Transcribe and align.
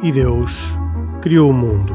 E 0.00 0.12
Deus 0.12 0.52
criou 1.20 1.50
o 1.50 1.52
mundo. 1.52 1.92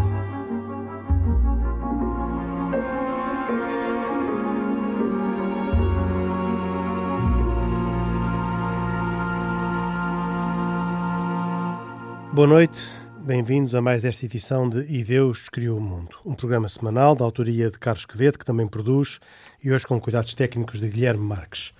Boa 12.33 12.45
noite, 12.45 12.83
bem-vindos 13.19 13.73
a 13.73 13.81
mais 13.81 14.03
esta 14.03 14.25
edição 14.25 14.67
de 14.67 14.79
E 14.79 15.01
Deus 15.01 15.47
Criou 15.47 15.77
o 15.77 15.81
Mundo, 15.81 16.17
um 16.25 16.33
programa 16.33 16.67
semanal 16.67 17.15
da 17.15 17.23
autoria 17.23 17.71
de 17.71 17.79
Carlos 17.79 18.05
Quevedo, 18.05 18.37
que 18.37 18.45
também 18.45 18.67
produz, 18.67 19.21
e 19.63 19.71
hoje 19.71 19.87
com 19.87 20.01
cuidados 20.01 20.35
técnicos 20.35 20.81
de 20.81 20.89
Guilherme 20.89 21.23
Marques. 21.23 21.73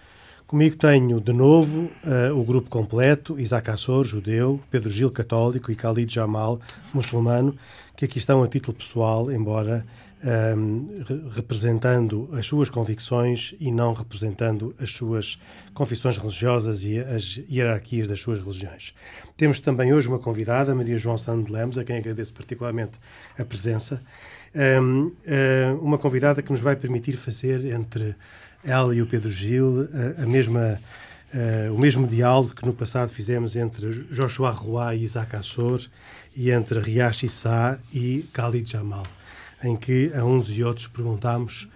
Comigo 0.54 0.76
tenho 0.76 1.20
de 1.20 1.34
novo 1.34 1.90
uh, 2.06 2.40
o 2.40 2.44
grupo 2.44 2.70
completo: 2.70 3.40
Isaac 3.40 3.72
Assor, 3.72 4.06
judeu, 4.06 4.62
Pedro 4.70 4.88
Gil, 4.88 5.10
católico 5.10 5.72
e 5.72 5.76
Khalid 5.76 6.14
Jamal, 6.14 6.60
muçulmano, 6.94 7.58
que 7.98 8.06
aqui 8.06 8.20
estão 8.20 8.44
a 8.44 8.48
título 8.48 8.78
pessoal, 8.78 9.32
embora 9.32 9.84
um, 10.24 10.30
ehm, 10.30 11.30
representando 11.32 12.30
as 12.34 12.46
suas 12.46 12.70
convicções 12.70 13.56
e 13.60 13.72
não 13.72 13.94
representando 13.94 14.76
as 14.80 14.92
suas 14.92 15.42
confissões 15.74 16.18
religiosas 16.18 16.84
e 16.84 17.00
as 17.00 17.42
hierarquias 17.50 18.08
das 18.08 18.20
suas 18.20 18.40
religiões. 18.40 18.94
Temos 19.36 19.60
também 19.60 19.92
hoje 19.92 20.08
uma 20.08 20.20
convidada, 20.20 20.76
Maria 20.76 21.00
João 21.00 21.18
Sando 21.18 21.52
Lemos, 21.52 21.80
a 21.80 21.84
quem 21.84 21.98
agradeço 21.98 22.32
particularmente 22.32 23.00
a 23.40 23.44
presença. 23.44 24.04
Um, 24.54 24.60
ehm, 24.62 25.12
eh, 25.26 25.76
uma 25.82 25.98
convidada 25.98 26.44
que 26.44 26.52
nos 26.52 26.62
vai 26.62 26.76
permitir 26.76 27.14
fazer 27.14 27.66
entre 27.74 28.16
ela 28.64 28.96
e 28.96 29.02
o 29.02 29.08
Pedro 29.08 29.30
Gil, 29.30 29.90
a, 30.18 30.24
a 30.24 30.26
mesma, 30.26 30.80
o 31.74 31.80
mesmo 31.80 32.08
diálogo 32.08 32.54
que 32.56 32.66
no 32.66 32.74
passado 32.74 33.10
fizemos 33.10 33.56
entre 33.56 34.04
Joshua 34.12 34.52
Roy 34.52 34.98
e 34.98 35.04
Isaac 35.04 35.36
Assor 35.36 35.82
e 36.36 36.52
entre 36.52 36.80
Riash 36.80 37.24
Issa 37.24 37.80
e 37.94 38.26
Khalid 38.34 38.70
Jamal, 38.70 39.06
em 39.64 39.76
que 39.76 40.12
a 40.14 40.24
uns 40.24 40.50
e 40.50 40.64
outros 40.64 40.88
perguntámos 40.88 41.68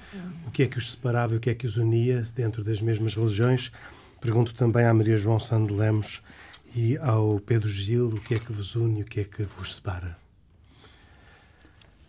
o 0.45 0.51
que 0.51 0.63
é 0.63 0.67
que 0.67 0.77
os 0.77 0.91
separava 0.91 1.33
e 1.33 1.37
o 1.37 1.39
que 1.39 1.49
é 1.49 1.55
que 1.55 1.67
os 1.67 1.77
unia 1.77 2.25
dentro 2.35 2.63
das 2.63 2.81
mesmas 2.81 3.13
religiões. 3.13 3.71
Pergunto 4.19 4.53
também 4.53 4.85
à 4.85 4.93
Maria 4.93 5.17
João 5.17 5.39
Sando 5.39 5.75
Lemos 5.75 6.21
e 6.75 6.97
ao 6.97 7.39
Pedro 7.39 7.67
Gil 7.67 8.09
o 8.09 8.21
que 8.21 8.35
é 8.35 8.39
que 8.39 8.51
vos 8.51 8.75
une 8.75 8.99
e 8.99 9.03
o 9.03 9.05
que 9.05 9.19
é 9.19 9.23
que 9.23 9.43
vos 9.43 9.75
separa. 9.75 10.17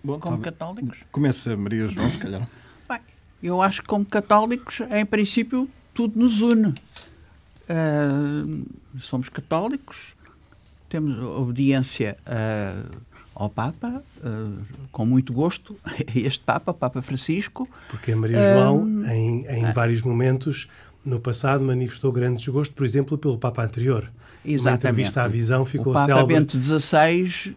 Bom, 0.02 0.18
Como 0.18 0.38
católicos. 0.38 1.04
Começa 1.10 1.56
Maria 1.56 1.86
João, 1.88 2.10
se 2.10 2.18
calhar. 2.18 2.48
Eu 3.42 3.62
acho 3.62 3.82
que, 3.82 3.88
como 3.88 4.04
católicos, 4.04 4.80
em 4.90 5.06
princípio, 5.06 5.68
tudo 5.94 6.18
nos 6.18 6.40
une. 6.40 6.68
Uh, 7.68 8.66
somos 8.98 9.28
católicos, 9.28 10.14
temos 10.88 11.18
obediência 11.18 12.16
uh, 12.26 12.96
ao 13.34 13.48
Papa, 13.48 14.02
uh, 14.18 14.58
com 14.90 15.06
muito 15.06 15.32
gosto, 15.32 15.76
este 16.14 16.42
Papa, 16.44 16.74
Papa 16.74 17.02
Francisco. 17.02 17.68
Porque 17.88 18.14
Maria 18.14 18.54
João, 18.54 19.04
em, 19.12 19.46
em 19.46 19.72
vários 19.72 20.02
momentos, 20.02 20.68
no 21.04 21.20
passado, 21.20 21.62
manifestou 21.62 22.10
grande 22.10 22.38
desgosto, 22.38 22.74
por 22.74 22.84
exemplo, 22.84 23.16
pelo 23.16 23.38
Papa 23.38 23.62
anterior. 23.64 24.10
Exatamente. 24.44 24.60
Uma 24.62 24.74
entrevista 24.74 25.22
à 25.22 25.28
visão 25.28 25.64
ficou 25.64 25.92
o 25.92 25.94
Papa 25.94 26.06
célebre. 26.06 26.34
Bento 26.34 26.62
XVI, 26.62 27.56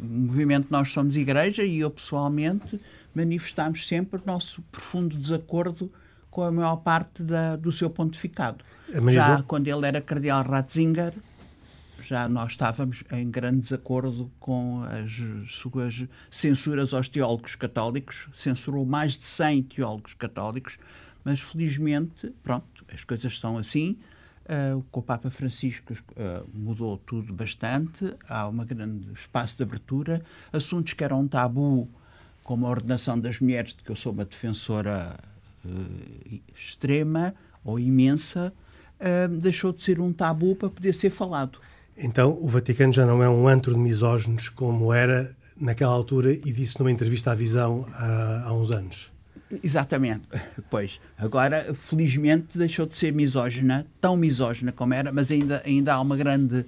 movimento 0.00 0.68
Nós 0.70 0.92
Somos 0.92 1.16
Igreja, 1.16 1.64
e 1.64 1.80
eu 1.80 1.90
pessoalmente 1.90 2.80
manifestámos 3.18 3.86
sempre 3.86 4.20
o 4.20 4.22
nosso 4.24 4.62
profundo 4.70 5.16
desacordo 5.16 5.90
com 6.30 6.42
a 6.42 6.52
maior 6.52 6.76
parte 6.76 7.22
da, 7.22 7.56
do 7.56 7.72
seu 7.72 7.90
pontificado. 7.90 8.64
Já 9.10 9.42
quando 9.42 9.66
ele 9.66 9.86
era 9.86 10.00
cardeal 10.00 10.42
Ratzinger, 10.42 11.12
já 12.02 12.28
nós 12.28 12.52
estávamos 12.52 13.02
em 13.10 13.28
grande 13.30 13.62
desacordo 13.62 14.30
com 14.38 14.82
as 14.84 15.50
suas 15.50 16.06
censuras 16.30 16.94
aos 16.94 17.08
teólogos 17.08 17.54
católicos, 17.54 18.28
censurou 18.32 18.86
mais 18.86 19.18
de 19.18 19.24
100 19.26 19.62
teólogos 19.64 20.14
católicos, 20.14 20.78
mas 21.24 21.40
felizmente, 21.40 22.32
pronto, 22.42 22.84
as 22.92 23.04
coisas 23.04 23.32
estão 23.32 23.58
assim. 23.58 23.98
Uh, 24.48 24.82
com 24.90 25.00
o 25.00 25.02
Papa 25.02 25.28
Francisco 25.28 25.92
uh, 25.92 26.48
mudou 26.54 26.96
tudo 26.96 27.34
bastante, 27.34 28.14
há 28.26 28.48
um 28.48 28.56
grande 28.64 29.12
espaço 29.12 29.58
de 29.58 29.62
abertura. 29.62 30.22
Assuntos 30.50 30.94
que 30.94 31.04
eram 31.04 31.28
tabu 31.28 31.86
como 32.48 32.66
a 32.66 32.70
ordenação 32.70 33.20
das 33.20 33.40
mulheres, 33.40 33.74
de 33.74 33.84
que 33.84 33.90
eu 33.90 33.94
sou 33.94 34.10
uma 34.10 34.24
defensora 34.24 35.18
uh, 35.66 36.40
extrema 36.58 37.34
ou 37.62 37.78
imensa, 37.78 38.54
uh, 38.98 39.28
deixou 39.36 39.70
de 39.70 39.82
ser 39.82 40.00
um 40.00 40.14
tabu 40.14 40.56
para 40.56 40.70
poder 40.70 40.94
ser 40.94 41.10
falado. 41.10 41.58
Então, 41.94 42.38
o 42.40 42.48
Vaticano 42.48 42.90
já 42.90 43.04
não 43.04 43.22
é 43.22 43.28
um 43.28 43.46
antro 43.46 43.74
de 43.74 43.78
misóginos 43.78 44.48
como 44.48 44.94
era 44.94 45.36
naquela 45.60 45.92
altura 45.92 46.32
e 46.32 46.50
disse 46.50 46.78
numa 46.78 46.90
entrevista 46.90 47.32
à 47.32 47.34
Visão 47.34 47.84
há, 47.92 48.44
há 48.46 48.52
uns 48.54 48.70
anos. 48.70 49.12
Exatamente. 49.62 50.26
Pois, 50.70 50.98
agora, 51.18 51.74
felizmente, 51.74 52.56
deixou 52.56 52.86
de 52.86 52.96
ser 52.96 53.12
misógina, 53.12 53.86
tão 54.00 54.16
misógina 54.16 54.72
como 54.72 54.94
era, 54.94 55.12
mas 55.12 55.30
ainda, 55.30 55.62
ainda 55.66 55.92
há 55.92 56.00
uma 56.00 56.16
grande 56.16 56.64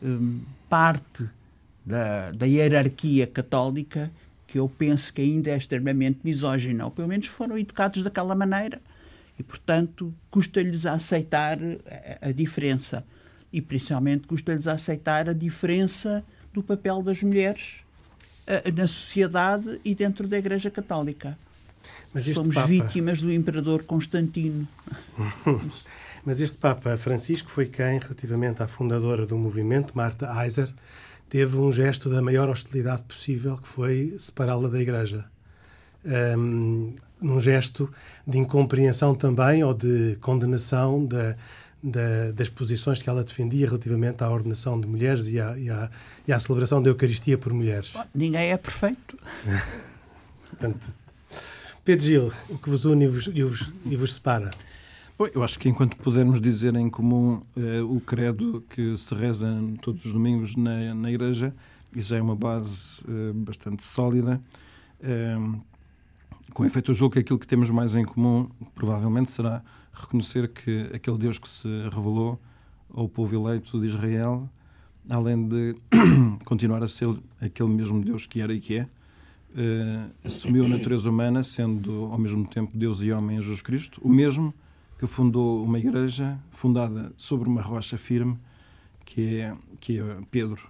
um, 0.00 0.42
parte 0.68 1.28
da, 1.84 2.30
da 2.30 2.46
hierarquia 2.46 3.26
católica 3.26 4.12
que 4.54 4.58
eu 4.60 4.68
penso 4.68 5.12
que 5.12 5.20
ainda 5.20 5.50
é 5.50 5.56
extremamente 5.56 6.20
misógina, 6.22 6.84
ou 6.84 6.90
pelo 6.92 7.08
menos 7.08 7.26
foram 7.26 7.58
educados 7.58 8.04
daquela 8.04 8.36
maneira. 8.36 8.80
E, 9.36 9.42
portanto, 9.42 10.14
custa-lhes 10.30 10.86
a 10.86 10.92
aceitar 10.92 11.58
a, 12.22 12.28
a 12.28 12.30
diferença. 12.30 13.04
E, 13.52 13.60
principalmente, 13.60 14.28
custa-lhes 14.28 14.68
a 14.68 14.74
aceitar 14.74 15.28
a 15.28 15.32
diferença 15.32 16.24
do 16.52 16.62
papel 16.62 17.02
das 17.02 17.20
mulheres 17.20 17.80
a, 18.46 18.70
na 18.70 18.86
sociedade 18.86 19.80
e 19.84 19.92
dentro 19.92 20.28
da 20.28 20.38
Igreja 20.38 20.70
Católica. 20.70 21.36
Somos 22.32 22.54
Papa... 22.54 22.68
vítimas 22.68 23.20
do 23.20 23.32
Imperador 23.32 23.82
Constantino. 23.82 24.68
Mas 26.24 26.40
este 26.40 26.58
Papa 26.58 26.96
Francisco 26.96 27.50
foi 27.50 27.66
quem, 27.66 27.98
relativamente 27.98 28.62
à 28.62 28.68
fundadora 28.68 29.26
do 29.26 29.36
movimento, 29.36 29.96
Marta 29.96 30.44
Eiser, 30.44 30.72
teve 31.28 31.56
um 31.56 31.72
gesto 31.72 32.08
da 32.08 32.22
maior 32.22 32.48
hostilidade 32.48 33.02
possível, 33.02 33.56
que 33.56 33.68
foi 33.68 34.14
separá-la 34.18 34.68
da 34.68 34.80
Igreja. 34.80 35.24
Um, 36.04 36.94
num 37.20 37.40
gesto 37.40 37.90
de 38.26 38.38
incompreensão 38.38 39.14
também 39.14 39.64
ou 39.64 39.72
de 39.72 40.16
condenação 40.20 41.04
da, 41.06 41.34
da, 41.82 42.32
das 42.32 42.48
posições 42.48 43.00
que 43.00 43.08
ela 43.08 43.24
defendia 43.24 43.66
relativamente 43.66 44.22
à 44.22 44.30
ordenação 44.30 44.80
de 44.80 44.86
mulheres 44.86 45.26
e 45.26 45.40
à, 45.40 45.58
e 45.58 45.70
à, 45.70 45.90
e 46.28 46.32
à 46.32 46.38
celebração 46.38 46.82
da 46.82 46.90
Eucaristia 46.90 47.38
por 47.38 47.52
mulheres. 47.52 47.94
Ninguém 48.14 48.50
é 48.50 48.56
perfeito. 48.56 49.18
Portanto, 50.50 50.86
Pedro 51.84 52.06
Gil, 52.06 52.32
o 52.48 52.58
que 52.58 52.70
vos 52.70 52.84
une 52.84 53.04
e 53.04 53.08
vos, 53.08 53.26
e 53.26 53.42
vos, 53.42 53.72
e 53.84 53.96
vos 53.96 54.14
separa? 54.14 54.50
Bom, 55.16 55.28
eu 55.32 55.44
acho 55.44 55.60
que 55.60 55.68
enquanto 55.68 55.96
pudermos 55.96 56.40
dizer 56.40 56.74
em 56.74 56.90
comum 56.90 57.40
eh, 57.56 57.80
o 57.82 58.00
credo 58.00 58.64
que 58.68 58.98
se 58.98 59.14
reza 59.14 59.46
todos 59.80 60.04
os 60.04 60.12
domingos 60.12 60.56
na, 60.56 60.92
na 60.92 61.08
igreja, 61.08 61.54
isso 61.94 62.08
já 62.08 62.16
é 62.16 62.20
uma 62.20 62.34
base 62.34 63.04
eh, 63.08 63.32
bastante 63.32 63.84
sólida. 63.84 64.42
Eh, 65.00 65.36
com 66.52 66.64
efeito, 66.64 66.90
eu 66.90 66.96
julgo 66.96 67.12
que 67.12 67.20
aquilo 67.20 67.38
que 67.38 67.46
temos 67.46 67.70
mais 67.70 67.94
em 67.94 68.04
comum 68.04 68.50
provavelmente 68.74 69.30
será 69.30 69.62
reconhecer 69.92 70.48
que 70.48 70.90
aquele 70.92 71.16
Deus 71.16 71.38
que 71.38 71.48
se 71.48 71.68
revelou 71.92 72.36
ao 72.92 73.08
povo 73.08 73.36
eleito 73.36 73.80
de 73.80 73.86
Israel, 73.86 74.50
além 75.08 75.46
de 75.46 75.76
continuar 76.44 76.82
a 76.82 76.88
ser 76.88 77.06
aquele 77.40 77.68
mesmo 77.68 78.02
Deus 78.02 78.26
que 78.26 78.40
era 78.40 78.52
e 78.52 78.58
que 78.58 78.78
é, 78.78 78.88
eh, 79.56 80.06
assumiu 80.24 80.64
a 80.64 80.68
natureza 80.68 81.08
humana, 81.08 81.44
sendo 81.44 82.06
ao 82.06 82.18
mesmo 82.18 82.44
tempo 82.48 82.76
Deus 82.76 83.00
e 83.00 83.12
homem 83.12 83.36
em 83.36 83.40
Jesus 83.40 83.62
Cristo, 83.62 84.00
o 84.02 84.08
mesmo 84.08 84.52
que 84.98 85.06
fundou 85.06 85.64
uma 85.64 85.78
igreja 85.78 86.38
fundada 86.50 87.12
sobre 87.16 87.48
uma 87.48 87.60
rocha 87.60 87.98
firme, 87.98 88.38
que 89.04 89.40
é, 89.40 89.56
que 89.80 89.98
é 89.98 90.18
Pedro. 90.30 90.62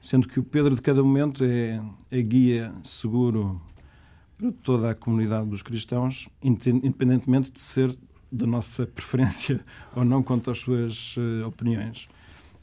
Sendo 0.00 0.28
que 0.28 0.38
o 0.38 0.42
Pedro 0.42 0.74
de 0.74 0.82
cada 0.82 1.02
momento 1.02 1.44
é, 1.44 1.82
é 2.10 2.22
guia 2.22 2.72
seguro 2.82 3.60
para 4.36 4.52
toda 4.62 4.90
a 4.90 4.94
comunidade 4.94 5.48
dos 5.48 5.62
cristãos, 5.62 6.28
independentemente 6.42 7.50
de 7.50 7.60
ser 7.60 7.94
da 8.30 8.46
nossa 8.46 8.86
preferência 8.94 9.60
ou 9.94 10.04
não 10.04 10.22
quanto 10.22 10.50
às 10.50 10.58
suas 10.58 11.16
uh, 11.16 11.46
opiniões. 11.46 12.08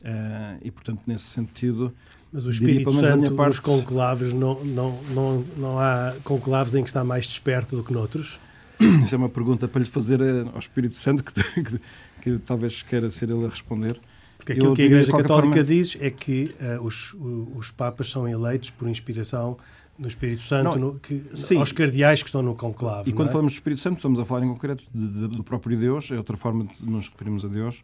Uh, 0.02 0.62
e, 0.62 0.70
portanto, 0.70 1.02
nesse 1.08 1.26
sentido. 1.26 1.92
Mas 2.32 2.46
o 2.46 2.52
Espírito 2.52 2.92
diria, 2.92 3.10
Santo, 3.10 3.36
parte... 3.36 3.54
os 3.54 3.60
conclaves, 3.60 4.34
não, 4.34 4.64
não, 4.64 5.02
não, 5.10 5.46
não 5.58 5.80
há 5.80 6.14
conclaves 6.24 6.76
em 6.76 6.84
que 6.84 6.90
está 6.90 7.04
mais 7.04 7.26
desperto 7.26 7.76
do 7.76 7.84
que 7.84 7.92
noutros? 7.92 8.40
Isso 9.04 9.16
é 9.16 9.18
uma 9.18 9.30
pergunta 9.30 9.68
para 9.68 9.80
lhe 9.80 9.88
fazer 9.88 10.22
eh, 10.22 10.46
ao 10.54 10.60
Espírito 10.60 10.98
Santo, 10.98 11.24
que, 11.24 11.34
que, 11.64 11.80
que 12.22 12.38
talvez 12.40 12.84
queira 12.84 13.10
ser 13.10 13.30
ele 13.30 13.46
a 13.46 13.50
responder. 13.50 14.00
Porque 14.38 14.54
aquilo 14.54 14.68
Eu, 14.68 14.74
que 14.74 14.82
a 14.82 14.86
Igreja 14.86 15.12
Católica 15.12 15.56
forma... 15.56 15.64
diz 15.64 15.98
é 16.00 16.10
que 16.10 16.56
uh, 16.60 16.84
os, 16.84 17.16
os 17.56 17.72
Papas 17.72 18.10
são 18.10 18.28
eleitos 18.28 18.70
por 18.70 18.88
inspiração 18.88 19.58
do 19.98 20.08
Espírito 20.08 20.42
Santo, 20.42 20.78
não, 20.78 20.94
no, 20.94 21.00
que, 21.00 21.24
aos 21.58 21.72
cardeais 21.72 22.22
que 22.22 22.28
estão 22.28 22.44
no 22.44 22.54
conclave. 22.54 23.10
E 23.10 23.14
quando 23.14 23.30
é? 23.30 23.32
falamos 23.32 23.54
do 23.54 23.56
Espírito 23.56 23.82
Santo, 23.82 23.96
estamos 23.96 24.20
a 24.20 24.26
falar 24.26 24.46
em 24.46 24.50
concreto 24.50 24.84
de, 24.94 25.08
de, 25.08 25.28
do 25.30 25.44
próprio 25.44 25.78
Deus, 25.78 26.12
é 26.12 26.18
outra 26.18 26.36
forma 26.36 26.66
de 26.66 26.86
nos 26.86 27.08
referirmos 27.08 27.46
a 27.46 27.48
Deus. 27.48 27.82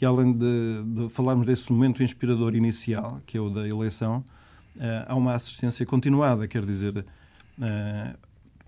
E 0.00 0.06
além 0.06 0.32
de, 0.32 0.82
de 0.86 1.08
falarmos 1.10 1.44
desse 1.44 1.70
momento 1.70 2.02
inspirador 2.02 2.54
inicial, 2.54 3.20
que 3.26 3.36
é 3.36 3.40
o 3.40 3.50
da 3.50 3.68
eleição, 3.68 4.24
há 5.06 5.14
uma 5.14 5.34
assistência 5.34 5.84
continuada, 5.84 6.48
quer 6.48 6.64
dizer, 6.64 7.04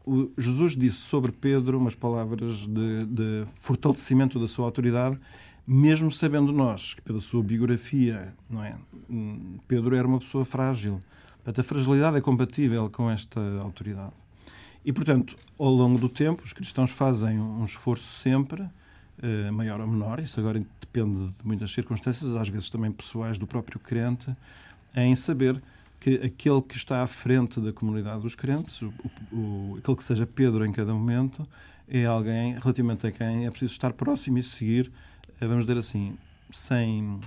o 0.04 0.30
Jesus 0.36 0.76
disse 0.76 0.98
sobre 0.98 1.32
Pedro 1.32 1.78
umas 1.78 1.94
palavras 1.94 2.66
de, 2.66 3.06
de, 3.06 3.44
fortalecimento 3.62 4.38
da 4.38 4.46
sua 4.46 4.66
autoridade, 4.66 5.18
mesmo 5.66 6.12
sabendo 6.12 6.52
nós 6.52 6.94
que, 6.94 7.00
pela 7.00 7.20
sua 7.20 7.42
biografia, 7.42 8.34
não 8.50 8.62
é? 8.62 8.76
Pedro 9.66 9.96
era 9.96 10.06
uma 10.06 10.18
pessoa 10.18 10.44
frágil. 10.44 11.00
Portanto, 11.36 11.60
a 11.60 11.64
fragilidade 11.64 12.16
é 12.16 12.20
compatível 12.20 12.90
com 12.90 13.10
esta 13.10 13.40
autoridade. 13.60 14.12
E, 14.84 14.92
portanto, 14.92 15.34
ao 15.58 15.70
longo 15.70 15.98
do 15.98 16.08
tempo, 16.08 16.42
os 16.44 16.52
cristãos 16.52 16.90
fazem 16.90 17.38
um 17.40 17.64
esforço 17.64 18.20
sempre, 18.20 18.68
eh, 19.22 19.50
maior 19.50 19.80
ou 19.80 19.86
menor, 19.86 20.20
isso 20.20 20.38
agora 20.38 20.62
depende 20.80 21.32
de 21.32 21.46
muitas 21.46 21.70
circunstâncias, 21.70 22.34
às 22.34 22.48
vezes 22.48 22.68
também 22.68 22.92
pessoais 22.92 23.38
do 23.38 23.46
próprio 23.46 23.80
crente, 23.80 24.34
em 24.94 25.16
saber 25.16 25.62
que 26.04 26.16
aquele 26.16 26.60
que 26.60 26.76
está 26.76 27.02
à 27.02 27.06
frente 27.06 27.58
da 27.58 27.72
comunidade 27.72 28.20
dos 28.20 28.34
crentes, 28.34 28.82
o, 28.82 28.92
o, 29.32 29.76
aquele 29.78 29.96
que 29.96 30.04
seja 30.04 30.26
Pedro 30.26 30.66
em 30.66 30.70
cada 30.70 30.92
momento, 30.92 31.42
é 31.88 32.04
alguém 32.04 32.58
relativamente 32.58 33.06
a 33.06 33.10
quem 33.10 33.46
é 33.46 33.50
preciso 33.50 33.72
estar 33.72 33.90
próximo 33.94 34.36
e 34.36 34.42
seguir, 34.42 34.92
eh, 35.40 35.46
vamos 35.46 35.64
dizer 35.64 35.78
assim, 35.78 36.14
sem, 36.50 37.18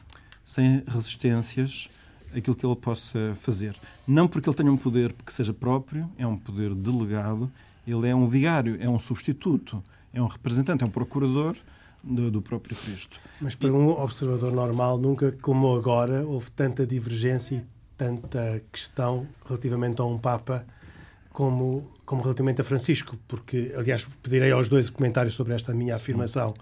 sem 0.46 0.84
resistências, 0.88 1.90
aquilo 2.32 2.56
que 2.56 2.64
ele 2.64 2.76
possa 2.76 3.34
fazer. 3.38 3.76
Não 4.08 4.28
porque 4.28 4.48
ele 4.48 4.56
tenha 4.56 4.72
um 4.72 4.78
poder 4.78 5.12
que 5.26 5.34
seja 5.34 5.56
próprio, 5.56 6.08
é 6.16 6.28
um 6.28 6.38
poder 6.38 6.76
delegado, 6.76 7.52
ele 7.88 8.08
é 8.08 8.14
um 8.14 8.28
vigário, 8.28 8.78
é 8.80 8.88
um 8.88 9.00
substituto, 9.00 9.84
é 10.14 10.22
um 10.22 10.28
representante, 10.28 10.84
é 10.84 10.86
um 10.86 10.92
procurador 10.92 11.58
do, 12.04 12.30
do 12.30 12.44
próprio 12.44 12.76
Cristo. 12.76 13.20
Mas 13.42 13.56
para 13.56 13.74
um 13.74 13.90
observador 13.90 14.52
normal, 14.52 15.00
nunca 15.00 15.32
como 15.42 15.76
agora 15.76 16.24
houve 16.24 16.52
tanta 16.52 16.86
divergência 16.86 17.56
e 17.56 17.77
tanta 17.98 18.62
questão 18.72 19.28
relativamente 19.46 20.00
a 20.02 20.06
um 20.06 20.18
Papa 20.18 20.66
como, 21.32 21.92
como 22.06 22.22
relativamente 22.22 22.62
a 22.62 22.64
Francisco, 22.64 23.18
porque, 23.28 23.74
aliás, 23.76 24.06
pedirei 24.24 24.52
aos 24.52 24.70
dois 24.70 24.90
comentários 24.90 25.36
sobre 25.36 25.54
esta 25.54 25.74
minha 25.74 25.96
afirmação, 25.96 26.54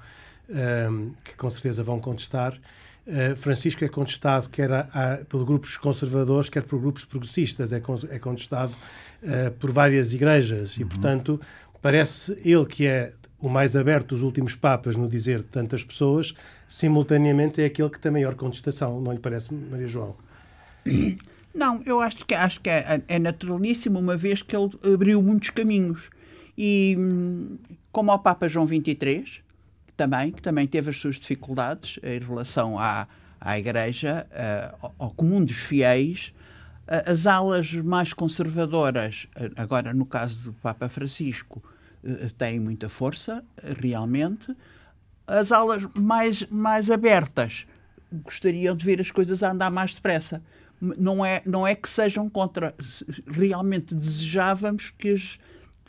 um, 0.50 1.12
que 1.24 1.34
com 1.36 1.50
certeza 1.50 1.84
vão 1.84 2.00
contestar. 2.00 2.60
Uh, 3.08 3.36
Francisco 3.36 3.86
é 3.86 3.88
contestado 3.88 4.50
quer 4.50 4.72
a, 4.72 4.80
a, 4.92 5.18
por 5.26 5.46
grupos 5.46 5.78
conservadores, 5.78 6.50
quer 6.50 6.64
por 6.64 6.80
grupos 6.80 7.06
progressistas, 7.06 7.72
é, 7.72 7.80
con, 7.80 7.98
é 8.10 8.18
contestado 8.18 8.74
uh, 9.24 9.52
por 9.60 9.72
várias 9.72 10.12
igrejas 10.12 10.76
uhum. 10.76 10.82
e, 10.82 10.86
portanto, 10.86 11.42
parece 11.82 12.32
ele 12.44 12.66
que 12.66 12.88
é 12.88 13.14
o 13.40 13.48
mais 13.48 13.76
aberto 13.76 14.10
dos 14.10 14.24
últimos 14.24 14.56
papas 14.56 14.96
no 14.96 15.08
dizer 15.08 15.40
de 15.40 15.50
tantas 15.50 15.84
pessoas, 15.84 16.34
simultaneamente 16.68 17.62
é 17.62 17.66
aquele 17.66 17.90
que 17.90 18.00
tem 18.00 18.12
maior 18.12 18.34
contestação, 18.34 19.00
não 19.00 19.14
lhe 19.14 19.20
parece, 19.20 19.54
Maria 19.54 19.88
João? 19.88 20.16
Não, 21.54 21.82
eu 21.86 22.02
acho 22.02 22.26
que, 22.26 22.34
acho 22.34 22.60
que 22.60 22.70
é, 22.70 23.02
é 23.08 23.18
naturalíssimo, 23.18 23.98
uma 23.98 24.18
vez 24.18 24.42
que 24.42 24.56
ele 24.56 24.70
abriu 24.94 25.22
muitos 25.22 25.50
caminhos. 25.50 26.10
E 26.58 26.98
como 27.92 28.12
ao 28.12 28.20
Papa 28.20 28.48
João 28.48 28.68
XXIII, 28.68 29.42
também, 29.96 30.32
que 30.32 30.42
também 30.42 30.68
teve 30.68 30.90
as 30.90 30.98
suas 30.98 31.16
dificuldades 31.16 32.00
em 32.04 32.20
relação 32.20 32.78
à, 32.78 33.08
à 33.40 33.58
Igreja, 33.58 34.28
uh, 34.82 34.92
ao 35.00 35.12
comum 35.12 35.44
dos 35.44 35.58
fiéis, 35.58 36.34
uh, 36.88 37.10
as 37.10 37.26
alas 37.26 37.74
mais 37.74 38.12
conservadoras, 38.12 39.28
uh, 39.38 39.52
agora 39.56 39.94
no 39.94 40.06
caso 40.06 40.40
do 40.40 40.54
Papa 40.54 40.90
Francisco, 40.90 41.64
têm 42.38 42.60
muita 42.60 42.88
força, 42.88 43.44
realmente. 43.82 44.56
As 45.26 45.52
alas 45.52 45.88
mais, 45.96 46.46
mais 46.52 46.92
abertas 46.92 47.66
gostariam 48.12 48.76
de 48.76 48.86
ver 48.86 49.02
as 49.02 49.10
coisas 49.10 49.42
a 49.42 49.52
andar 49.52 49.72
mais 49.72 49.96
depressa 49.96 50.44
não 50.82 51.26
é, 51.26 51.42
não 51.46 51.66
é 51.66 51.76
que 51.76 51.90
sejam 51.90 52.30
contra. 52.30 52.74
Realmente 53.28 53.96
desejávamos 53.96 54.92
que 54.98 55.10
as, 55.10 55.40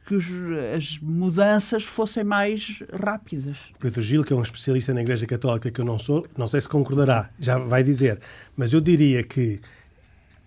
que 0.07 0.15
os, 0.15 0.27
as 0.75 0.99
mudanças 1.01 1.85
fossem 1.85 2.25
mais 2.25 2.83
rápidas. 2.93 3.59
Pedro 3.79 4.03
Gil, 4.03 4.25
que 4.25 4.33
é 4.33 4.37
um 4.37 4.43
especialista 4.43 4.95
na 4.95 5.03
Igreja 5.03 5.27
Católica 5.27 5.71
que 5.71 5.81
eu 5.81 5.85
não 5.85 5.99
sou, 5.99 6.27
não 6.37 6.49
sei 6.49 6.61
se 6.61 6.69
concordará, 6.69 7.29
já 7.39 7.59
vai 7.59 7.83
dizer, 7.83 8.21
mas 8.57 8.73
eu 8.73 8.81
diria 8.81 9.23
que 9.23 9.61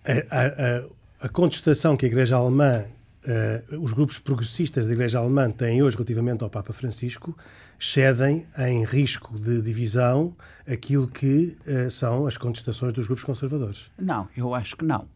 a, 0.04 0.40
a, 0.40 1.26
a 1.26 1.28
contestação 1.28 1.96
que 1.96 2.06
a 2.06 2.08
Igreja 2.08 2.36
Alemã, 2.36 2.84
uh, 3.26 3.80
os 3.80 3.92
grupos 3.92 4.18
progressistas 4.18 4.86
da 4.86 4.92
Igreja 4.92 5.18
Alemã 5.18 5.50
têm 5.50 5.82
hoje 5.82 5.96
relativamente 5.96 6.42
ao 6.42 6.50
Papa 6.50 6.72
Francisco, 6.72 7.36
cedem 7.78 8.46
em 8.58 8.84
risco 8.84 9.38
de 9.38 9.62
divisão 9.62 10.34
aquilo 10.66 11.08
que 11.08 11.56
uh, 11.66 11.90
são 11.90 12.26
as 12.26 12.36
contestações 12.36 12.92
dos 12.92 13.06
grupos 13.06 13.24
conservadores. 13.24 13.90
Não, 13.98 14.28
eu 14.36 14.54
acho 14.54 14.76
que 14.76 14.84
não. 14.84 15.08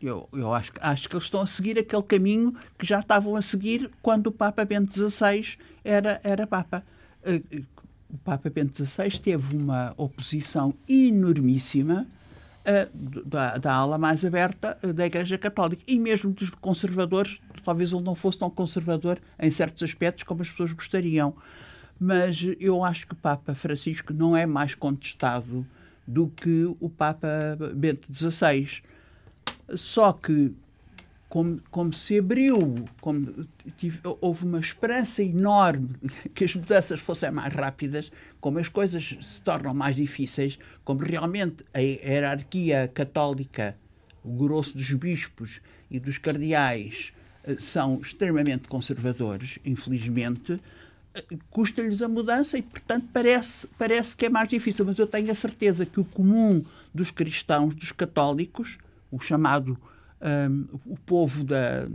Eu, 0.00 0.28
eu 0.32 0.52
acho, 0.52 0.72
acho 0.80 1.08
que 1.08 1.14
eles 1.14 1.24
estão 1.24 1.40
a 1.40 1.46
seguir 1.46 1.78
aquele 1.78 2.02
caminho 2.02 2.54
que 2.78 2.86
já 2.86 3.00
estavam 3.00 3.34
a 3.34 3.42
seguir 3.42 3.90
quando 4.02 4.26
o 4.26 4.32
Papa 4.32 4.64
Bento 4.64 4.92
XVI 4.92 5.56
era, 5.82 6.20
era 6.22 6.46
Papa. 6.46 6.84
Uh, 7.22 7.64
o 8.08 8.18
Papa 8.18 8.48
Bento 8.48 8.84
XVI 8.84 9.10
teve 9.18 9.56
uma 9.56 9.92
oposição 9.96 10.74
enormíssima 10.88 12.06
da, 13.24 13.56
da 13.58 13.74
ala 13.74 13.98
mais 13.98 14.24
aberta 14.24 14.78
da 14.94 15.06
Igreja 15.06 15.38
Católica 15.38 15.82
e 15.86 15.98
mesmo 15.98 16.32
dos 16.32 16.50
conservadores. 16.50 17.40
Talvez 17.64 17.92
ele 17.92 18.02
não 18.02 18.14
fosse 18.14 18.38
tão 18.38 18.50
conservador 18.50 19.18
em 19.38 19.50
certos 19.50 19.82
aspectos 19.82 20.24
como 20.24 20.42
as 20.42 20.50
pessoas 20.50 20.72
gostariam 20.72 21.34
mas 21.98 22.46
eu 22.60 22.84
acho 22.84 23.06
que 23.06 23.14
o 23.14 23.16
Papa 23.16 23.54
Francisco 23.54 24.12
não 24.12 24.36
é 24.36 24.44
mais 24.46 24.74
contestado 24.74 25.66
do 26.06 26.28
que 26.28 26.64
o 26.78 26.88
Papa 26.88 27.28
Bento 27.74 28.06
XVI. 28.12 28.82
Só 29.74 30.12
que, 30.12 30.54
como, 31.36 31.60
como 31.70 31.92
se 31.92 32.18
abriu, 32.18 32.86
como 32.98 33.46
tive, 33.76 34.00
houve 34.22 34.46
uma 34.46 34.58
esperança 34.58 35.22
enorme 35.22 35.90
que 36.34 36.44
as 36.44 36.54
mudanças 36.54 36.98
fossem 36.98 37.30
mais 37.30 37.52
rápidas, 37.52 38.10
como 38.40 38.58
as 38.58 38.70
coisas 38.70 39.18
se 39.20 39.42
tornam 39.42 39.74
mais 39.74 39.94
difíceis, 39.94 40.58
como 40.82 41.02
realmente 41.04 41.62
a 41.74 41.80
hierarquia 41.80 42.88
católica, 42.88 43.76
o 44.24 44.32
grosso 44.32 44.78
dos 44.78 44.90
bispos 44.94 45.60
e 45.90 46.00
dos 46.00 46.16
cardeais 46.16 47.12
eh, 47.44 47.56
são 47.58 48.00
extremamente 48.00 48.66
conservadores, 48.66 49.58
infelizmente, 49.62 50.58
custa-lhes 51.50 52.00
a 52.00 52.08
mudança 52.08 52.56
e, 52.56 52.62
portanto, 52.62 53.10
parece, 53.12 53.66
parece 53.78 54.16
que 54.16 54.24
é 54.24 54.30
mais 54.30 54.48
difícil. 54.48 54.86
Mas 54.86 54.98
eu 54.98 55.06
tenho 55.06 55.30
a 55.30 55.34
certeza 55.34 55.84
que 55.84 56.00
o 56.00 56.04
comum 56.04 56.64
dos 56.94 57.10
cristãos, 57.10 57.74
dos 57.74 57.92
católicos, 57.92 58.78
o 59.10 59.20
chamado 59.20 59.78
um, 60.20 60.66
o 60.86 60.96
povo 60.96 61.44
da. 61.44 61.88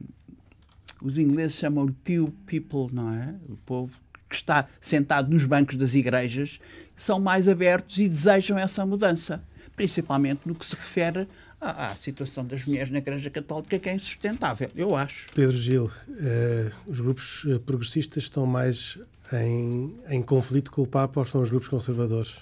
Os 1.02 1.18
ingleses 1.18 1.58
chamam 1.58 1.88
de 1.88 1.94
pew 1.94 2.32
people, 2.46 2.94
não 2.94 3.12
é? 3.12 3.36
O 3.50 3.58
povo 3.58 4.00
que 4.32 4.36
está 4.36 4.68
sentado 4.80 5.30
nos 5.30 5.46
bancos 5.46 5.76
das 5.76 5.94
igrejas, 5.94 6.60
são 6.96 7.20
mais 7.20 7.50
abertos 7.50 7.98
e 7.98 8.08
desejam 8.08 8.58
essa 8.58 8.86
mudança, 8.86 9.44
principalmente 9.76 10.42
no 10.46 10.56
que 10.56 10.66
se 10.66 10.76
refere 10.76 11.28
à, 11.60 11.88
à 11.88 11.96
situação 11.96 12.46
das 12.46 12.66
mulheres 12.66 12.90
na 12.90 13.00
Igreja 13.00 13.30
Católica, 13.30 13.78
que 13.78 13.90
é 13.90 13.94
insustentável, 13.94 14.70
eu 14.76 14.96
acho. 14.96 15.28
Pedro 15.36 15.58
Gil, 15.58 15.86
uh, 15.86 16.72
os 16.88 17.00
grupos 17.00 17.46
eh, 17.48 17.60
progressistas 17.60 18.24
estão 18.24 18.46
mais 18.46 18.98
em, 19.34 19.96
em 20.10 20.22
conflito 20.22 20.72
com 20.72 20.82
o 20.82 20.88
Papa 20.88 21.20
ou 21.20 21.26
estão 21.26 21.42
os 21.42 21.50
grupos 21.50 21.68
conservadores? 21.68 22.42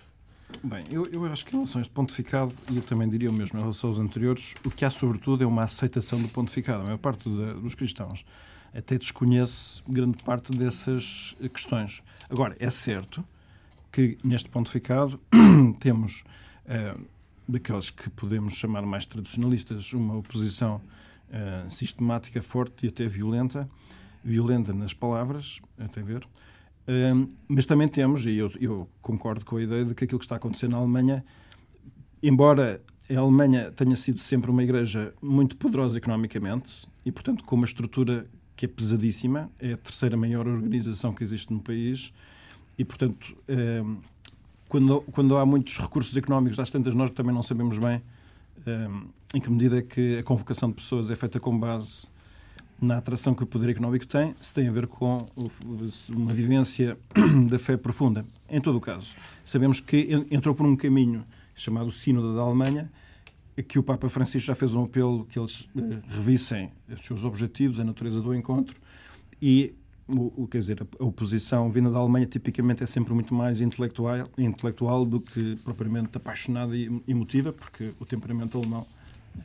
Bem, 0.63 0.83
eu, 0.91 1.05
eu 1.05 1.25
acho 1.25 1.45
que 1.45 1.51
em 1.51 1.59
relação 1.59 1.79
a 1.79 1.81
este 1.81 1.93
pontificado, 1.93 2.53
e 2.69 2.75
eu 2.75 2.83
também 2.83 3.07
diria 3.07 3.29
o 3.29 3.33
mesmo 3.33 3.57
em 3.57 3.61
relação 3.61 3.89
aos 3.89 3.99
anteriores, 3.99 4.55
o 4.65 4.69
que 4.69 4.83
há 4.83 4.89
sobretudo 4.89 5.43
é 5.43 5.47
uma 5.47 5.63
aceitação 5.63 6.21
do 6.21 6.27
pontificado. 6.27 6.81
A 6.81 6.83
maior 6.83 6.97
parte 6.97 7.29
de, 7.29 7.53
dos 7.61 7.75
cristãos 7.75 8.25
até 8.73 8.97
desconhece 8.97 9.81
grande 9.87 10.21
parte 10.23 10.51
dessas 10.51 11.35
questões. 11.53 12.03
Agora, 12.29 12.55
é 12.59 12.69
certo 12.69 13.23
que 13.91 14.17
neste 14.23 14.49
pontificado 14.49 15.19
temos, 15.79 16.23
uh, 16.65 17.01
daqueles 17.47 17.89
que 17.89 18.09
podemos 18.09 18.53
chamar 18.53 18.83
mais 18.83 19.05
tradicionalistas, 19.05 19.93
uma 19.93 20.17
oposição 20.17 20.81
uh, 21.29 21.69
sistemática, 21.69 22.41
forte 22.41 22.85
e 22.85 22.89
até 22.89 23.07
violenta, 23.07 23.69
violenta 24.23 24.73
nas 24.73 24.93
palavras, 24.93 25.61
até 25.79 26.01
ver, 26.01 26.27
mas 27.47 27.65
também 27.65 27.87
temos, 27.87 28.25
e 28.25 28.37
eu, 28.37 28.51
eu, 28.59 28.89
concordo 29.01 29.45
com 29.45 29.57
a 29.57 29.61
ideia 29.61 29.85
de 29.85 29.93
que 29.93 30.05
aquilo 30.05 30.19
que 30.19 30.25
está 30.25 30.37
acontecendo 30.37 30.71
na 30.71 30.77
Alemanha, 30.77 31.23
embora 32.21 32.81
a 33.09 33.19
Alemanha 33.19 33.71
tenha 33.71 33.95
sido 33.95 34.19
sempre 34.19 34.49
uma 34.49 34.63
igreja 34.63 35.13
muito 35.21 35.55
poderosa 35.57 35.97
economicamente 35.97 36.87
e, 37.05 37.11
portanto, 37.11 37.43
com 37.43 37.55
uma 37.55 37.65
estrutura 37.65 38.25
que 38.55 38.65
é 38.65 38.67
pesadíssima, 38.67 39.49
é 39.59 39.73
a 39.73 39.77
terceira 39.77 40.17
maior 40.17 40.47
organização 40.47 41.13
que 41.13 41.23
existe 41.23 41.53
no 41.53 41.59
país 41.59 42.11
e, 42.77 42.83
portanto, 42.83 43.35
quando, 44.67 45.01
quando 45.11 45.37
há 45.37 45.45
muitos 45.45 45.77
recursos 45.77 46.15
económicos, 46.15 46.59
às 46.59 46.69
tantas 46.69 46.93
nós 46.93 47.11
também 47.11 47.33
não 47.33 47.43
sabemos 47.43 47.77
bem 47.77 48.01
em 49.33 49.39
que 49.39 49.49
medida 49.49 49.77
é 49.77 49.81
que 49.81 50.17
a 50.17 50.23
convocação 50.23 50.69
de 50.69 50.75
pessoas 50.75 51.09
é 51.09 51.15
feita 51.15 51.39
com 51.39 51.57
base 51.57 52.07
na 52.81 52.97
atração 52.97 53.33
que 53.33 53.43
o 53.43 53.45
poder 53.47 53.69
económico 53.69 54.05
tem, 54.05 54.33
se 54.35 54.53
tem 54.53 54.67
a 54.67 54.71
ver 54.71 54.87
com 54.87 55.25
uma 56.09 56.33
vivência 56.33 56.97
da 57.49 57.59
fé 57.59 57.77
profunda. 57.77 58.25
Em 58.49 58.61
todo 58.61 58.77
o 58.77 58.81
caso, 58.81 59.15
sabemos 59.43 59.79
que 59.79 60.25
entrou 60.31 60.55
por 60.55 60.65
um 60.65 60.75
caminho 60.75 61.25
chamado 61.53 61.91
Sínodo 61.91 62.35
da 62.35 62.41
Alemanha, 62.41 62.89
que 63.67 63.77
o 63.77 63.83
Papa 63.83 64.07
Francisco 64.07 64.47
já 64.47 64.55
fez 64.55 64.73
um 64.73 64.83
apelo 64.83 65.25
que 65.25 65.37
eles 65.37 65.61
uh, 65.75 66.01
revissem 66.07 66.71
os 66.89 67.03
seus 67.03 67.25
objetivos, 67.25 67.79
a 67.79 67.83
natureza 67.83 68.21
do 68.21 68.33
encontro 68.33 68.77
e 69.41 69.73
o, 70.07 70.47
quer 70.47 70.59
dizer, 70.59 70.87
a 70.99 71.03
oposição 71.03 71.69
vinda 71.69 71.91
da 71.91 71.99
Alemanha 71.99 72.25
tipicamente 72.25 72.83
é 72.83 72.87
sempre 72.87 73.13
muito 73.13 73.33
mais 73.33 73.61
intelectual, 73.61 74.27
intelectual 74.37 75.05
do 75.05 75.21
que 75.21 75.55
propriamente 75.57 76.17
apaixonada 76.17 76.75
e 76.75 76.89
emotiva, 77.07 77.53
porque 77.53 77.91
o 77.99 78.05
temperamento 78.05 78.57
alemão 78.57 78.87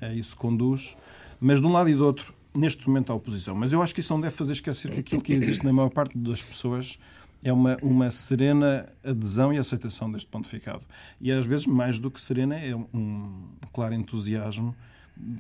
é 0.01 0.15
isso 0.15 0.35
conduz. 0.37 0.97
Mas 1.39 1.61
de 1.61 1.67
um 1.67 1.73
lado 1.73 1.91
e 1.91 1.95
do 1.95 2.05
outro, 2.05 2.33
neste 2.55 2.87
momento 2.87 3.11
há 3.11 3.15
oposição. 3.15 3.55
Mas 3.55 3.73
eu 3.73 3.83
acho 3.83 3.95
que 3.95 4.01
isso 4.01 4.13
não 4.13 4.21
deve 4.21 4.35
fazer 4.35 4.53
esquecer 4.53 4.91
que 4.91 5.01
aquilo 5.01 5.23
que 5.23 5.33
existe 5.33 5.65
na 5.65 5.73
maior 5.73 5.91
parte 5.91 6.17
das 6.17 6.43
pessoas 6.43 6.99
é 7.43 7.53
uma, 7.53 7.77
uma 7.83 8.11
serena 8.11 8.89
adesão 9.05 9.53
e 9.53 9.59
aceitação 9.59 10.11
deste 10.11 10.29
pontificado. 10.29 10.83
E 11.21 11.31
às 11.31 11.45
vezes, 11.45 11.67
mais 11.67 11.99
do 11.99 12.11
que 12.11 12.21
serena, 12.21 12.59
é 12.59 12.75
um 12.75 13.49
claro 13.73 13.95
entusiasmo 13.95 14.75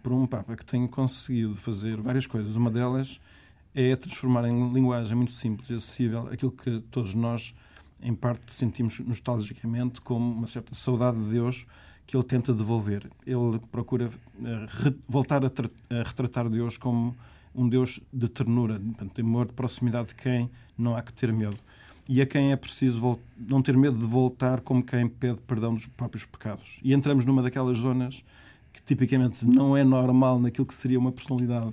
por 0.03 0.13
um 0.13 0.27
Papa 0.27 0.57
que 0.57 0.65
tem 0.65 0.87
conseguido 0.87 1.55
fazer 1.55 2.01
várias 2.01 2.27
coisas. 2.27 2.57
Uma 2.57 2.71
delas 2.71 3.21
é 3.75 3.97
transformar 3.97 4.47
em 4.47 4.73
linguagem 4.73 5.17
muito 5.17 5.33
simples 5.33 5.71
e 5.71 5.75
acessível 5.75 6.29
aquilo 6.31 6.53
que 6.53 6.81
todos 6.91 7.15
nós, 7.15 7.55
em 8.03 8.15
parte, 8.15 8.53
sentimos 8.53 9.01
nostalgicamente 9.01 10.01
como 10.01 10.31
uma 10.33 10.47
certa 10.47 10.75
saudade 10.75 11.19
de 11.19 11.31
Deus 11.31 11.67
que 12.07 12.17
ele 12.17 12.25
tenta 12.25 12.53
devolver. 12.53 13.09
Ele 13.27 13.59
procura 13.71 14.07
uh, 14.09 14.95
voltar 15.09 15.45
a, 15.45 15.49
a, 15.49 16.03
retratar 16.03 16.49
Deus 16.49 16.77
como 16.77 17.17
um 17.55 17.69
Deus 17.69 18.01
de 18.13 18.29
ternura, 18.29 18.79
de 18.79 19.21
amor, 19.21 19.47
de 19.47 19.53
proximidade 19.53 20.09
de 20.09 20.15
quem 20.15 20.51
não 20.77 20.97
há 20.97 21.03
que 21.03 21.13
ter 21.13 21.33
medo 21.33 21.57
e 22.09 22.21
a 22.21 22.27
quem 22.27 22.53
é 22.53 22.57
preciso 22.57 23.19
não 23.39 23.63
ter 23.63 23.77
medo 23.77 23.99
de 23.99 24.05
voltar 24.05 24.61
como 24.61 24.83
quem 24.83 25.09
pede 25.09 25.41
perdão 25.43 25.75
dos 25.75 25.87
próprios 25.87 26.25
pecados. 26.25 26.79
E 26.83 26.93
entramos 26.93 27.25
numa 27.25 27.43
daquelas 27.43 27.79
zonas 27.79 28.23
que 28.73 28.83
tipicamente 28.83 29.47
não 29.47 29.77
é 29.77 29.85
normal 29.85 30.39
naquilo 30.39 30.67
que 30.67 30.75
seria 30.75 30.99
uma 30.99 31.13
personalidade 31.13 31.73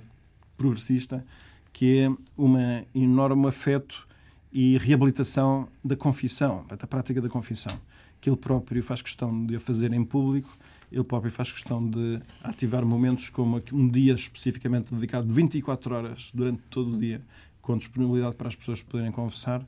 progressista, 0.56 1.24
que 1.72 1.98
é 1.98 2.10
um 2.38 2.56
enorme 2.94 3.48
afeto 3.48 4.06
e 4.52 4.78
reabilitação 4.78 5.68
da 5.84 5.96
confissão, 5.96 6.64
da 6.68 6.86
prática 6.86 7.20
da 7.20 7.28
confissão, 7.28 7.76
que 8.22 8.30
ele 8.30 8.36
próprio 8.36 8.82
faz 8.82 9.02
questão 9.02 9.44
de 9.44 9.56
a 9.56 9.60
fazer 9.60 9.92
em 9.92 10.04
público, 10.04 10.56
ele 10.90 11.02
próprio 11.02 11.32
faz 11.32 11.52
questão 11.52 11.84
de 11.84 12.20
ativar 12.42 12.86
momentos 12.86 13.28
como 13.28 13.60
um 13.72 13.88
dia 13.88 14.14
especificamente 14.14 14.94
dedicado 14.94 15.26
de 15.26 15.34
24 15.34 15.94
horas 15.94 16.30
durante 16.32 16.62
todo 16.70 16.94
o 16.94 16.98
dia, 16.98 17.20
com 17.60 17.76
disponibilidade 17.76 18.36
para 18.36 18.48
as 18.48 18.54
pessoas 18.54 18.80
poderem 18.80 19.10
confessar 19.10 19.66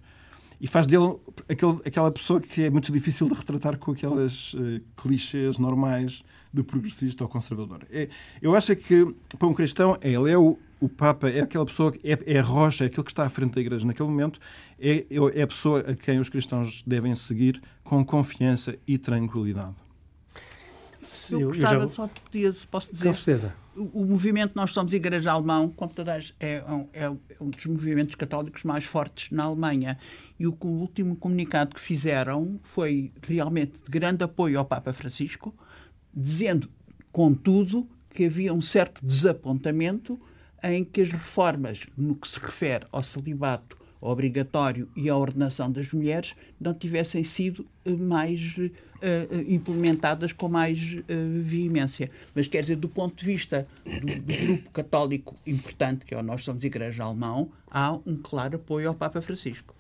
e 0.61 0.67
faz 0.67 0.87
dele 0.87 1.17
aquele, 1.49 1.79
aquela 1.85 2.11
pessoa 2.11 2.41
que 2.41 2.63
é 2.63 2.71
muito 2.71 2.91
difícil 2.93 3.29
de 3.29 3.35
retratar 3.35 3.77
com 3.79 3.93
aquelas 3.93 4.55
uh, 4.55 4.81
clichês 4.97 5.59
normais 5.59 6.25
de 6.53 6.63
progressista 6.63 7.25
ou 7.25 7.29
conservador. 7.29 7.81
É, 7.91 8.09
eu 8.41 8.55
acho 8.55 8.75
que, 8.77 9.15
para 9.39 9.49
um 9.49 9.53
cristão, 9.53 9.99
é, 10.01 10.13
ele 10.13 10.31
é 10.31 10.39
o, 10.39 10.57
o 10.85 10.89
Papa, 10.89 11.31
é 11.31 11.41
aquela 11.41 11.65
pessoa, 11.65 11.91
que 11.91 12.01
é, 12.07 12.19
é 12.27 12.39
a 12.39 12.43
rocha, 12.43 12.85
é 12.85 12.87
aquele 12.89 13.05
que 13.05 13.11
está 13.11 13.25
à 13.25 13.29
frente 13.31 13.55
da 13.55 13.61
Igreja 13.61 13.87
naquele 13.87 14.09
momento, 14.09 14.39
é, 14.79 15.07
é 15.35 15.43
a 15.43 15.47
pessoa 15.47 15.81
a 15.81 15.95
quem 15.95 16.19
os 16.19 16.29
cristãos 16.29 16.83
devem 16.87 17.15
seguir 17.15 17.63
com 17.83 18.05
confiança 18.05 18.77
e 18.87 18.99
tranquilidade. 18.99 19.75
Eu, 21.31 21.41
eu 21.41 21.49
gostava 21.49 21.87
já... 21.87 21.89
só 21.89 22.11
de 22.31 22.53
se 22.53 22.67
posso 22.67 22.93
dizer. 22.93 23.09
Com 23.09 23.15
certeza. 23.15 23.55
O, 23.75 24.03
o, 24.03 24.07
movimento 24.07 24.53
Nós 24.55 24.73
Somos 24.73 24.93
Igreja 24.93 25.33
Alemão, 25.33 25.71
como 25.71 25.93
todas, 25.93 26.35
é, 26.39 26.63
é, 26.93 27.05
é, 27.05 27.11
um 27.41 27.49
dos 27.49 27.65
movimentos 27.65 28.15
católicos 28.15 28.63
mais 28.63 28.85
fortes 28.85 29.31
na 29.31 29.45
Alemanha. 29.45 29.99
E 30.39 30.47
o, 30.47 30.57
o, 30.61 30.67
último 30.67 31.17
comunicado 31.17 31.75
que 31.75 31.81
fizeram 31.81 32.61
foi 32.63 33.11
realmente 33.23 33.79
de 33.83 33.91
grande 33.91 34.23
apoio 34.23 34.59
ao 34.59 34.65
Papa 34.67 34.93
Francisco, 34.93 35.55
dizendo, 36.13 36.69
contudo, 37.11 37.89
que 38.11 38.27
havia 38.27 38.53
um 38.53 38.63
certo 38.63 39.05
desapontamento 39.05 40.21
em 40.65 40.85
que 40.85 41.03
as 41.03 41.11
reformas 41.11 41.87
no 41.97 42.15
que 42.15 42.27
se 42.27 42.39
refere 42.39 42.87
ao 42.91 43.03
celibato 43.03 43.77
obrigatório 44.01 44.89
e 44.95 45.09
a 45.09 45.17
ordenação 45.17 45.71
das 45.71 45.91
mulheres 45.93 46.35
não 46.61 46.75
tivessem 46.75 47.25
sido 47.25 47.67
eh, 47.87 47.91
mais 47.91 48.57
uh, 48.59 48.71
implementadas 49.49 50.31
com 50.31 50.47
mais 50.47 50.93
uh, 50.93 51.43
veemência. 51.43 52.11
Mas 52.35 52.47
quer 52.47 52.61
dizer, 52.61 52.77
do 52.77 52.89
ponto 52.89 53.17
de 53.17 53.25
vista 53.25 53.67
do, 53.85 54.21
do, 54.21 54.47
grupo 54.47 54.71
católico 54.71 55.35
importante, 55.47 56.05
que 56.05 56.15
é 56.15 56.19
o 56.19 56.23
Nós 56.23 56.45
Somos 56.45 56.65
Igreja 56.65 57.03
Alemão, 57.03 57.49
há 57.71 57.93
um 57.93 58.17
claro 58.23 58.57
apoio 58.57 58.89
ao 58.89 58.95
Papa 58.95 59.23
Francisco. 59.23 59.75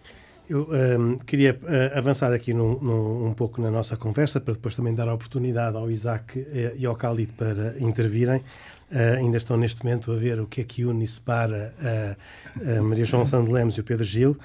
Eu 0.48 0.68
um, 0.70 0.74
ehm, 0.74 1.16
queria 1.26 1.58
uh, 1.62 1.98
avançar 1.98 2.32
aqui 2.32 2.54
num, 2.54 2.78
num, 2.80 3.26
um 3.28 3.34
pouco 3.34 3.60
na 3.60 3.70
nossa 3.70 3.94
conversa, 3.94 4.40
para 4.40 4.54
depois 4.54 4.74
também 4.74 4.94
dar 4.94 5.08
a 5.08 5.14
oportunidade 5.14 5.76
ao 5.76 5.90
Isaac 5.90 6.46
e 6.76 6.84
ao 6.86 6.94
Khalid 6.94 7.32
para 7.32 7.78
intervirem. 7.78 8.42
Uh, 8.94 9.18
ainda 9.18 9.36
estão 9.36 9.56
neste 9.56 9.82
momento 9.82 10.12
a 10.12 10.16
ver 10.16 10.38
o 10.38 10.46
que 10.46 10.60
é 10.60 10.64
que 10.64 10.84
une 10.84 11.02
e 11.02 11.08
separa 11.08 11.74
uh, 11.80 12.78
a 12.78 12.80
Maria 12.80 13.04
João 13.04 13.26
Santos 13.26 13.52
Lemos 13.52 13.74
e 13.74 13.80
o 13.80 13.84
Pedro 13.84 14.04
Gil. 14.04 14.38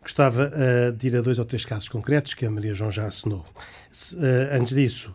Gostava 0.00 0.52
uh, 0.52 0.92
de 0.92 1.08
ir 1.08 1.16
a 1.16 1.20
dois 1.20 1.40
ou 1.40 1.44
três 1.44 1.64
casos 1.64 1.88
concretos 1.88 2.32
que 2.32 2.46
a 2.46 2.50
Maria 2.50 2.72
João 2.72 2.88
já 2.88 3.04
assinou. 3.04 3.44
Se, 3.90 4.16
antes 4.52 4.76
disso, 4.76 5.12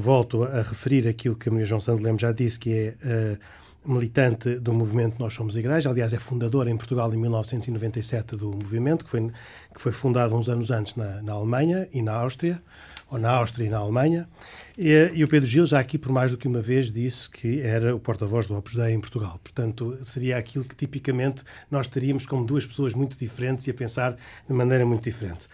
volto 0.00 0.42
a 0.42 0.62
referir 0.62 1.06
aquilo 1.06 1.36
que 1.36 1.48
a 1.48 1.52
Maria 1.52 1.66
João 1.66 1.80
Santos 1.80 2.02
Lemos 2.02 2.20
já 2.20 2.32
disse, 2.32 2.58
que 2.58 2.72
é 2.72 3.38
militante 3.84 4.58
do 4.58 4.72
movimento 4.72 5.16
Nós 5.18 5.34
Somos 5.34 5.56
Igreja, 5.56 5.90
aliás, 5.90 6.12
é 6.12 6.18
fundadora 6.18 6.70
em 6.70 6.76
Portugal 6.76 7.12
em 7.12 7.18
1997 7.18 8.34
do 8.34 8.50
movimento, 8.50 9.04
que 9.04 9.10
foi, 9.10 9.30
que 9.74 9.80
foi 9.80 9.92
fundado 9.92 10.34
uns 10.34 10.48
anos 10.48 10.70
antes 10.70 10.96
na, 10.96 11.22
na 11.22 11.32
Alemanha 11.32 11.88
e 11.92 12.00
na 12.02 12.14
Áustria 12.14 12.62
ou 13.12 13.18
na 13.18 13.30
Áustria 13.30 13.66
e 13.66 13.68
na 13.68 13.76
Alemanha. 13.76 14.26
E, 14.76 15.10
e, 15.14 15.22
o 15.22 15.28
Pedro 15.28 15.46
Gil 15.46 15.66
já 15.66 15.78
aqui 15.78 15.98
por 15.98 16.10
mais 16.10 16.32
do 16.32 16.38
que 16.38 16.48
uma 16.48 16.62
vez 16.62 16.90
disse 16.90 17.28
que 17.28 17.60
era 17.60 17.94
o 17.94 18.00
porta-voz 18.00 18.46
do 18.46 18.56
Opus 18.56 18.74
Dei 18.74 18.94
em 18.94 19.00
Portugal. 19.00 19.38
Portanto, 19.44 19.98
seria 20.02 20.38
aquilo 20.38 20.64
que 20.64 20.74
tipicamente 20.74 21.42
nós 21.70 21.86
teríamos 21.86 22.24
como 22.24 22.42
duas 22.46 22.64
pessoas 22.64 22.94
muito 22.94 23.16
diferentes 23.18 23.66
e 23.66 23.70
a 23.70 23.74
pensar 23.74 24.16
de 24.48 24.54
maneira 24.54 24.86
muito 24.86 25.04
diferente. 25.04 25.46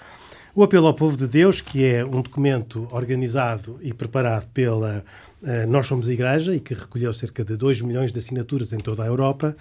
O 0.54 0.62
Apelo 0.62 0.86
ao 0.86 0.94
Povo 0.94 1.16
de 1.16 1.26
Deus, 1.26 1.60
que 1.60 1.84
é 1.84 2.04
um 2.04 2.22
documento 2.22 2.88
organizado 2.92 3.78
e 3.82 3.92
preparado 3.92 4.46
pela 4.54 5.04
uh, 5.42 5.66
Nós 5.68 5.86
Somos 5.86 6.08
a 6.08 6.12
Igreja 6.12 6.54
e 6.54 6.60
que 6.60 6.74
recolheu 6.74 7.12
cerca 7.12 7.44
de 7.44 7.56
2 7.56 7.82
milhões 7.82 8.12
de 8.12 8.20
assinaturas 8.20 8.72
em 8.72 8.78
toda 8.78 9.02
a 9.02 9.06
Europa, 9.06 9.56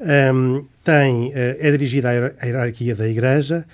um, 0.00 0.04
ehm, 0.04 0.64
tem, 0.84 1.28
uh, 1.28 1.32
é 1.34 1.70
dirigido 1.70 2.08
à 2.08 2.12
hierarquia 2.12 2.94
da 2.94 3.08
Igreja 3.08 3.64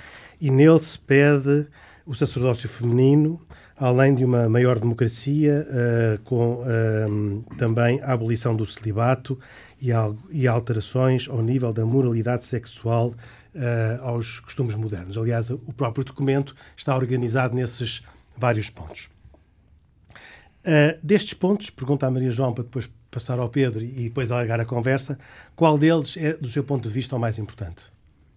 e 0.41 0.51
nele 0.51 0.81
se 0.81 0.99
pede 0.99 1.67
o 2.07 2.15
sacerdócio 2.15 2.69
feminino, 2.69 3.41
além 3.83 4.15
de 4.15 4.25
uma 4.25 4.49
maior 4.49 4.79
democracia, 4.79 5.67
uh, 5.69 6.23
com 6.23 6.63
uh, 6.63 7.45
também 7.59 8.01
a 8.01 8.13
abolição 8.13 8.55
do 8.55 8.65
celibato 8.65 9.37
e, 9.81 9.89
e, 10.31 10.47
alterações 10.47 11.29
ao 11.29 11.43
nível 11.43 11.73
da 11.73 11.85
moralidade 11.85 12.45
sexual 12.45 13.09
uh, 13.09 14.03
aos 14.03 14.39
costumes 14.39 14.77
modernos. 14.77 15.19
Aliás, 15.19 15.51
o 15.51 15.59
próprio 15.77 16.05
documento 16.05 16.55
está 16.77 16.95
organizado 16.95 17.57
nesses 17.57 18.05
vários 18.37 18.71
pontos. 18.71 19.11
destes 21.03 21.35
pontos, 21.35 21.69
pergunta 21.69 22.07
a 22.07 22.11
Maria 22.11 22.31
João 22.31 22.55
para 22.55 22.63
depois 22.63 22.89
passar 23.11 23.41
ao 23.41 23.49
Pedro 23.49 23.83
e 23.83 24.05
depois 24.05 24.31
alargar 24.31 24.61
a 24.61 24.65
conversa, 24.65 25.19
qual 25.57 25.77
deles 25.77 26.17
é, 26.17 26.35
do 26.35 26.49
seu 26.49 26.63
ponto 26.63 26.87
de 26.87 26.95
vista, 26.95 27.17
o 27.17 27.19
mais 27.19 27.37
importante? 27.37 27.87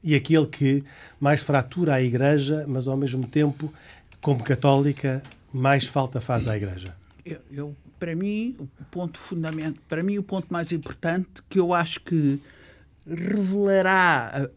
E 0.04 0.16
aquele 0.16 0.48
que 0.48 0.84
mais 1.20 1.42
fratura 1.42 1.94
a 1.94 2.02
Igreja, 2.02 2.66
mas 2.68 2.88
ao 2.88 2.98
mesmo 2.98 3.28
tempo 3.28 3.72
como 4.26 4.44
católica, 4.44 5.22
mais 5.54 5.86
falta 5.86 6.20
faz 6.20 6.48
à 6.48 6.58
Igreja? 6.58 6.98
Eu, 7.24 7.42
eu, 7.52 7.76
para 8.00 8.16
mim, 8.16 8.56
o 8.58 8.66
ponto 8.86 9.20
fundamental, 9.20 9.80
para 9.88 10.02
mim 10.02 10.18
o 10.18 10.24
ponto 10.24 10.52
mais 10.52 10.72
importante 10.72 11.44
que 11.48 11.60
eu 11.60 11.76
acho 11.76 12.00
que 12.00 12.42
revelará 13.06 14.50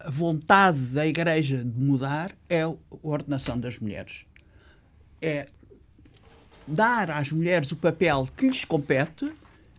a, 0.00 0.08
a 0.08 0.10
vontade 0.10 0.80
da 0.86 1.06
Igreja 1.06 1.58
de 1.58 1.78
mudar 1.78 2.32
é 2.48 2.62
a 2.62 2.74
ordenação 3.04 3.56
das 3.56 3.78
mulheres. 3.78 4.26
É 5.22 5.46
dar 6.66 7.08
às 7.12 7.30
mulheres 7.30 7.70
o 7.70 7.76
papel 7.76 8.28
que 8.36 8.48
lhes 8.48 8.64
compete 8.64 9.32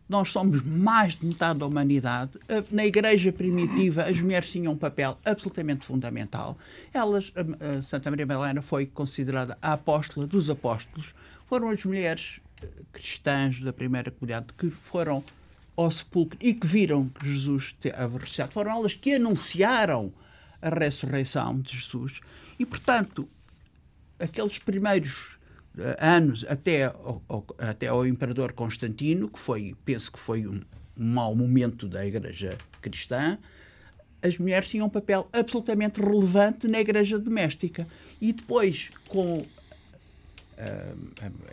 nós 0.08 0.32
somos 0.32 0.62
mais 0.64 1.16
de 1.16 1.26
metade 1.26 1.60
da 1.60 1.66
humanidade. 1.66 2.34
Na 2.70 2.86
Igreja 2.86 3.32
primitiva, 3.32 4.04
as 4.04 4.22
mulheres 4.22 4.52
tinham 4.52 4.74
um 4.74 4.78
papel 4.78 5.18
absolutamente 5.26 5.86
fundamental. 5.86 6.58
Elas, 6.94 7.34
a 7.36 7.82
Santa 7.82 8.12
Maria 8.12 8.26
Madalena 8.26 8.62
foi 8.62 8.86
considerada 8.86 9.58
a 9.62 9.74
apóstola 9.74 10.28
dos 10.28 10.50
apóstolos. 10.50 11.14
Foram 11.48 11.70
as 11.70 11.84
mulheres 11.84 12.40
eh, 12.62 12.68
cristãs 12.92 13.60
da 13.60 13.74
primeira 13.74 14.12
comunidade 14.12 14.48
que 14.58 14.70
foram 14.70 15.24
ao 15.76 15.92
sepulcro 15.92 16.38
e 16.42 16.54
que 16.54 16.66
viram 16.66 17.10
que 17.10 17.28
Jesus 17.28 17.76
havia 17.96 18.20
ressuscitado. 18.20 18.52
Foram 18.52 18.72
elas 18.72 18.94
que 18.94 19.16
anunciaram 19.16 20.14
a 20.62 20.70
ressurreição 20.70 21.60
de 21.60 21.78
Jesus. 21.78 22.22
E, 22.58 22.66
portanto, 22.66 23.28
aqueles 24.20 24.58
primeiros 24.60 25.35
eh, 25.35 25.35
anos 26.00 26.46
até 26.48 26.86
ao, 26.86 27.46
até 27.58 27.88
ao 27.88 28.06
imperador 28.06 28.54
Constantino, 28.54 29.30
que 29.30 29.40
foi, 29.40 29.76
penso 29.84 30.12
que 30.12 30.20
foi 30.20 30.46
um, 30.48 30.62
um 30.98 31.06
mau 31.06 31.36
momento 31.36 31.88
da 31.88 32.06
Igreja 32.06 32.58
cristã, 32.82 33.38
as 34.22 34.38
mulheres 34.38 34.70
tinham 34.70 34.88
um 34.88 34.90
papel 34.90 35.28
absolutamente 35.32 36.02
relevante 36.02 36.68
na 36.68 36.80
igreja 36.80 37.20
doméstica. 37.20 37.88
E 38.20 38.34
depois, 38.34 38.90
com 39.08 39.46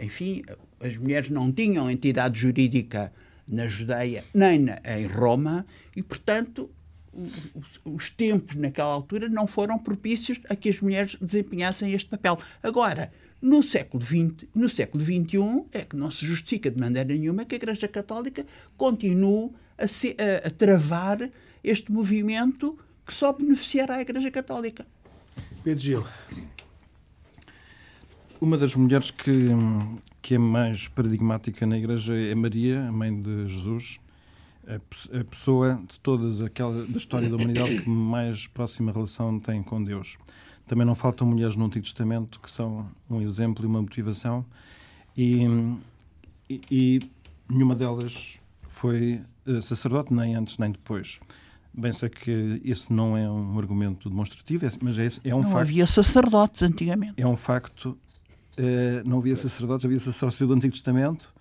enfim, 0.00 0.42
as 0.80 0.96
mulheres 0.96 1.28
não 1.28 1.50
tinham 1.50 1.90
entidade 1.90 2.38
jurídica 2.38 3.12
na 3.46 3.66
Judeia 3.66 4.24
nem 4.32 4.58
na, 4.58 4.80
em 4.84 5.06
Roma 5.06 5.66
e, 5.96 6.02
portanto, 6.02 6.70
os, 7.12 7.80
os, 7.84 8.10
tempos 8.10 8.54
naquela 8.54 8.92
altura 8.92 9.28
não 9.28 9.46
foram 9.46 9.78
propícios 9.78 10.40
a 10.48 10.56
que 10.56 10.68
as 10.68 10.80
mulheres 10.80 11.16
desempenhassem 11.20 11.92
este 11.92 12.08
papel. 12.08 12.38
Agora, 12.62 13.12
no 13.42 13.60
século 13.62 14.02
XX, 14.02 14.46
no 14.54 14.68
século 14.68 15.04
XXI, 15.04 15.64
é 15.72 15.82
que 15.82 15.96
não 15.96 16.10
se 16.10 16.24
justifica 16.24 16.70
de 16.70 16.78
maneira 16.78 17.12
nenhuma 17.12 17.44
que 17.44 17.56
a 17.56 17.58
Igreja 17.58 17.88
Católica 17.88 18.46
continue 18.76 19.50
a, 19.76 19.86
se, 19.88 20.16
a, 20.18 20.46
a 20.46 20.50
travar 20.50 21.28
este 21.62 21.90
movimento 21.90 22.78
que 23.04 23.12
só 23.12 23.32
beneficiará 23.32 23.96
a 23.96 24.00
Igreja 24.00 24.30
Católica. 24.30 24.86
Pedro 25.64 25.80
Gil. 25.80 26.04
Uma 28.40 28.56
das 28.56 28.74
mulheres 28.74 29.10
que, 29.10 29.32
que 30.20 30.36
é 30.36 30.38
mais 30.38 30.88
paradigmática 30.88 31.66
na 31.66 31.78
Igreja 31.78 32.14
é 32.14 32.34
Maria, 32.34 32.88
a 32.88 32.92
mãe 32.92 33.20
de 33.20 33.48
Jesus, 33.48 33.98
a 34.66 35.24
pessoa 35.24 35.82
de 35.88 35.98
todas 36.00 36.40
aquela 36.40 36.86
da 36.86 36.96
história 36.96 37.28
da 37.28 37.36
humanidade 37.36 37.82
que 37.82 37.88
mais 37.88 38.46
próxima 38.46 38.92
relação 38.92 39.38
tem 39.40 39.62
com 39.62 39.82
Deus. 39.82 40.16
Também 40.66 40.86
não 40.86 40.94
faltam 40.94 41.26
mulheres 41.26 41.56
no 41.56 41.64
Antigo 41.66 41.84
Testamento 41.84 42.40
que 42.40 42.50
são 42.50 42.88
um 43.10 43.20
exemplo 43.20 43.64
e 43.64 43.66
uma 43.66 43.82
motivação, 43.82 44.44
e, 45.16 45.44
e, 46.48 46.60
e 46.70 47.00
nenhuma 47.48 47.74
delas 47.74 48.38
foi 48.68 49.20
eh, 49.46 49.60
sacerdote, 49.60 50.14
nem 50.14 50.34
antes 50.34 50.58
nem 50.58 50.70
depois. 50.70 51.20
Bem 51.74 51.92
sei 51.92 52.08
que 52.08 52.60
esse 52.64 52.92
não 52.92 53.16
é 53.16 53.30
um 53.30 53.58
argumento 53.58 54.08
demonstrativo, 54.08 54.66
mas 54.82 54.98
é, 54.98 55.08
é 55.24 55.34
um 55.34 55.38
não 55.38 55.44
facto. 55.44 55.54
Não 55.54 55.60
havia 55.60 55.86
sacerdotes 55.86 56.62
antigamente. 56.62 57.20
É 57.20 57.26
um 57.26 57.36
facto 57.36 57.98
uh, 58.58 59.08
não 59.08 59.18
havia 59.18 59.36
sacerdotes, 59.36 59.84
havia 59.84 60.00
sacerdócio 60.00 60.46
do 60.46 60.54
Antigo 60.54 60.72
Testamento. 60.72 61.32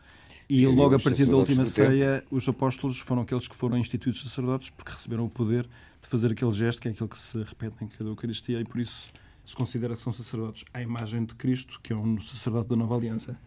E 0.49 0.59
Sim, 0.59 0.67
logo 0.67 0.95
a 0.95 0.99
partir 0.99 1.25
da 1.25 1.37
última 1.37 1.65
ceia, 1.65 2.23
os 2.29 2.47
apóstolos 2.47 2.99
foram 2.99 3.21
aqueles 3.21 3.47
que 3.47 3.55
foram 3.55 3.77
instituídos 3.77 4.21
sacerdotes 4.21 4.69
porque 4.69 4.91
receberam 4.91 5.25
o 5.25 5.29
poder 5.29 5.67
de 6.01 6.07
fazer 6.07 6.31
aquele 6.31 6.51
gesto 6.51 6.81
que 6.81 6.87
é 6.87 6.91
aquele 6.91 7.09
que 7.09 7.19
se 7.19 7.37
repete 7.43 7.83
em 7.83 7.87
cada 7.87 8.09
Eucaristia 8.09 8.59
e 8.59 8.65
por 8.65 8.79
isso 8.79 9.11
se 9.45 9.55
considera 9.55 9.95
que 9.95 10.01
são 10.01 10.13
sacerdotes 10.13 10.65
à 10.73 10.81
imagem 10.81 11.25
de 11.25 11.35
Cristo, 11.35 11.79
que 11.81 11.93
é 11.93 11.95
um 11.95 12.19
sacerdote 12.21 12.69
da 12.69 12.75
nova 12.75 12.95
aliança, 12.95 13.37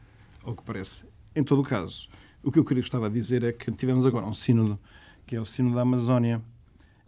ao 0.43 0.55
que 0.55 0.63
parece. 0.63 1.05
Em 1.35 1.43
todo 1.43 1.63
o 1.63 1.65
caso, 1.65 2.09
o 2.43 2.53
que 2.53 2.59
eu 2.59 2.65
queria 2.65 2.83
gostava 2.83 3.09
de 3.09 3.19
dizer 3.19 3.43
é 3.43 3.53
que 3.53 3.71
tivemos 3.73 4.05
agora 4.07 4.27
um 4.27 4.35
sínodo, 4.35 4.79
que 5.27 5.35
é 5.35 5.41
o 5.41 5.45
sínodo 5.45 5.77
da 5.77 5.83
Amazónia, 5.83 6.43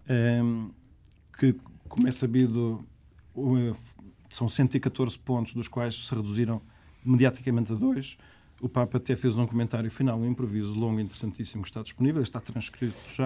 ehm, 0.08 0.70
que, 1.38 1.54
como 1.88 2.08
é 2.08 2.12
sabido, 2.12 2.84
são 4.30 4.48
114 4.48 5.18
pontos, 5.18 5.52
dos 5.52 5.68
quais 5.68 6.06
se 6.06 6.14
reduziram 6.14 6.60
mediaticamente 7.04 7.72
a 7.72 7.76
dois. 7.76 8.16
O 8.60 8.68
Papa 8.68 8.96
até 8.96 9.14
fez 9.14 9.36
um 9.36 9.46
comentário 9.46 9.90
final, 9.90 10.18
um 10.18 10.26
improviso 10.26 10.74
longo 10.74 10.98
e 10.98 11.02
interessantíssimo 11.02 11.62
que 11.62 11.68
está 11.68 11.82
disponível, 11.82 12.22
está 12.22 12.40
transcrito 12.40 12.96
já, 13.14 13.24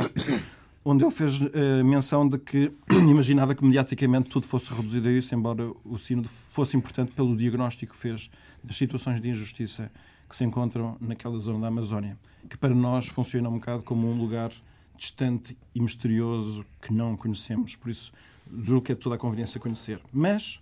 onde 0.84 1.04
ele 1.04 1.10
fez 1.10 1.40
uh, 1.40 1.50
menção 1.84 2.28
de 2.28 2.38
que 2.38 2.72
imaginava 2.90 3.54
que 3.54 3.64
mediaticamente 3.64 4.28
tudo 4.28 4.46
fosse 4.46 4.72
reduzido 4.72 5.08
a 5.08 5.12
isso, 5.12 5.34
embora 5.34 5.70
o 5.84 5.98
sínodo 5.98 6.28
fosse 6.28 6.76
importante 6.76 7.12
pelo 7.12 7.36
diagnóstico 7.36 7.92
que 7.92 7.98
fez 7.98 8.30
das 8.62 8.76
situações 8.76 9.20
de 9.20 9.28
injustiça 9.28 9.90
que 10.28 10.36
se 10.36 10.44
encontram 10.44 10.96
naquela 11.00 11.38
zona 11.40 11.60
da 11.60 11.66
Amazónia, 11.68 12.16
que 12.48 12.56
para 12.56 12.74
nós 12.74 13.08
funciona 13.08 13.48
um 13.48 13.54
bocado 13.54 13.82
como 13.82 14.08
um 14.08 14.16
lugar 14.16 14.52
distante 14.96 15.56
e 15.74 15.80
misterioso 15.80 16.64
que 16.80 16.92
não 16.92 17.16
conhecemos. 17.16 17.74
Por 17.74 17.90
isso, 17.90 18.12
julgo 18.62 18.82
que 18.82 18.92
é 18.92 18.94
toda 18.94 19.16
a 19.16 19.18
conveniência 19.18 19.58
conhecer. 19.58 20.00
Mas 20.12 20.60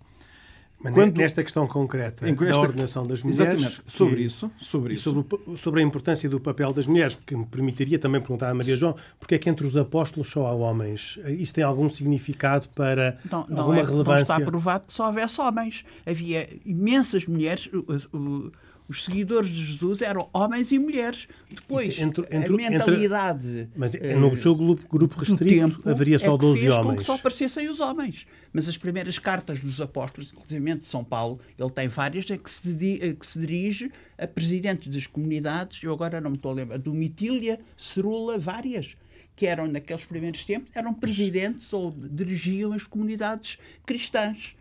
mas 0.81 0.93
Quando, 0.93 1.17
nesta 1.17 1.43
questão 1.43 1.67
concreta 1.67 2.25
da 2.25 2.59
ordenação 2.59 3.05
das 3.05 3.21
mulheres. 3.21 3.53
Exatamente. 3.53 3.81
Sobre 3.87 4.21
isso. 4.21 4.51
Sobre, 4.57 4.93
isso. 4.93 5.03
Sobre, 5.11 5.57
sobre, 5.57 5.81
a 5.81 5.83
importância 5.83 6.29
do 6.29 6.39
papel 6.39 6.71
das 6.71 6.87
mulheres, 6.87 7.15
porque 7.15 7.35
me 7.35 7.45
permitiria 7.45 7.99
também 7.99 8.21
perguntar 8.21 8.49
à 8.49 8.53
Maria 8.53 8.77
João 8.77 8.95
porque 9.19 9.35
é 9.35 9.37
que 9.37 9.49
entre 9.49 9.67
os 9.67 9.75
apóstolos 9.75 10.29
só 10.29 10.47
há 10.47 10.53
homens? 10.53 11.19
Isto 11.27 11.55
tem 11.55 11.63
algum 11.63 11.89
significado 11.89 12.69
para 12.69 13.17
não, 13.29 13.45
não 13.49 13.59
alguma 13.59 13.79
é, 13.79 13.83
relevância? 13.83 14.15
Não 14.15 14.21
está 14.21 14.39
provado 14.39 14.85
que 14.87 14.93
só 14.93 15.07
houvesse 15.07 15.41
homens. 15.41 15.83
Havia 16.05 16.47
imensas 16.65 17.25
mulheres. 17.25 17.69
O, 17.73 18.17
o, 18.17 18.51
os 18.89 19.03
seguidores 19.03 19.51
de 19.51 19.63
Jesus 19.63 20.01
eram 20.01 20.27
homens 20.33 20.71
e 20.71 20.79
mulheres. 20.79 21.27
Depois, 21.49 21.99
entre, 21.99 22.25
entre, 22.31 22.51
a 22.51 22.57
mentalidade. 22.69 23.47
Entre, 23.47 23.69
mas 23.75 23.93
uh, 23.93 24.19
no 24.19 24.35
seu 24.35 24.55
grupo, 24.55 24.85
grupo 24.89 25.19
restrito 25.19 25.45
tempo, 25.45 25.87
haveria 25.87 26.17
só 26.17 26.33
é 26.33 26.37
12 26.39 26.59
fez 26.59 26.73
homens. 26.73 26.87
Com 26.87 26.97
que 26.97 27.03
só 27.03 27.13
aparecessem 27.13 27.69
os 27.69 27.79
homens. 27.79 28.25
Mas 28.51 28.67
as 28.67 28.77
primeiras 28.77 29.19
cartas 29.19 29.59
dos 29.59 29.79
apóstolos, 29.79 30.33
inclusive 30.33 30.75
de 30.75 30.85
São 30.85 31.03
Paulo, 31.03 31.39
ele 31.57 31.69
tem 31.69 31.87
várias 31.87 32.27
em 32.31 32.37
que 32.37 32.49
se, 32.49 33.15
que 33.19 33.27
se 33.27 33.39
dirige 33.39 33.91
a 34.17 34.25
presidentes 34.25 34.91
das 34.91 35.05
comunidades, 35.05 35.83
eu 35.83 35.93
agora 35.93 36.19
não 36.19 36.31
me 36.31 36.37
estou 36.37 36.51
a 36.51 36.55
lembrar, 36.55 36.79
do 36.79 36.91
Mitília, 36.91 37.59
Cerula, 37.77 38.39
várias 38.39 38.97
que 39.35 39.45
eram, 39.45 39.67
naqueles 39.67 40.03
primeiros 40.03 40.43
tempos, 40.43 40.69
eram 40.75 40.93
presidentes 40.93 41.71
ou 41.71 41.91
dirigiam 41.91 42.73
as 42.73 42.83
comunidades 42.83 43.57
cristãs. 43.85 44.55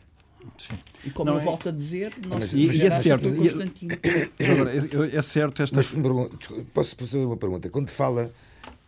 Sim. 0.57 0.79
E 1.05 1.11
como 1.11 1.31
não 1.31 1.37
eu 1.37 1.41
é... 1.41 1.45
volto 1.45 1.69
a 1.69 1.73
dizer, 1.73 2.13
não 2.27 2.41
se 2.41 2.57
e, 2.57 2.83
é 2.83 2.91
certo. 2.91 3.29
E, 3.29 3.49
agora, 4.45 5.17
é 5.17 5.23
certo 5.23 5.63
esta. 5.63 5.77
Mas, 5.77 5.89
posso 6.73 6.97
fazer 6.97 7.19
uma 7.19 7.37
pergunta? 7.37 7.69
Quando 7.69 7.91
fala 7.91 8.33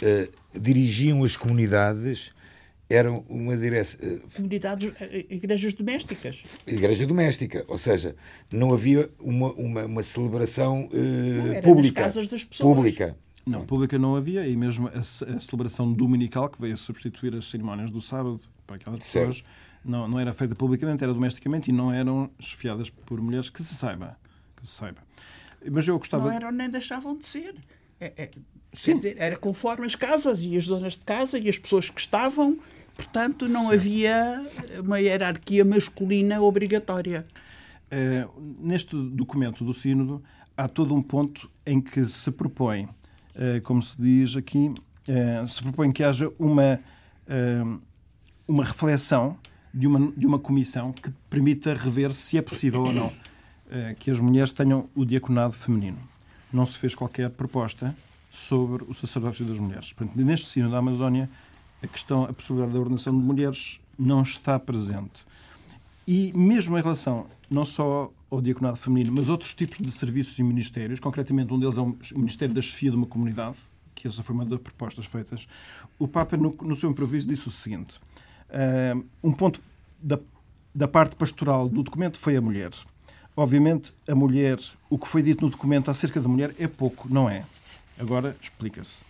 uh, 0.02 0.58
dirigiam 0.58 1.22
as 1.24 1.36
comunidades, 1.36 2.32
eram 2.88 3.24
uma 3.28 3.56
direção. 3.56 4.00
Uh, 4.00 4.20
comunidades, 4.34 4.92
eh, 5.00 5.26
igrejas 5.30 5.74
domésticas. 5.74 6.42
Igreja 6.66 7.06
doméstica, 7.06 7.64
ou 7.68 7.78
seja, 7.78 8.16
não 8.50 8.72
havia 8.72 9.08
uma, 9.20 9.52
uma, 9.52 9.84
uma 9.84 10.02
celebração 10.02 10.88
uh, 10.92 11.54
não, 11.54 11.62
pública. 11.62 12.02
casas 12.02 12.28
das 12.28 12.44
pessoas. 12.44 12.74
Pública. 12.74 13.16
Não, 13.46 13.64
pública 13.64 13.98
não 13.98 14.16
havia, 14.16 14.46
e 14.46 14.56
mesmo 14.56 14.88
a, 14.88 14.98
a, 14.98 15.40
celebração 15.40 15.92
dominical, 15.92 16.48
que 16.48 16.60
veio 16.60 16.74
a 16.74 16.76
substituir 16.76 17.34
as 17.34 17.46
cerimónias 17.46 17.90
do 17.90 18.00
sábado 18.00 18.40
para 18.66 18.76
aquelas 18.76 19.00
pessoas. 19.00 19.36
Certo 19.36 19.69
não, 19.84 20.06
não 20.06 20.18
era 20.18 20.32
feita 20.32 20.54
publicamente, 20.54 21.02
era 21.02 21.12
domesticamente 21.12 21.70
e 21.70 21.72
não 21.72 21.92
eram 21.92 22.30
chefiadas 22.38 22.90
por 22.90 23.20
mulheres 23.20 23.50
que 23.50 23.62
se 23.62 23.74
saiba. 23.74 24.16
Que 24.56 24.66
se 24.66 24.74
saiba. 24.74 25.00
Mas 25.70 25.86
eu 25.86 25.98
gostava... 25.98 26.28
Não 26.28 26.32
eram 26.32 26.52
nem 26.52 26.68
deixavam 26.68 27.16
de 27.16 27.26
ser. 27.26 27.54
É, 28.00 28.12
é, 28.16 28.30
Sim. 28.72 28.96
Dizer, 28.96 29.16
era 29.18 29.36
conforme 29.36 29.86
as 29.86 29.94
casas 29.94 30.42
e 30.42 30.56
as 30.56 30.66
donas 30.66 30.94
de 30.94 31.04
casa 31.04 31.38
e 31.38 31.48
as 31.48 31.58
pessoas 31.58 31.90
que 31.90 32.00
estavam. 32.00 32.58
Portanto, 32.94 33.48
não 33.48 33.66
Sim. 33.66 33.72
havia 33.72 34.46
uma 34.82 35.00
hierarquia 35.00 35.64
masculina 35.64 36.40
obrigatória. 36.40 37.26
É, 37.90 38.26
neste 38.58 38.94
documento 38.94 39.64
do 39.64 39.74
Sínodo, 39.74 40.22
há 40.56 40.68
todo 40.68 40.94
um 40.94 41.02
ponto 41.02 41.50
em 41.66 41.80
que 41.80 42.04
se 42.06 42.30
propõe, 42.30 42.88
é, 43.34 43.60
como 43.60 43.82
se 43.82 44.00
diz 44.00 44.36
aqui, 44.36 44.72
é, 45.08 45.46
se 45.48 45.62
propõe 45.62 45.90
que 45.90 46.04
haja 46.04 46.30
uma, 46.38 46.78
uma 48.46 48.64
reflexão 48.64 49.36
de 49.72 49.86
uma, 49.86 50.12
de 50.16 50.26
uma 50.26 50.38
comissão 50.38 50.92
que 50.92 51.10
permita 51.28 51.74
rever 51.74 52.12
se 52.12 52.36
é 52.36 52.42
possível 52.42 52.82
ou 52.82 52.92
não 52.92 53.12
eh, 53.70 53.94
que 53.98 54.10
as 54.10 54.18
mulheres 54.18 54.52
tenham 54.52 54.88
o 54.94 55.04
diaconado 55.04 55.52
feminino. 55.52 55.98
Não 56.52 56.66
se 56.66 56.76
fez 56.76 56.94
qualquer 56.94 57.30
proposta 57.30 57.94
sobre 58.30 58.84
o 58.84 58.94
sacerdócio 58.94 59.44
das 59.44 59.58
mulheres. 59.58 59.92
Portanto, 59.92 60.16
neste 60.16 60.46
sino 60.46 60.70
da 60.70 60.78
Amazónia, 60.78 61.30
a 61.82 61.86
questão, 61.86 62.24
a 62.24 62.32
possibilidade 62.32 62.72
da 62.72 62.80
ordenação 62.80 63.16
de 63.16 63.24
mulheres 63.24 63.80
não 63.98 64.22
está 64.22 64.58
presente. 64.58 65.24
E 66.06 66.32
mesmo 66.32 66.76
em 66.76 66.82
relação 66.82 67.26
não 67.50 67.64
só 67.64 68.12
ao 68.30 68.40
diaconado 68.40 68.76
feminino, 68.76 69.12
mas 69.16 69.28
outros 69.28 69.54
tipos 69.54 69.78
de 69.78 69.90
serviços 69.90 70.38
e 70.38 70.42
ministérios, 70.42 71.00
concretamente 71.00 71.52
um 71.52 71.58
deles 71.58 71.76
é 71.76 71.80
o 71.80 71.96
Ministério 72.16 72.54
da 72.54 72.62
Chefia 72.62 72.90
de 72.90 72.96
uma 72.96 73.06
Comunidade, 73.06 73.56
que 73.94 74.06
essa 74.06 74.22
foi 74.22 74.34
uma 74.34 74.46
das 74.46 74.60
propostas 74.60 75.04
feitas, 75.04 75.48
o 75.98 76.08
Papa, 76.08 76.36
no, 76.36 76.56
no 76.62 76.76
seu 76.76 76.90
improviso, 76.90 77.26
disse 77.26 77.48
o 77.48 77.50
seguinte: 77.50 77.98
Uh, 78.50 79.04
um 79.22 79.32
ponto 79.32 79.62
da, 80.02 80.18
da 80.74 80.88
parte 80.88 81.16
pastoral 81.16 81.68
do 81.68 81.82
documento 81.82 82.18
foi 82.18 82.36
a 82.36 82.40
mulher. 82.40 82.70
Obviamente, 83.36 83.92
a 84.08 84.14
mulher, 84.14 84.58
o 84.88 84.98
que 84.98 85.06
foi 85.08 85.22
dito 85.22 85.44
no 85.44 85.50
documento 85.50 85.90
acerca 85.90 86.20
da 86.20 86.28
mulher 86.28 86.54
é 86.58 86.66
pouco, 86.66 87.08
não 87.12 87.28
é? 87.28 87.44
Agora 87.98 88.36
explica-se. 88.40 89.02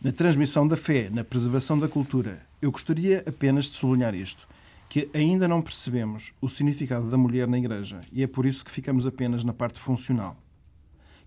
Na 0.00 0.12
transmissão 0.12 0.66
da 0.66 0.76
fé, 0.76 1.08
na 1.10 1.24
preservação 1.24 1.78
da 1.78 1.88
cultura, 1.88 2.42
eu 2.60 2.70
gostaria 2.70 3.22
apenas 3.26 3.66
de 3.66 3.72
sublinhar 3.72 4.14
isto, 4.14 4.46
que 4.88 5.08
ainda 5.14 5.48
não 5.48 5.62
percebemos 5.62 6.32
o 6.40 6.48
significado 6.48 7.08
da 7.08 7.16
mulher 7.16 7.48
na 7.48 7.58
Igreja 7.58 8.00
e 8.12 8.22
é 8.22 8.26
por 8.26 8.44
isso 8.44 8.64
que 8.64 8.70
ficamos 8.70 9.06
apenas 9.06 9.42
na 9.42 9.52
parte 9.52 9.80
funcional, 9.80 10.36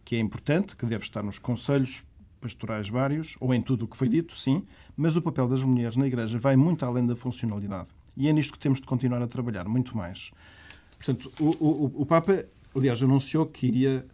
que 0.04 0.16
é 0.16 0.20
importante, 0.20 0.76
que 0.76 0.86
deve 0.86 1.04
estar 1.04 1.24
nos 1.24 1.40
conselhos 1.40 2.04
pastorais 2.46 2.88
vários, 2.88 3.36
ou 3.40 3.52
em 3.56 3.62
tudo 3.62 3.86
o 3.86 3.88
que 3.88 3.98
foi 3.98 4.08
dito, 4.08 4.38
sim, 4.38 4.64
mas 4.96 5.16
o 5.16 5.22
papel 5.22 5.48
das 5.48 5.64
mulheres 5.64 5.98
na 5.98 6.06
Igreja 6.06 6.38
vai 6.38 6.56
muito 6.56 6.86
além 6.86 7.04
da 7.04 7.16
funcionalidade. 7.16 7.88
E 8.16 8.28
é 8.28 8.34
nisto 8.34 8.54
que 8.54 8.60
temos 8.60 8.80
de 8.80 8.86
continuar 8.86 9.20
a 9.24 9.28
trabalhar, 9.28 9.68
muito 9.68 9.98
mais. 9.98 10.32
Portanto, 11.00 11.32
o, 11.40 11.46
o, 11.46 12.02
o 12.02 12.06
Papa, 12.06 12.46
aliás, 12.76 13.02
anunciou 13.02 13.48
que 13.48 13.66
iria 13.66 14.06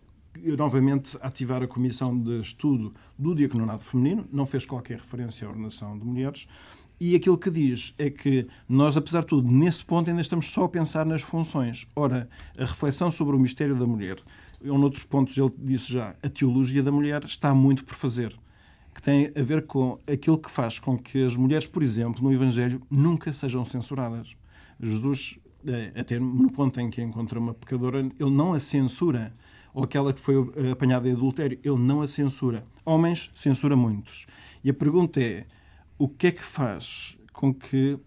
novamente 0.57 1.17
ativar 1.21 1.61
a 1.61 1.67
Comissão 1.67 2.17
de 2.17 2.39
Estudo 2.39 2.93
do 3.19 3.35
Diaconado 3.35 3.81
Feminino, 3.81 4.25
não 4.31 4.45
fez 4.45 4.65
qualquer 4.65 4.97
referência 4.97 5.45
à 5.45 5.49
ordenação 5.49 5.99
de 5.99 6.05
mulheres, 6.05 6.47
e 7.01 7.13
aquilo 7.13 7.37
que 7.37 7.51
diz 7.51 7.93
é 7.97 8.09
que 8.09 8.47
nós, 8.69 8.95
apesar 8.95 9.21
de 9.21 9.27
tudo, 9.27 9.51
nesse 9.51 9.83
ponto 9.83 10.09
ainda 10.09 10.21
estamos 10.21 10.47
só 10.47 10.63
a 10.63 10.69
pensar 10.69 11.05
nas 11.05 11.21
funções. 11.21 11.85
Ora, 11.95 12.29
a 12.57 12.63
reflexão 12.63 13.11
sobre 13.11 13.35
o 13.35 13.39
mistério 13.39 13.75
da 13.75 13.85
mulher 13.85 14.19
Em 14.63 14.69
outros 14.69 15.03
pontos 15.03 15.37
ele 15.37 15.51
disse 15.57 15.91
já, 15.93 16.15
a 16.21 16.29
teologia 16.29 16.83
da 16.83 16.91
mulher 16.91 17.23
está 17.25 17.53
muito 17.53 17.83
por 17.83 17.95
fazer, 17.95 18.35
que 18.93 19.01
tem 19.01 19.31
a 19.35 19.41
ver 19.41 19.65
com 19.65 19.97
aquilo 20.11 20.37
que 20.37 20.51
faz 20.51 20.77
com 20.79 20.97
que 20.97 21.23
as 21.25 21.35
mulheres, 21.35 21.65
por 21.65 21.81
exemplo, 21.81 22.21
no 22.23 22.31
Evangelho, 22.31 22.81
nunca 22.89 23.33
sejam 23.33 23.65
censuradas. 23.65 24.35
Jesus, 24.79 25.39
eh, 25.65 25.91
até 25.95 26.19
no 26.19 26.51
ponto 26.51 26.79
em 26.79 26.89
que 26.89 27.01
encontra 27.01 27.39
uma 27.39 27.53
pecadora, 27.53 27.99
ele 27.99 28.29
não 28.29 28.53
a 28.53 28.59
censura. 28.59 29.33
Ou 29.73 29.83
aquela 29.83 30.11
que 30.11 30.19
foi 30.19 30.35
eh, 30.55 30.71
apanhada 30.71 31.07
em 31.07 31.13
adultério, 31.13 31.59
ele 31.63 31.79
não 31.79 32.01
a 32.01 32.07
censura. 32.07 32.65
Homens, 32.85 33.31
censura 33.33 33.75
muitos. 33.75 34.25
E 34.63 34.69
a 34.69 34.73
pergunta 34.73 35.21
é, 35.21 35.45
o 35.97 36.07
que 36.07 36.27
é 36.27 36.31
que 36.31 36.43
faz 36.43 37.17
com 37.31 37.53
que 37.53 37.97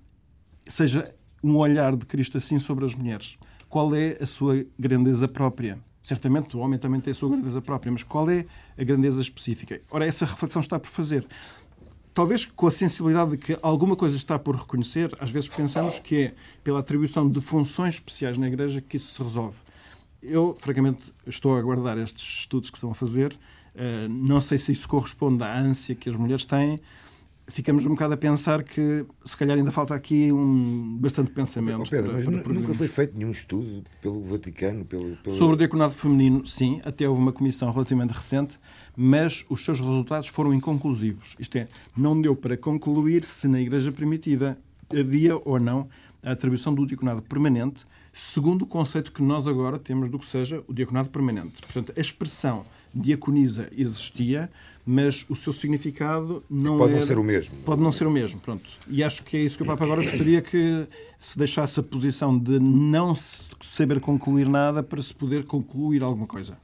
seja 0.68 1.14
um 1.42 1.56
olhar 1.56 1.96
de 1.96 2.04
Cristo 2.06 2.38
assim 2.38 2.58
sobre 2.58 2.84
as 2.84 2.94
mulheres? 2.94 3.38
Qual 3.68 3.94
é 3.94 4.18
a 4.20 4.26
sua 4.26 4.64
grandeza 4.78 5.26
própria? 5.26 5.78
Certamente 6.04 6.54
o 6.54 6.60
homem 6.60 6.78
também 6.78 7.00
tem 7.00 7.12
a 7.12 7.14
sua 7.14 7.30
grandeza 7.30 7.62
própria, 7.62 7.90
mas 7.90 8.02
qual 8.02 8.28
é 8.28 8.44
a 8.76 8.84
grandeza 8.84 9.22
específica? 9.22 9.80
Ora, 9.90 10.04
essa 10.04 10.26
reflexão 10.26 10.60
está 10.60 10.78
por 10.78 10.90
fazer. 10.90 11.26
Talvez 12.12 12.44
com 12.44 12.66
a 12.66 12.70
sensibilidade 12.70 13.30
de 13.30 13.38
que 13.38 13.58
alguma 13.62 13.96
coisa 13.96 14.14
está 14.14 14.38
por 14.38 14.54
reconhecer, 14.54 15.16
às 15.18 15.30
vezes 15.30 15.48
pensamos 15.48 15.98
que 15.98 16.24
é 16.24 16.34
pela 16.62 16.80
atribuição 16.80 17.26
de 17.26 17.40
funções 17.40 17.94
especiais 17.94 18.36
na 18.36 18.48
Igreja 18.48 18.82
que 18.82 18.98
isso 18.98 19.14
se 19.14 19.22
resolve. 19.22 19.56
Eu, 20.22 20.54
francamente, 20.60 21.10
estou 21.26 21.56
a 21.56 21.58
aguardar 21.58 21.96
estes 21.96 22.40
estudos 22.40 22.68
que 22.68 22.76
estão 22.76 22.90
a 22.90 22.94
fazer. 22.94 23.34
Eh, 23.74 24.06
não 24.06 24.42
sei 24.42 24.58
se 24.58 24.72
isso 24.72 24.86
corresponde 24.86 25.42
à 25.42 25.58
ânsia 25.58 25.94
que 25.94 26.10
as 26.10 26.16
mulheres 26.16 26.44
têm, 26.44 26.78
ficamos 27.46 27.84
um 27.86 27.90
bocado 27.90 28.14
a 28.14 28.16
pensar 28.16 28.62
que 28.62 29.04
se 29.24 29.36
calhar 29.36 29.56
ainda 29.56 29.70
falta 29.70 29.94
aqui 29.94 30.32
um 30.32 30.96
bastante 30.98 31.30
pensamento. 31.30 31.82
Oh, 31.86 31.90
Pedro, 31.90 32.12
para, 32.12 32.42
para 32.42 32.52
nunca 32.52 32.74
foi 32.74 32.88
feito 32.88 33.16
nenhum 33.16 33.30
estudo 33.30 33.84
pelo 34.00 34.22
Vaticano? 34.22 34.84
Pelo, 34.84 35.16
pelo... 35.16 35.36
Sobre 35.36 35.54
o 35.54 35.58
diaconado 35.58 35.94
feminino, 35.94 36.46
sim, 36.46 36.80
até 36.84 37.08
houve 37.08 37.20
uma 37.20 37.32
comissão 37.32 37.70
relativamente 37.70 38.12
recente, 38.12 38.58
mas 38.96 39.44
os 39.50 39.64
seus 39.64 39.80
resultados 39.80 40.28
foram 40.28 40.54
inconclusivos. 40.54 41.36
Isto 41.38 41.58
é, 41.58 41.68
não 41.96 42.20
deu 42.20 42.34
para 42.34 42.56
concluir 42.56 43.24
se 43.24 43.46
na 43.48 43.60
Igreja 43.60 43.92
Primitiva 43.92 44.56
havia 44.92 45.36
ou 45.36 45.60
não 45.60 45.88
a 46.22 46.32
atribuição 46.32 46.74
do 46.74 46.86
diaconado 46.86 47.22
permanente, 47.22 47.84
segundo 48.12 48.62
o 48.62 48.66
conceito 48.66 49.12
que 49.12 49.22
nós 49.22 49.46
agora 49.46 49.78
temos 49.78 50.08
do 50.08 50.18
que 50.18 50.24
seja 50.24 50.62
o 50.66 50.72
diaconado 50.72 51.10
permanente. 51.10 51.60
Portanto, 51.60 51.92
a 51.96 52.00
expressão 52.00 52.64
diaconisa 52.94 53.68
existia, 53.76 54.50
mas 54.86 55.24
o 55.28 55.34
seu 55.34 55.52
significado 55.52 56.44
não 56.48 56.76
pode 56.76 56.92
era, 56.92 57.00
não 57.00 57.06
ser 57.06 57.18
o 57.18 57.24
mesmo. 57.24 57.56
Pode 57.64 57.82
não 57.82 57.92
ser 57.92 58.06
o 58.06 58.10
mesmo, 58.10 58.40
pronto. 58.40 58.68
E 58.88 59.02
acho 59.02 59.22
que 59.24 59.36
é 59.36 59.40
isso 59.40 59.56
que 59.56 59.62
o 59.62 59.66
Papa 59.66 59.84
agora 59.84 60.02
gostaria 60.04 60.42
que 60.42 60.86
se 61.18 61.38
deixasse 61.38 61.80
a 61.80 61.82
posição 61.82 62.38
de 62.38 62.58
não 62.58 63.14
saber 63.14 63.98
concluir 64.00 64.48
nada 64.48 64.82
para 64.82 65.02
se 65.02 65.14
poder 65.14 65.44
concluir 65.44 66.02
alguma 66.02 66.26
coisa. 66.26 66.58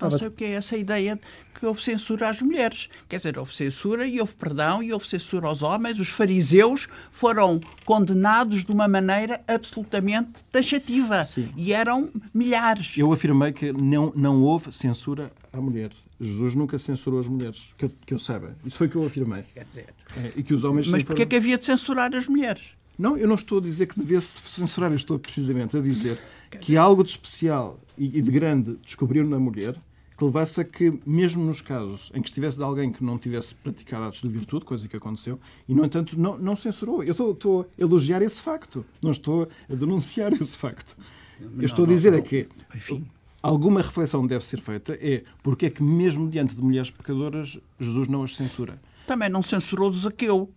Não 0.00 0.10
sei 0.10 0.28
o 0.28 0.30
que 0.30 0.44
é 0.44 0.52
essa 0.52 0.76
ideia 0.76 1.20
que 1.54 1.66
houve 1.66 1.82
censura 1.82 2.30
às 2.30 2.40
mulheres. 2.40 2.88
Quer 3.08 3.18
dizer, 3.18 3.38
houve 3.38 3.54
censura 3.54 4.06
e 4.06 4.18
houve 4.20 4.34
perdão 4.34 4.82
e 4.82 4.92
houve 4.92 5.06
censura 5.06 5.46
aos 5.46 5.62
homens. 5.62 6.00
Os 6.00 6.08
fariseus 6.08 6.88
foram 7.10 7.60
condenados 7.84 8.64
de 8.64 8.72
uma 8.72 8.88
maneira 8.88 9.40
absolutamente 9.46 10.42
taxativa. 10.50 11.22
Sim. 11.24 11.50
E 11.56 11.72
eram 11.72 12.10
milhares. 12.32 12.94
Eu 12.96 13.12
afirmei 13.12 13.52
que 13.52 13.72
não, 13.72 14.12
não 14.16 14.42
houve 14.42 14.72
censura 14.72 15.30
à 15.52 15.60
mulher. 15.60 15.90
Jesus 16.20 16.54
nunca 16.54 16.78
censurou 16.78 17.20
as 17.20 17.28
mulheres, 17.28 17.70
que 17.76 17.84
eu, 17.84 17.92
que 18.06 18.14
eu 18.14 18.18
saiba. 18.18 18.56
Isso 18.64 18.76
foi 18.76 18.86
o 18.86 18.90
que 18.90 18.96
eu 18.96 19.04
afirmei. 19.04 19.42
Quer 19.54 19.64
dizer. 19.64 19.86
É, 20.16 20.32
e 20.36 20.42
que 20.42 20.54
os 20.54 20.64
homens 20.64 20.88
Mas 20.88 21.02
porquê 21.02 21.22
é 21.22 21.26
que 21.26 21.36
havia 21.36 21.58
de 21.58 21.64
censurar 21.64 22.14
as 22.14 22.28
mulheres? 22.28 22.74
Não, 22.98 23.16
eu 23.16 23.26
não 23.26 23.34
estou 23.34 23.58
a 23.58 23.60
dizer 23.60 23.86
que 23.86 23.98
devesse 23.98 24.34
censurar, 24.48 24.90
eu 24.90 24.96
estou 24.96 25.18
precisamente 25.18 25.76
a 25.76 25.80
dizer 25.80 26.20
que 26.60 26.76
algo 26.76 27.02
de 27.02 27.10
especial 27.10 27.80
e 27.96 28.20
de 28.20 28.30
grande 28.30 28.78
descobriram 28.84 29.28
na 29.28 29.38
mulher 29.38 29.76
que 30.16 30.24
levasse 30.24 30.60
a 30.60 30.64
que, 30.64 31.00
mesmo 31.06 31.42
nos 31.42 31.60
casos 31.60 32.12
em 32.14 32.20
que 32.20 32.28
estivesse 32.28 32.56
de 32.56 32.62
alguém 32.62 32.92
que 32.92 33.02
não 33.02 33.18
tivesse 33.18 33.54
praticado 33.54 34.04
atos 34.04 34.20
de 34.20 34.28
virtude, 34.28 34.64
coisa 34.64 34.86
que 34.86 34.96
aconteceu, 34.96 35.40
e, 35.68 35.74
no 35.74 35.84
entanto, 35.84 36.18
não, 36.20 36.38
não 36.38 36.54
censurou. 36.54 37.02
Eu 37.02 37.12
estou, 37.12 37.32
estou, 37.32 37.62
a 37.62 37.66
elogiar 37.82 38.22
esse 38.22 38.40
facto, 38.40 38.84
não 39.00 39.10
estou 39.10 39.48
a 39.70 39.74
denunciar 39.74 40.32
esse 40.34 40.56
facto. 40.56 40.96
Eu 41.40 41.64
estou 41.64 41.86
a 41.86 41.88
dizer 41.88 42.12
é 42.12 42.20
que 42.20 42.46
Enfim 42.74 43.04
alguma 43.42 43.80
reflexão 43.82 44.26
deve 44.26 44.44
ser 44.44 44.60
feita 44.60 44.96
é 45.00 45.22
porque 45.42 45.66
é 45.66 45.70
que, 45.70 45.82
mesmo 45.82 46.28
diante 46.28 46.54
de 46.54 46.62
mulheres 46.62 46.90
pecadoras, 46.90 47.58
Jesus 47.78 48.08
não 48.08 48.22
as 48.22 48.36
censura. 48.36 48.80
Também 49.06 49.28
não 49.28 49.42
censurou 49.42 49.88
o 49.88 49.92
Zaqueu, 49.92 50.50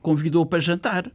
convidou 0.00 0.46
para 0.46 0.58
jantar. 0.58 1.10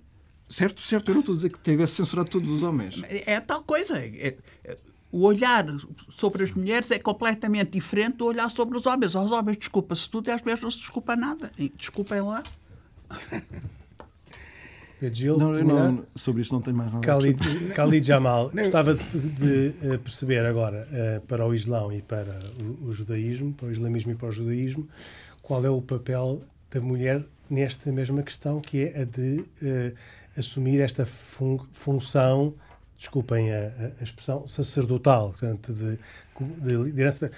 Certo, 0.50 0.82
certo, 0.82 1.10
eu 1.10 1.16
não 1.16 1.22
estou 1.22 1.34
a 1.34 1.36
dizer 1.36 1.52
que 1.52 1.60
tivesse 1.60 1.94
censurado 1.94 2.30
todos 2.30 2.50
os 2.50 2.64
homens. 2.64 3.02
É 3.08 3.40
tal 3.40 3.64
coisa. 3.64 3.98
É, 4.00 4.36
é, 4.64 4.78
o 5.12 5.24
olhar 5.24 5.66
sobre 6.10 6.44
as 6.44 6.52
mulheres 6.52 6.92
é 6.92 7.00
completamente 7.00 7.72
diferente 7.72 8.18
do 8.18 8.26
olhar 8.26 8.50
sobre 8.50 8.78
os 8.78 8.86
homens. 8.86 9.16
Aos 9.16 9.32
homens 9.32 9.58
desculpa-se 9.58 10.10
tudo 10.10 10.30
e 10.30 10.32
às 10.32 10.42
mulheres 10.42 10.62
não 10.62 10.72
se 10.72 10.78
desculpa 10.78 11.16
nada. 11.16 11.52
Desculpem 11.76 12.22
lá. 12.22 12.44
Gil, 15.14 15.38
não, 15.38 15.54
não, 15.54 16.06
sobre 16.16 16.42
isto 16.42 16.54
não 16.54 16.62
tenho 16.62 16.76
mais 16.76 16.92
nada 16.92 17.06
Khalid, 17.06 17.40
a 17.72 17.74
Khalid 17.74 18.06
Jamal, 18.06 18.50
gostava 18.50 18.96
de, 18.96 19.04
de, 19.04 19.74
eh, 19.82 19.98
perceber 19.98 20.46
agora, 20.46 20.88
uh, 20.92 21.22
para 21.22 21.46
o 21.46 21.56
Islão 21.56 21.92
e 21.94 22.02
para 22.02 22.38
o, 22.62 22.88
o, 22.88 22.94
judaísmo, 22.94 23.54
para 23.54 23.68
o 23.68 23.72
islamismo 23.72 24.12
e 24.12 24.16
para 24.16 24.28
o 24.28 24.32
judaísmo, 24.32 24.88
qual 25.42 25.66
é 25.66 25.70
o 25.70 25.82
papel 25.82 26.42
da 26.70 26.82
mulher 26.82 27.24
nesta 27.50 27.92
mesma 27.92 28.22
questão, 28.24 28.60
que 28.60 28.86
é 28.86 29.02
a 29.02 29.06
de 29.06 29.40
uh, 29.40 29.96
assumir 30.38 30.82
esta 30.82 31.06
fun 31.06 31.60
função, 31.72 32.54
desculpem 32.98 33.54
a, 33.54 33.72
a, 34.00 34.04
expressão, 34.04 34.48
sacerdotal, 34.48 35.30
portanto, 35.30 35.74
de, 35.74 35.98
de 36.62 36.76
liderança. 36.76 37.32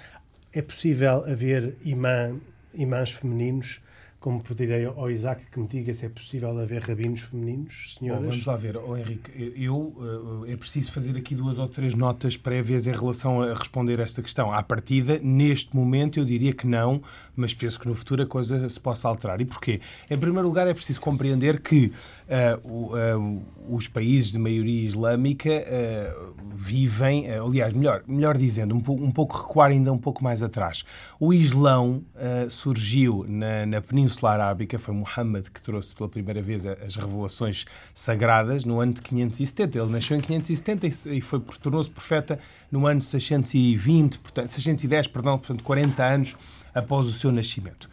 É 0.52 0.60
possível 0.60 1.24
haver 1.24 1.76
imã, 1.82 2.36
imãs 2.74 3.12
femininos 3.12 3.80
como 4.22 4.40
pedirei 4.40 4.86
ao 4.86 5.10
Isaac 5.10 5.46
que 5.50 5.58
me 5.58 5.66
diga 5.66 5.92
se 5.92 6.06
é 6.06 6.08
possível 6.08 6.56
haver 6.56 6.80
rabinos 6.80 7.22
femininos, 7.22 7.96
senhoras? 7.98 8.22
Bom, 8.22 8.30
vamos 8.30 8.46
lá 8.46 8.56
ver. 8.56 8.76
Oh, 8.76 8.96
Henrique, 8.96 9.52
eu, 9.56 10.44
eh, 10.46 10.52
é 10.52 10.56
preciso 10.56 10.92
fazer 10.92 11.18
aqui 11.18 11.34
duas 11.34 11.58
ou 11.58 11.66
três 11.66 11.92
notas 11.92 12.36
prévias 12.36 12.86
em 12.86 12.92
relação 12.92 13.42
a 13.42 13.52
responder 13.52 13.98
esta 13.98 14.22
questão. 14.22 14.52
À 14.52 14.62
partida, 14.62 15.18
neste 15.20 15.74
momento, 15.74 16.20
eu 16.20 16.24
diria 16.24 16.52
que 16.52 16.68
não, 16.68 17.02
mas 17.34 17.52
penso 17.52 17.80
que 17.80 17.88
no 17.88 17.96
futuro 17.96 18.22
a 18.22 18.26
coisa 18.26 18.70
se 18.70 18.78
possa 18.78 19.08
alterar. 19.08 19.40
E 19.40 19.44
porquê? 19.44 19.80
Em 20.08 20.16
primeiro 20.16 20.46
lugar, 20.46 20.68
é 20.68 20.72
preciso 20.72 21.00
compreender 21.00 21.60
que 21.60 21.92
uh, 22.32 23.42
os 23.68 23.88
países 23.88 24.32
de 24.32 24.38
maioria 24.38 24.86
islâmica 24.86 25.50
uh, 25.50 26.34
vivem, 26.54 27.30
aliás, 27.30 27.72
melhor, 27.72 28.02
melhor 28.06 28.38
dizendo, 28.38 28.74
um, 28.74 28.78
um, 28.78 29.10
pouco 29.10 29.36
recuar 29.36 29.70
ainda 29.70 29.92
um 29.92 29.98
pouco 29.98 30.22
mais 30.22 30.42
atrás. 30.42 30.84
O 31.18 31.32
Islão 31.32 32.04
surgiu 32.48 33.24
na, 33.28 33.66
na 33.66 33.80
Península 33.80 34.22
Península 34.22 34.32
Arábica, 34.32 34.78
foi 34.78 34.94
Muhammad 34.94 35.48
que 35.48 35.60
trouxe 35.62 35.94
pela 35.94 36.08
primeira 36.08 36.42
vez 36.42 36.66
as 36.66 36.96
revelações 36.96 37.64
sagradas 37.94 38.64
no 38.64 38.80
ano 38.80 38.94
de 38.94 39.02
570. 39.02 39.78
Ele 39.78 39.90
nasceu 39.90 40.16
em 40.16 40.20
570 40.20 40.86
e 41.10 41.20
foi 41.20 41.40
tornou-se 41.60 41.90
profeta 41.90 42.38
no 42.70 42.86
ano 42.86 43.00
620, 43.00 44.18
portanto, 44.18 44.48
610, 44.50 45.06
perdão, 45.08 45.38
portanto, 45.38 45.62
40 45.62 46.04
anos 46.04 46.36
após 46.74 47.06
o 47.06 47.12
seu 47.12 47.32
nascimento. 47.32 47.88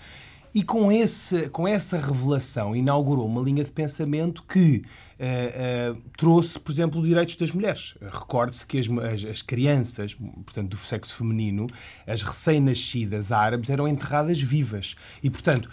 E 0.53 0.63
com, 0.63 0.91
esse, 0.91 1.47
com 1.49 1.67
essa 1.67 1.97
revelação 1.97 2.75
inaugurou 2.75 3.25
uma 3.25 3.41
linha 3.41 3.63
de 3.63 3.71
pensamento 3.71 4.43
que 4.43 4.83
uh, 5.19 5.93
uh, 5.93 6.01
trouxe, 6.17 6.57
por 6.59 6.71
exemplo, 6.71 6.99
os 6.99 7.07
direitos 7.07 7.35
das 7.35 7.51
mulheres. 7.51 7.95
Recorde-se 8.01 8.65
que 8.65 8.79
as, 8.79 8.87
as, 8.89 9.25
as, 9.25 9.41
crianças, 9.43 10.15
portanto, 10.15 10.69
do 10.69 10.77
sexo 10.77 11.15
feminino, 11.15 11.67
as 12.07 12.23
recém-nascidas 12.23 13.31
árabes, 13.31 13.69
eram 13.69 13.87
enterradas 13.87 14.41
vivas. 14.41 14.95
E, 15.21 15.29
portanto, 15.29 15.69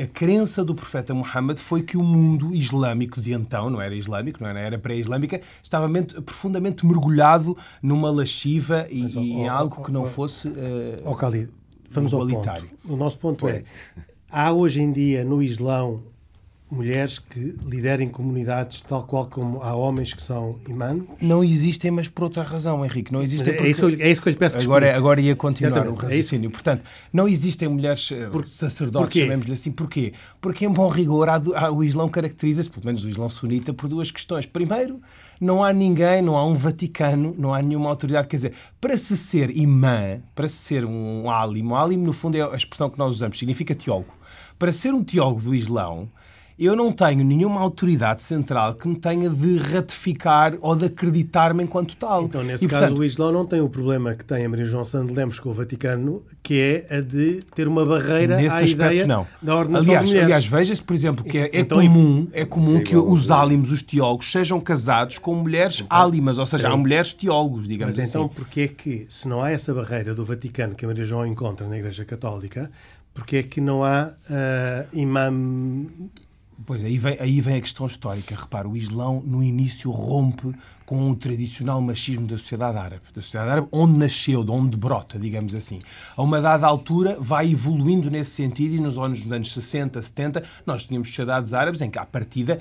a 0.00 0.06
crença 0.06 0.64
do 0.64 0.74
profeta 0.74 1.12
Muhammad 1.12 1.58
foi 1.58 1.82
que 1.82 1.96
o 1.96 2.02
mundo 2.02 2.54
islâmico 2.54 3.20
de 3.20 3.32
então, 3.32 3.68
não 3.68 3.80
era 3.80 3.94
islâmico, 3.94 4.42
não 4.42 4.48
era, 4.48 4.60
era 4.60 4.78
pré-islâmica, 4.78 5.40
estava 5.62 5.88
profundamente 6.24 6.86
mergulhado 6.86 7.56
numa 7.82 8.10
lasciva 8.10 8.86
e, 8.90 9.02
Mas, 9.02 9.16
oh, 9.16 9.20
em 9.20 9.48
algo 9.48 9.76
oh, 9.80 9.82
que 9.82 9.90
não 9.90 10.06
fosse 10.06 10.48
uh, 10.48 11.14
Khalid, 11.14 11.50
vamos 11.88 12.12
ao 12.12 12.26
ponto. 12.26 12.64
O 12.84 12.96
nosso 12.96 13.18
ponto 13.18 13.48
é, 13.48 13.64
há 14.30 14.52
hoje 14.52 14.80
em 14.80 14.92
dia 14.92 15.24
no 15.24 15.42
Islão 15.42 16.02
mulheres 16.70 17.18
que 17.18 17.56
liderem 17.66 18.08
comunidades 18.08 18.80
tal 18.80 19.02
qual 19.02 19.26
como 19.26 19.60
há 19.60 19.74
homens 19.74 20.14
que 20.14 20.22
são 20.22 20.58
imãs? 20.68 21.02
Não 21.20 21.42
existem, 21.42 21.90
mas 21.90 22.08
por 22.08 22.24
outra 22.24 22.44
razão, 22.44 22.84
Henrique. 22.84 23.12
Não 23.12 23.22
existem 23.22 23.52
é, 23.52 23.56
porque... 23.56 23.66
é, 23.66 23.70
isso 23.70 23.80
que 23.80 23.94
eu, 23.94 24.06
é 24.06 24.10
isso 24.10 24.22
que 24.22 24.28
eu 24.28 24.30
lhe 24.30 24.38
peço 24.38 24.56
que 24.56 24.64
agora, 24.64 24.96
agora 24.96 25.20
ia 25.20 25.34
continuar 25.34 25.72
Exatamente. 25.72 25.98
o 25.98 26.06
é 26.06 26.08
raciocínio. 26.08 26.48
É 26.48 26.50
Portanto, 26.50 26.82
não 27.12 27.26
existem 27.26 27.68
mulheres 27.68 28.12
eh, 28.12 28.28
por, 28.30 28.46
sacerdotes, 28.46 29.20
chamemos-lhe 29.20 29.52
assim. 29.52 29.72
Porquê? 29.72 30.12
Porque, 30.40 30.64
em 30.64 30.70
bom 30.70 30.88
rigor, 30.88 31.28
há, 31.28 31.42
há, 31.54 31.70
o 31.72 31.82
Islão 31.82 32.08
caracteriza-se, 32.08 32.70
pelo 32.70 32.86
menos 32.86 33.04
o 33.04 33.08
Islão 33.08 33.28
sunita, 33.28 33.72
por 33.72 33.88
duas 33.88 34.10
questões. 34.10 34.46
Primeiro, 34.46 35.00
não 35.40 35.64
há 35.64 35.72
ninguém, 35.72 36.22
não 36.22 36.36
há 36.36 36.46
um 36.46 36.54
Vaticano, 36.54 37.34
não 37.36 37.52
há 37.52 37.60
nenhuma 37.60 37.88
autoridade. 37.88 38.28
Quer 38.28 38.36
dizer, 38.36 38.52
para 38.80 38.96
se 38.96 39.16
ser 39.16 39.50
imã, 39.56 40.20
para 40.34 40.46
se 40.46 40.56
ser 40.56 40.84
um 40.84 41.28
alim, 41.28 41.64
um 41.64 41.74
alim, 41.74 41.96
no 41.96 42.12
fundo, 42.12 42.36
é 42.36 42.42
a 42.42 42.56
expressão 42.56 42.88
que 42.88 42.98
nós 42.98 43.16
usamos, 43.16 43.38
significa 43.38 43.74
teólogo. 43.74 44.19
Para 44.60 44.72
ser 44.72 44.92
um 44.92 45.02
teólogo 45.02 45.40
do 45.40 45.54
Islão, 45.54 46.10
eu 46.58 46.76
não 46.76 46.92
tenho 46.92 47.24
nenhuma 47.24 47.58
autoridade 47.62 48.22
central 48.22 48.74
que 48.74 48.86
me 48.86 48.94
tenha 48.94 49.30
de 49.30 49.56
ratificar 49.56 50.52
ou 50.60 50.76
de 50.76 50.84
acreditar-me 50.84 51.64
enquanto 51.64 51.96
tal. 51.96 52.24
Então, 52.24 52.42
nesse 52.42 52.66
e, 52.66 52.68
caso, 52.68 52.82
portanto, 52.82 52.98
o 53.00 53.04
Islão 53.04 53.32
não 53.32 53.46
tem 53.46 53.62
o 53.62 53.68
problema 53.70 54.14
que 54.14 54.22
tem 54.22 54.44
a 54.44 54.48
Maria 54.50 54.66
João 54.66 54.84
Santos 54.84 55.16
Lemos 55.16 55.40
com 55.40 55.48
o 55.48 55.54
Vaticano, 55.54 56.22
que 56.42 56.60
é 56.60 56.98
a 56.98 57.00
de 57.00 57.42
ter 57.54 57.66
uma 57.66 57.86
barreira 57.86 58.36
Nesse 58.36 58.56
à 58.56 58.58
aspecto, 58.58 58.74
ideia 58.74 59.06
não. 59.06 59.26
da 59.40 59.56
ordenação 59.56 59.88
aliás, 59.88 60.04
de 60.04 60.10
mulheres. 60.10 60.26
aliás, 60.26 60.46
veja-se, 60.46 60.82
por 60.82 60.94
exemplo, 60.94 61.24
que 61.24 61.38
é, 61.38 61.44
é 61.44 61.60
Então, 61.60 61.80
comum, 61.80 62.28
é 62.30 62.44
comum 62.44 62.76
Sim, 62.76 62.84
que 62.84 62.94
igual, 62.94 63.10
os 63.10 63.30
álimos, 63.30 63.72
os 63.72 63.82
teólogos, 63.82 64.30
sejam 64.30 64.60
casados 64.60 65.16
com 65.16 65.34
mulheres 65.34 65.82
álimas, 65.88 66.36
ou 66.36 66.44
seja, 66.44 66.68
há 66.68 66.76
mulheres 66.76 67.14
teólogos, 67.14 67.66
digamos 67.66 67.96
Mas 67.96 68.06
então, 68.06 68.26
assim. 68.26 68.34
porquê 68.34 68.60
é 68.60 68.68
que, 68.68 69.06
se 69.08 69.26
não 69.26 69.42
há 69.42 69.50
essa 69.50 69.72
barreira 69.72 70.14
do 70.14 70.26
Vaticano 70.26 70.74
que 70.74 70.84
a 70.84 70.88
Maria 70.88 71.04
João 71.04 71.26
encontra 71.26 71.66
na 71.66 71.78
Igreja 71.78 72.04
Católica, 72.04 72.70
porquê 73.14 73.38
é 73.38 73.42
que 73.42 73.60
não 73.60 73.84
há 73.84 74.12
ah, 74.30 74.86
imam... 74.92 75.86
Pois, 76.66 76.84
aí 76.84 76.98
vem, 76.98 77.16
aí 77.18 77.40
vem 77.40 77.56
a 77.56 77.60
questão 77.60 77.86
histórica. 77.86 78.36
Repara, 78.36 78.68
o 78.68 78.76
Islão, 78.76 79.22
no 79.24 79.42
início, 79.42 79.90
rompe 79.90 80.54
com 80.84 81.10
o 81.10 81.16
tradicional 81.16 81.80
machismo 81.80 82.26
da 82.26 82.36
sociedade 82.36 82.76
árabe. 82.76 83.02
Da 83.14 83.22
sociedade 83.22 83.50
árabe, 83.50 83.68
onde 83.72 83.98
nasceu, 83.98 84.44
de 84.44 84.50
onde 84.50 84.76
brota, 84.76 85.18
digamos 85.18 85.54
assim. 85.54 85.80
A 86.16 86.22
uma 86.22 86.40
dada 86.40 86.66
altura, 86.66 87.16
vai 87.18 87.50
evoluindo 87.50 88.10
nesse 88.10 88.32
sentido 88.32 88.74
e 88.74 88.80
nos 88.80 88.98
anos, 88.98 89.24
nos 89.24 89.32
anos 89.32 89.54
60, 89.54 90.02
70, 90.02 90.42
nós 90.66 90.84
tínhamos 90.84 91.08
sociedades 91.08 91.54
árabes 91.54 91.80
em 91.80 91.88
que, 91.88 91.98
à 91.98 92.04
partida, 92.04 92.58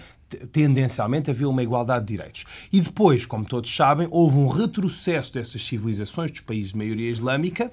tendencialmente 0.51 1.29
havia 1.29 1.49
uma 1.49 1.63
igualdade 1.63 2.05
de 2.05 2.15
direitos. 2.15 2.45
E 2.71 2.79
depois, 2.79 3.25
como 3.25 3.43
todos 3.43 3.75
sabem, 3.75 4.07
houve 4.11 4.37
um 4.37 4.47
retrocesso 4.47 5.33
dessas 5.33 5.63
civilizações 5.65 6.31
dos 6.31 6.41
países 6.41 6.71
de 6.71 6.77
maioria 6.77 7.09
islâmica, 7.09 7.69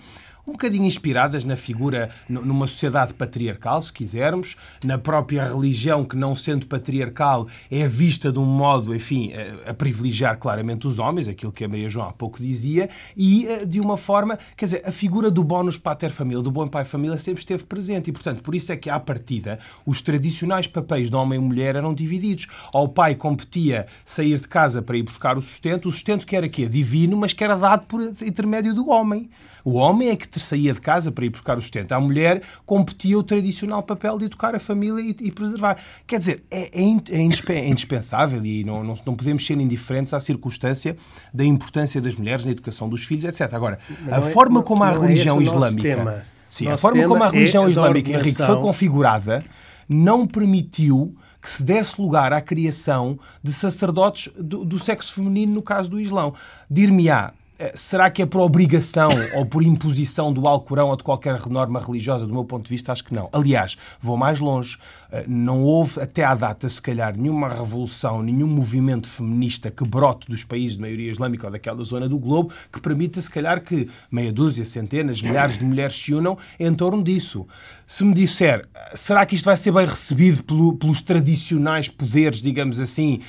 um 0.46 0.52
bocadinho 0.52 0.84
inspiradas 0.84 1.44
na 1.44 1.56
figura, 1.56 2.10
numa 2.28 2.66
sociedade 2.66 3.12
patriarcal, 3.14 3.82
se 3.82 3.92
quisermos, 3.92 4.56
na 4.84 4.96
própria 4.96 5.44
religião 5.44 6.04
que, 6.04 6.16
não 6.16 6.36
sendo 6.36 6.66
patriarcal, 6.66 7.48
é 7.70 7.86
vista 7.88 8.30
de 8.30 8.38
um 8.38 8.44
modo, 8.44 8.94
enfim, 8.94 9.32
a, 9.32 9.70
a 9.70 9.74
privilegiar 9.74 10.38
claramente 10.38 10.86
os 10.86 10.98
homens, 10.98 11.28
aquilo 11.28 11.52
que 11.52 11.64
a 11.64 11.68
Maria 11.68 11.90
João 11.90 12.08
há 12.08 12.12
pouco 12.12 12.40
dizia, 12.40 12.88
e 13.16 13.46
eh, 13.46 13.64
de 13.64 13.80
uma 13.80 13.96
forma, 13.96 14.38
quer 14.56 14.66
dizer, 14.66 14.82
a 14.84 14.92
figura 14.92 15.30
do 15.30 15.42
bónus 15.42 15.78
pater 15.78 16.10
família, 16.10 16.42
do 16.42 16.50
bom 16.50 16.68
pai 16.68 16.84
família, 16.84 17.18
sempre 17.18 17.40
esteve 17.40 17.64
presente. 17.64 18.10
E, 18.10 18.12
portanto, 18.12 18.42
por 18.42 18.54
isso 18.54 18.70
é 18.70 18.76
que, 18.76 18.88
à 18.88 19.00
partida, 19.00 19.58
os 19.84 20.00
tradicionais 20.00 20.66
papéis 20.66 21.10
de 21.10 21.16
homem 21.16 21.38
e 21.38 21.42
mulher 21.42 21.74
eram 21.76 21.92
divididos. 21.92 22.46
Ao 22.72 22.88
pai 22.88 23.14
competia 23.14 23.86
sair 24.04 24.38
de 24.38 24.48
casa 24.48 24.80
para 24.80 24.96
ir 24.96 25.02
buscar 25.02 25.36
o 25.36 25.42
sustento, 25.42 25.88
o 25.88 25.92
sustento 25.92 26.26
que 26.26 26.36
era 26.36 26.48
quê? 26.48 26.66
Divino, 26.66 27.16
mas 27.16 27.32
que 27.32 27.42
era 27.42 27.56
dado 27.56 27.86
por 27.86 28.00
intermédio 28.00 28.74
do 28.74 28.88
homem. 28.88 29.28
O 29.66 29.78
homem 29.78 30.10
é 30.10 30.16
que 30.16 30.38
saía 30.38 30.72
de 30.72 30.80
casa 30.80 31.10
para 31.10 31.24
ir 31.24 31.30
buscar 31.30 31.58
o 31.58 31.60
sustento. 31.60 31.90
A 31.90 31.98
mulher 31.98 32.40
competia 32.64 33.18
o 33.18 33.22
tradicional 33.24 33.82
papel 33.82 34.16
de 34.16 34.26
educar 34.26 34.54
a 34.54 34.60
família 34.60 35.02
e, 35.02 35.26
e 35.26 35.32
preservar. 35.32 35.76
Quer 36.06 36.20
dizer, 36.20 36.44
é, 36.48 36.70
é 36.72 36.84
é 36.84 37.52
é 37.52 37.68
indispensável 37.68 38.46
e 38.46 38.62
não, 38.62 38.84
não, 38.84 38.94
não 39.04 39.16
podemos 39.16 39.44
ser 39.44 39.60
indiferentes 39.60 40.14
à 40.14 40.20
circunstância 40.20 40.96
da 41.34 41.44
importância 41.44 42.00
das 42.00 42.14
mulheres 42.14 42.44
na 42.44 42.52
educação 42.52 42.88
dos 42.88 43.04
filhos, 43.04 43.24
etc. 43.24 43.52
Agora, 43.54 43.80
a 44.08 44.18
é- 44.18 44.30
forma 44.30 44.62
como 44.62 44.84
a 44.84 44.92
religião 44.92 45.42
islâmica. 45.42 46.24
Sim, 46.48 46.68
a 46.68 46.78
forma 46.78 47.02
como 47.08 47.24
a 47.24 47.28
religião 47.28 47.68
islâmica, 47.68 48.12
Henrique, 48.12 48.40
foi 48.40 48.60
configurada 48.60 49.44
não 49.88 50.28
permitiu 50.28 51.16
que 51.42 51.50
se 51.50 51.64
desse 51.64 52.00
lugar 52.00 52.32
à 52.32 52.40
criação 52.40 53.18
de 53.42 53.52
sacerdotes 53.52 54.32
do, 54.36 54.64
do 54.64 54.78
sexo 54.78 55.12
feminino, 55.12 55.54
no 55.54 55.62
caso 55.62 55.90
do 55.90 56.00
Islão. 56.00 56.34
Dir-me-á, 56.68 57.32
será 57.74 58.10
que 58.10 58.22
é 58.22 58.26
por 58.26 58.40
obrigação 58.40 59.10
ou 59.34 59.46
por 59.46 59.62
imposição 59.62 60.32
do 60.32 60.46
Alcorão 60.46 60.88
ou 60.88 60.96
de 60.96 61.02
qualquer 61.04 61.38
norma 61.46 61.80
religiosa? 61.80 62.26
Do 62.26 62.32
meu 62.32 62.44
ponto 62.44 62.64
de 62.64 62.70
vista, 62.70 62.92
acho 62.92 63.04
que 63.04 63.14
não. 63.14 63.28
Aliás, 63.32 63.76
vou 64.00 64.16
mais 64.16 64.40
longe. 64.40 64.78
Eh, 65.16 65.24
Não 65.28 65.62
houve, 65.62 66.00
até 66.00 66.24
à 66.24 66.34
data, 66.34 66.68
se 66.68 66.80
calhar, 66.80 67.16
nenhuma 67.16 67.48
revolução, 67.48 68.22
nenhum 68.22 68.46
movimento 68.46 69.08
feminista 69.08 69.70
que 69.70 69.84
brote 69.86 70.28
dos 70.28 70.44
países 70.44 70.74
de 70.76 70.80
maioria 70.82 71.10
islâmica 71.10 71.46
ou 71.46 71.52
daquela 71.52 71.82
zona 71.84 72.08
do 72.08 72.18
globo 72.18 72.52
que 72.72 72.80
permita, 72.80 73.20
se 73.20 73.30
calhar, 73.30 73.60
que 73.62 73.88
meia 74.10 74.32
dúzia, 74.32 74.64
centenas, 74.64 75.20
milhares 75.22 75.58
de 75.58 75.64
mulheres 75.64 75.96
se 75.96 76.12
unam 76.14 76.36
em 76.58 76.74
torno 76.74 77.02
disso. 77.02 77.46
Se 77.86 78.04
me 78.04 78.12
disser, 78.14 78.66
será 78.94 79.24
que 79.24 79.36
isto 79.36 79.44
vai 79.44 79.56
ser 79.56 79.70
bem 79.70 79.86
recebido 79.86 80.42
pelo- 80.42 80.74
pelos 80.76 81.00
tradicionais 81.00 81.88
poderes, 81.88 82.42
digamos 82.42 82.80
assim, 82.80 83.20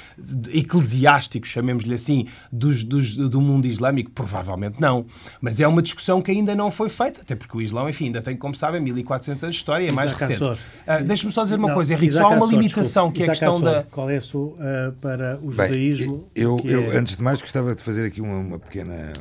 eclesiásticos, 0.52 1.50
chamemos-lhe 1.50 1.94
assim, 1.94 2.28
dos, 2.52 2.84
dos- 2.84 3.16
do 3.16 3.40
mundo 3.40 3.68
islâmico? 3.68 4.12
Provavelmente 4.12 4.80
não. 4.82 5.06
Mas 5.40 5.60
é 5.60 5.68
uma 5.68 5.82
discussão 5.82 6.22
que 6.22 6.32
ainda 6.32 6.56
não 6.56 6.72
foi 6.72 6.90
feita, 6.90 7.22
até 7.22 7.36
porque 7.36 7.56
o 7.56 7.62
Islão, 7.62 7.88
enfim, 7.90 8.06
ainda 8.06 8.22
tem, 8.22 8.36
como 8.36 8.56
sabem, 8.56 8.82
1400 8.82 9.44
anos 9.44 9.56
de 9.56 9.60
história, 9.62 9.88
é 9.88 9.92
mais 9.92 10.12
recente. 10.12 10.44
Assor. 10.44 10.58
Ah, 10.86 10.98
Deixa-me 11.00 11.32
só 11.32 11.44
dizer 11.44 11.58
uma 11.60 11.68
Não, 11.70 11.76
coisa, 11.78 11.94
Henrique, 11.94 12.08
Isaac 12.10 12.24
só 12.24 12.28
há 12.28 12.36
uma 12.36 12.46
Assor, 12.46 12.52
limitação 12.60 13.12
que 13.12 13.22
é 13.24 13.26
a 13.26 13.30
questão 13.30 13.50
Assor, 13.50 13.62
da. 13.64 13.84
Qual 13.84 14.10
é 14.10 14.18
a 14.18 14.22
sua 14.22 14.56
ah, 14.60 14.94
para 15.02 15.38
o 15.42 15.48
Bem, 15.48 15.52
judaísmo? 15.68 16.26
eu, 16.36 16.58
que 16.58 16.70
eu, 16.72 16.92
é 16.92 16.98
antes 16.98 17.16
de 17.16 17.24
mais, 17.24 17.40
gostava 17.42 17.74
de 17.76 17.82
fazer 17.82 18.06
aqui 18.06 18.22
uma, 18.22 18.38
uma 18.38 18.60
pequena 18.60 19.14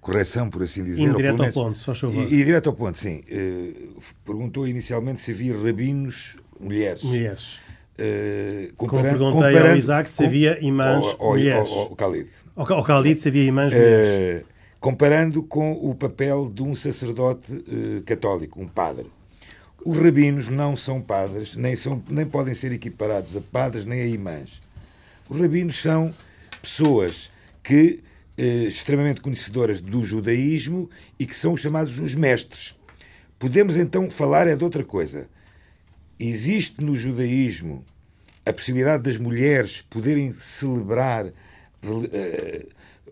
correção, 0.00 0.48
por 0.50 0.62
assim 0.62 0.84
dizer. 0.84 1.00
Ou 1.02 1.06
pelo 1.16 1.16
direto 1.16 1.42
ao 1.44 1.52
ponto, 1.52 1.78
só 1.78 1.94
favor. 1.94 2.14
E, 2.22 2.34
e 2.40 2.44
direto 2.44 2.68
ao 2.68 2.74
ponto, 2.74 2.98
sim. 2.98 3.22
Eh, 3.28 3.72
perguntou 4.24 4.66
inicialmente 4.68 5.20
se 5.20 5.32
havia 5.32 5.56
rabinos 5.56 6.36
mulheres. 6.60 7.02
mulheres. 7.02 7.58
Eh, 7.98 8.70
Como 8.76 8.90
compara- 8.90 9.08
perguntei 9.10 9.26
ao 9.26 9.32
comparando 9.52 9.78
Isaac 9.78 10.10
se 10.10 10.18
com- 10.18 10.24
havia 10.24 10.58
imãs 10.64 11.04
ao- 11.18 11.30
mulheres. 11.30 11.70
ao- 11.70 11.78
ao 11.78 11.94
Khalid. 11.96 12.28
Ao, 12.54 12.72
ao 12.74 12.82
Khalid 12.84 13.18
se 13.18 13.28
havia 13.28 13.44
imãs 13.44 13.72
mulheres. 13.72 14.42
Eh, 14.42 14.44
comparando 14.78 15.42
com 15.42 15.72
o 15.72 15.94
papel 15.94 16.50
de 16.54 16.62
um 16.62 16.74
sacerdote 16.76 17.52
eh, 17.68 18.02
católico, 18.04 18.60
um 18.60 18.68
padre. 18.68 19.06
Os 19.86 19.98
rabinos 19.98 20.48
não 20.48 20.76
são 20.76 21.00
padres, 21.00 21.54
nem, 21.54 21.76
são, 21.76 22.02
nem 22.08 22.26
podem 22.26 22.52
ser 22.52 22.72
equiparados 22.72 23.36
a 23.36 23.40
padres 23.40 23.84
nem 23.84 24.00
a 24.00 24.04
imãs. 24.04 24.60
Os 25.28 25.40
rabinos 25.40 25.80
são 25.80 26.12
pessoas 26.60 27.30
que 27.62 28.02
eh, 28.36 28.64
extremamente 28.64 29.20
conhecedoras 29.20 29.80
do 29.80 30.02
judaísmo 30.02 30.90
e 31.16 31.24
que 31.24 31.36
são 31.36 31.56
chamados 31.56 32.00
os 32.00 32.16
mestres. 32.16 32.74
Podemos 33.38 33.76
então 33.76 34.10
falar 34.10 34.48
é 34.48 34.56
de 34.56 34.64
outra 34.64 34.82
coisa. 34.82 35.28
Existe 36.18 36.82
no 36.82 36.96
judaísmo 36.96 37.84
a 38.44 38.52
possibilidade 38.52 39.04
das 39.04 39.18
mulheres 39.18 39.82
poderem 39.82 40.32
celebrar 40.32 41.26
eh, 41.26 42.66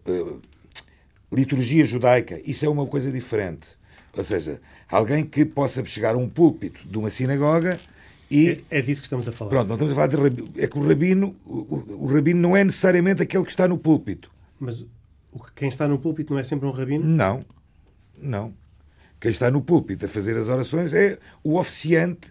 eh, 0.06 0.32
liturgia 1.30 1.86
judaica. 1.86 2.40
Isso 2.44 2.66
é 2.66 2.68
uma 2.68 2.88
coisa 2.88 3.12
diferente. 3.12 3.73
Ou 4.16 4.22
seja, 4.24 4.60
alguém 4.90 5.24
que 5.24 5.44
possa 5.44 5.84
chegar 5.84 6.14
a 6.14 6.18
um 6.18 6.28
púlpito 6.28 6.86
de 6.86 6.96
uma 6.98 7.10
sinagoga 7.10 7.78
e 8.30 8.62
É, 8.70 8.78
é 8.78 8.82
disso 8.82 9.00
que 9.00 9.06
estamos 9.06 9.26
a 9.28 9.32
falar. 9.32 9.50
Pronto, 9.50 9.68
não 9.68 9.74
estamos 9.74 9.92
a 9.92 9.94
falar 9.96 10.06
de 10.08 10.16
rabino. 10.16 10.48
É 10.56 10.66
que 10.66 10.78
o 10.78 10.86
rabino, 10.86 11.36
o, 11.44 12.04
o- 12.04 12.06
rabino 12.06 12.40
não 12.40 12.56
é 12.56 12.64
necessariamente 12.64 13.22
aquele 13.22 13.44
que 13.44 13.50
está 13.50 13.66
no 13.68 13.76
púlpito. 13.78 14.30
Mas 14.58 14.84
quem 15.56 15.68
está 15.68 15.86
no 15.88 15.98
púlpito 15.98 16.32
não 16.32 16.40
é 16.40 16.44
sempre 16.44 16.66
um 16.66 16.70
rabino? 16.70 17.04
Não, 17.04 17.44
não. 18.20 18.52
Quem 19.20 19.30
está 19.30 19.50
no 19.50 19.60
púlpito 19.62 20.04
a 20.04 20.08
fazer 20.08 20.36
as 20.36 20.48
orações 20.48 20.92
é 20.92 21.18
o 21.42 21.58
oficiante 21.58 22.30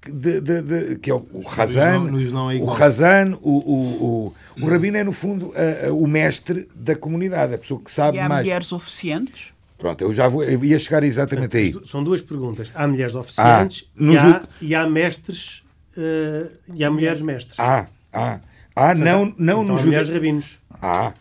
que, 0.00 0.10
de- 0.10 0.40
de- 0.40 0.62
de- 0.62 0.96
que 0.98 1.10
é 1.10 1.14
o, 1.14 1.24
o 1.32 1.44
Hazan. 1.48 2.08
é 2.52 2.60
o. 2.60 2.70
Hazan, 2.70 3.38
o, 3.40 3.50
o, 3.50 4.04
o, 4.04 4.34
o 4.62 4.66
rabino 4.68 4.96
é 4.96 5.04
no 5.04 5.12
fundo 5.12 5.52
a- 5.54 5.88
a- 5.88 5.92
o 5.92 6.06
mestre 6.06 6.68
da 6.74 6.96
comunidade, 6.96 7.54
a 7.54 7.58
pessoa 7.58 7.80
que 7.80 7.90
sabe 7.90 8.16
E 8.16 8.20
há 8.20 8.28
mais. 8.28 8.42
mulheres 8.44 8.72
oficientes? 8.72 9.51
Pronto, 9.82 10.00
eu 10.00 10.14
já 10.14 10.28
vou, 10.28 10.44
eu 10.44 10.64
ia 10.64 10.78
chegar 10.78 11.02
exatamente 11.02 11.56
aí. 11.56 11.74
São 11.84 12.04
duas 12.04 12.20
perguntas. 12.20 12.70
Há 12.72 12.86
mulheres 12.86 13.16
oficiantes 13.16 13.90
Ah, 13.98 14.00
e, 14.04 14.16
há, 14.16 14.42
e 14.60 14.74
há 14.76 14.88
mestres 14.88 15.64
eh, 15.98 16.46
e 16.72 16.84
há 16.84 16.90
mulheres 16.90 17.20
mestres. 17.20 17.58
Há, 17.58 17.88
há. 18.12 18.38
Há, 18.76 18.94
não, 18.94 19.34
não 19.36 19.64
então 19.64 19.64
no 19.64 19.76
há 19.78 19.82
mulheres 19.82 20.06
judaísmo. 20.06 20.14
rabinos. 20.14 20.58
Há, 20.80 21.12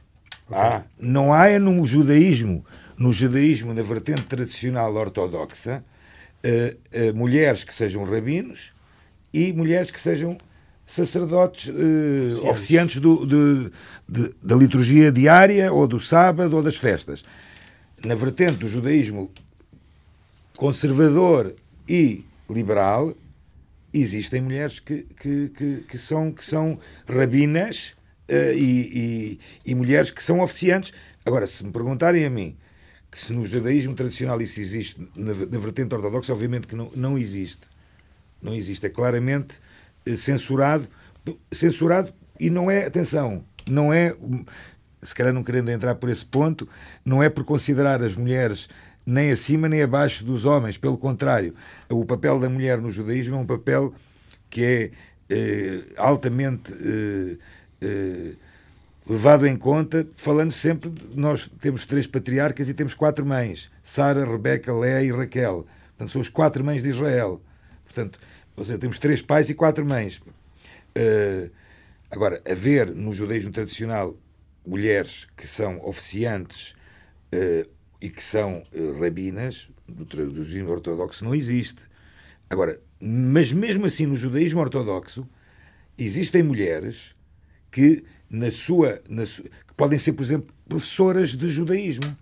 há. 0.51 0.81
Não 0.99 1.33
há 1.33 1.47
é 1.47 1.57
no 1.57 1.83
judaísmo, 1.87 2.63
no 2.95 3.11
judaísmo, 3.11 3.73
na 3.73 3.81
vertente 3.81 4.21
tradicional 4.25 4.93
ortodoxa, 4.95 5.83
eh, 6.43 6.77
eh, 6.91 7.11
mulheres 7.13 7.63
que 7.63 7.73
sejam 7.73 8.03
rabinos 8.03 8.73
e 9.33 9.51
mulheres 9.53 9.89
que 9.89 9.99
sejam 9.99 10.37
sacerdotes 10.85 11.73
oficiantes 12.43 12.99
do, 12.99 13.25
de- 13.25 13.71
de- 14.07 14.35
da 14.43 14.55
liturgia 14.55 15.11
diária 15.11 15.73
ou 15.73 15.87
do 15.87 15.99
sábado 15.99 16.55
ou 16.55 16.61
das 16.61 16.75
festas. 16.77 17.23
Na 18.03 18.15
vertente 18.15 18.57
do 18.57 18.67
judaísmo 18.67 19.31
conservador 20.57 21.55
e 21.87 22.25
liberal, 22.49 23.15
existem 23.93 24.41
mulheres 24.41 24.79
que, 24.79 25.03
que, 25.19 25.49
que, 25.49 25.77
que 25.87 25.97
são, 25.97 26.31
que 26.31 26.43
são 26.43 26.79
rabinas 27.07 27.95
eh, 28.27 28.53
e, 28.55 29.39
e, 29.65 29.71
e 29.71 29.75
mulheres 29.75 30.09
que 30.09 30.23
são 30.23 30.39
oficiantes. 30.39 30.93
Agora, 31.25 31.45
se 31.45 31.63
me 31.63 31.71
perguntarem 31.71 32.25
a 32.25 32.29
mim 32.29 32.57
que 33.11 33.19
se 33.19 33.33
no 33.33 33.45
judaísmo 33.45 33.93
tradicional 33.93 34.41
isso 34.41 34.59
existe 34.61 34.99
na, 35.15 35.33
na 35.33 35.59
vertente 35.59 35.93
ortodoxa, 35.93 36.31
obviamente 36.31 36.65
que 36.65 36.75
não, 36.75 36.89
não 36.95 37.17
existe. 37.17 37.67
Não 38.41 38.53
existe. 38.53 38.85
É 38.85 38.89
claramente 38.89 39.59
eh, 40.05 40.15
censurado. 40.15 40.87
Censurado 41.51 42.13
e 42.39 42.49
não 42.49 42.71
é, 42.71 42.85
atenção, 42.87 43.45
não 43.69 43.93
é, 43.93 44.15
se 45.01 45.15
calhar 45.15 45.33
não 45.33 45.43
querendo 45.43 45.69
entrar 45.69 45.95
por 45.95 46.09
esse 46.09 46.25
ponto, 46.25 46.67
não 47.03 47.21
é 47.21 47.29
por 47.29 47.43
considerar 47.43 48.03
as 48.03 48.15
mulheres 48.15 48.69
nem 49.05 49.31
acima 49.31 49.67
nem 49.67 49.81
abaixo 49.81 50.23
dos 50.23 50.45
homens. 50.45 50.77
Pelo 50.77 50.97
contrário, 50.97 51.55
o 51.89 52.05
papel 52.05 52.39
da 52.39 52.49
mulher 52.49 52.79
no 52.79 52.91
judaísmo 52.91 53.35
é 53.35 53.39
um 53.39 53.45
papel 53.45 53.93
que 54.49 54.63
é 54.63 54.91
eh, 55.29 55.83
altamente 55.97 56.73
eh, 56.73 57.37
eh, 57.81 58.33
levado 59.07 59.47
em 59.47 59.57
conta, 59.57 60.07
falando 60.13 60.51
sempre, 60.51 60.91
nós 61.15 61.49
temos 61.59 61.85
três 61.85 62.05
patriarcas 62.05 62.69
e 62.69 62.73
temos 62.73 62.93
quatro 62.93 63.25
mães, 63.25 63.71
Sara, 63.81 64.25
Rebeca, 64.25 64.73
Léa 64.73 65.01
e 65.01 65.11
Raquel. 65.11 65.65
Portanto, 65.89 66.11
são 66.11 66.21
as 66.21 66.29
quatro 66.29 66.63
mães 66.63 66.83
de 66.83 66.89
Israel. 66.89 67.41
Portanto, 67.85 68.19
ou 68.55 68.63
seja, 68.63 68.77
temos 68.77 68.99
três 68.99 69.21
pais 69.21 69.49
e 69.49 69.53
quatro 69.53 69.85
mães. 69.85 70.21
Uh, 70.97 71.49
agora, 72.09 72.41
haver 72.49 72.93
no 72.93 73.13
judaísmo 73.13 73.51
tradicional 73.51 74.15
mulheres 74.65 75.27
que 75.35 75.47
são 75.47 75.83
oficiantes 75.85 76.75
uh, 77.33 77.69
e 77.99 78.09
que 78.09 78.23
são 78.23 78.63
uh, 78.73 78.99
rabinas, 78.99 79.69
do 79.87 80.43
judaísmo 80.43 80.71
ortodoxo, 80.71 81.23
não 81.25 81.35
existe. 81.35 81.83
Agora, 82.49 82.79
mas 82.99 83.51
mesmo 83.51 83.85
assim, 83.85 84.05
no 84.05 84.15
judaísmo 84.15 84.59
ortodoxo, 84.59 85.27
existem 85.97 86.43
mulheres 86.43 87.15
que 87.69 88.03
na 88.29 88.51
sua, 88.51 89.01
na 89.09 89.25
su... 89.25 89.43
que 89.43 89.73
podem 89.75 89.99
ser, 89.99 90.13
por 90.13 90.23
exemplo, 90.23 90.53
professoras 90.67 91.35
de 91.35 91.47
judaísmo. 91.47 92.15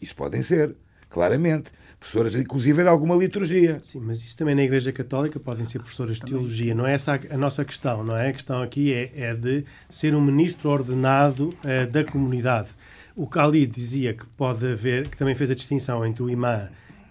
Isso 0.00 0.14
podem 0.14 0.42
ser, 0.42 0.74
claramente. 1.08 1.70
Professoras, 2.06 2.36
inclusive, 2.36 2.82
de 2.82 2.88
alguma 2.88 3.16
liturgia. 3.16 3.80
Sim, 3.82 3.98
mas 4.00 4.22
isso 4.22 4.36
também 4.36 4.54
na 4.54 4.62
Igreja 4.62 4.92
Católica 4.92 5.40
podem 5.40 5.66
ser 5.66 5.80
professoras 5.80 6.18
de 6.18 6.22
teologia. 6.22 6.72
Não 6.72 6.86
é 6.86 6.94
essa 6.94 7.20
a, 7.28 7.36
nossa 7.36 7.64
questão, 7.64 8.04
não 8.04 8.16
é? 8.16 8.28
A 8.28 8.32
questão 8.32 8.62
aqui 8.62 8.92
é, 8.92 9.10
é 9.16 9.34
de 9.34 9.64
ser 9.90 10.14
um 10.14 10.20
ministro 10.20 10.70
ordenado 10.70 11.48
uh, 11.48 11.90
da 11.90 12.04
comunidade. 12.04 12.68
O 13.16 13.26
Khalid 13.26 13.66
dizia 13.66 14.14
que 14.14 14.24
pode 14.36 14.64
haver, 14.64 15.08
que 15.08 15.16
também 15.16 15.34
fez 15.34 15.50
a 15.50 15.54
distinção 15.54 16.06
entre 16.06 16.22
o 16.22 16.30
imã 16.30 16.68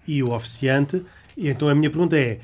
e 0.08 0.24
o 0.24 0.32
oficiante. 0.32 1.04
E 1.36 1.50
então 1.50 1.68
a 1.68 1.76
minha 1.76 1.90
pergunta 1.90 2.18
é: 2.18 2.40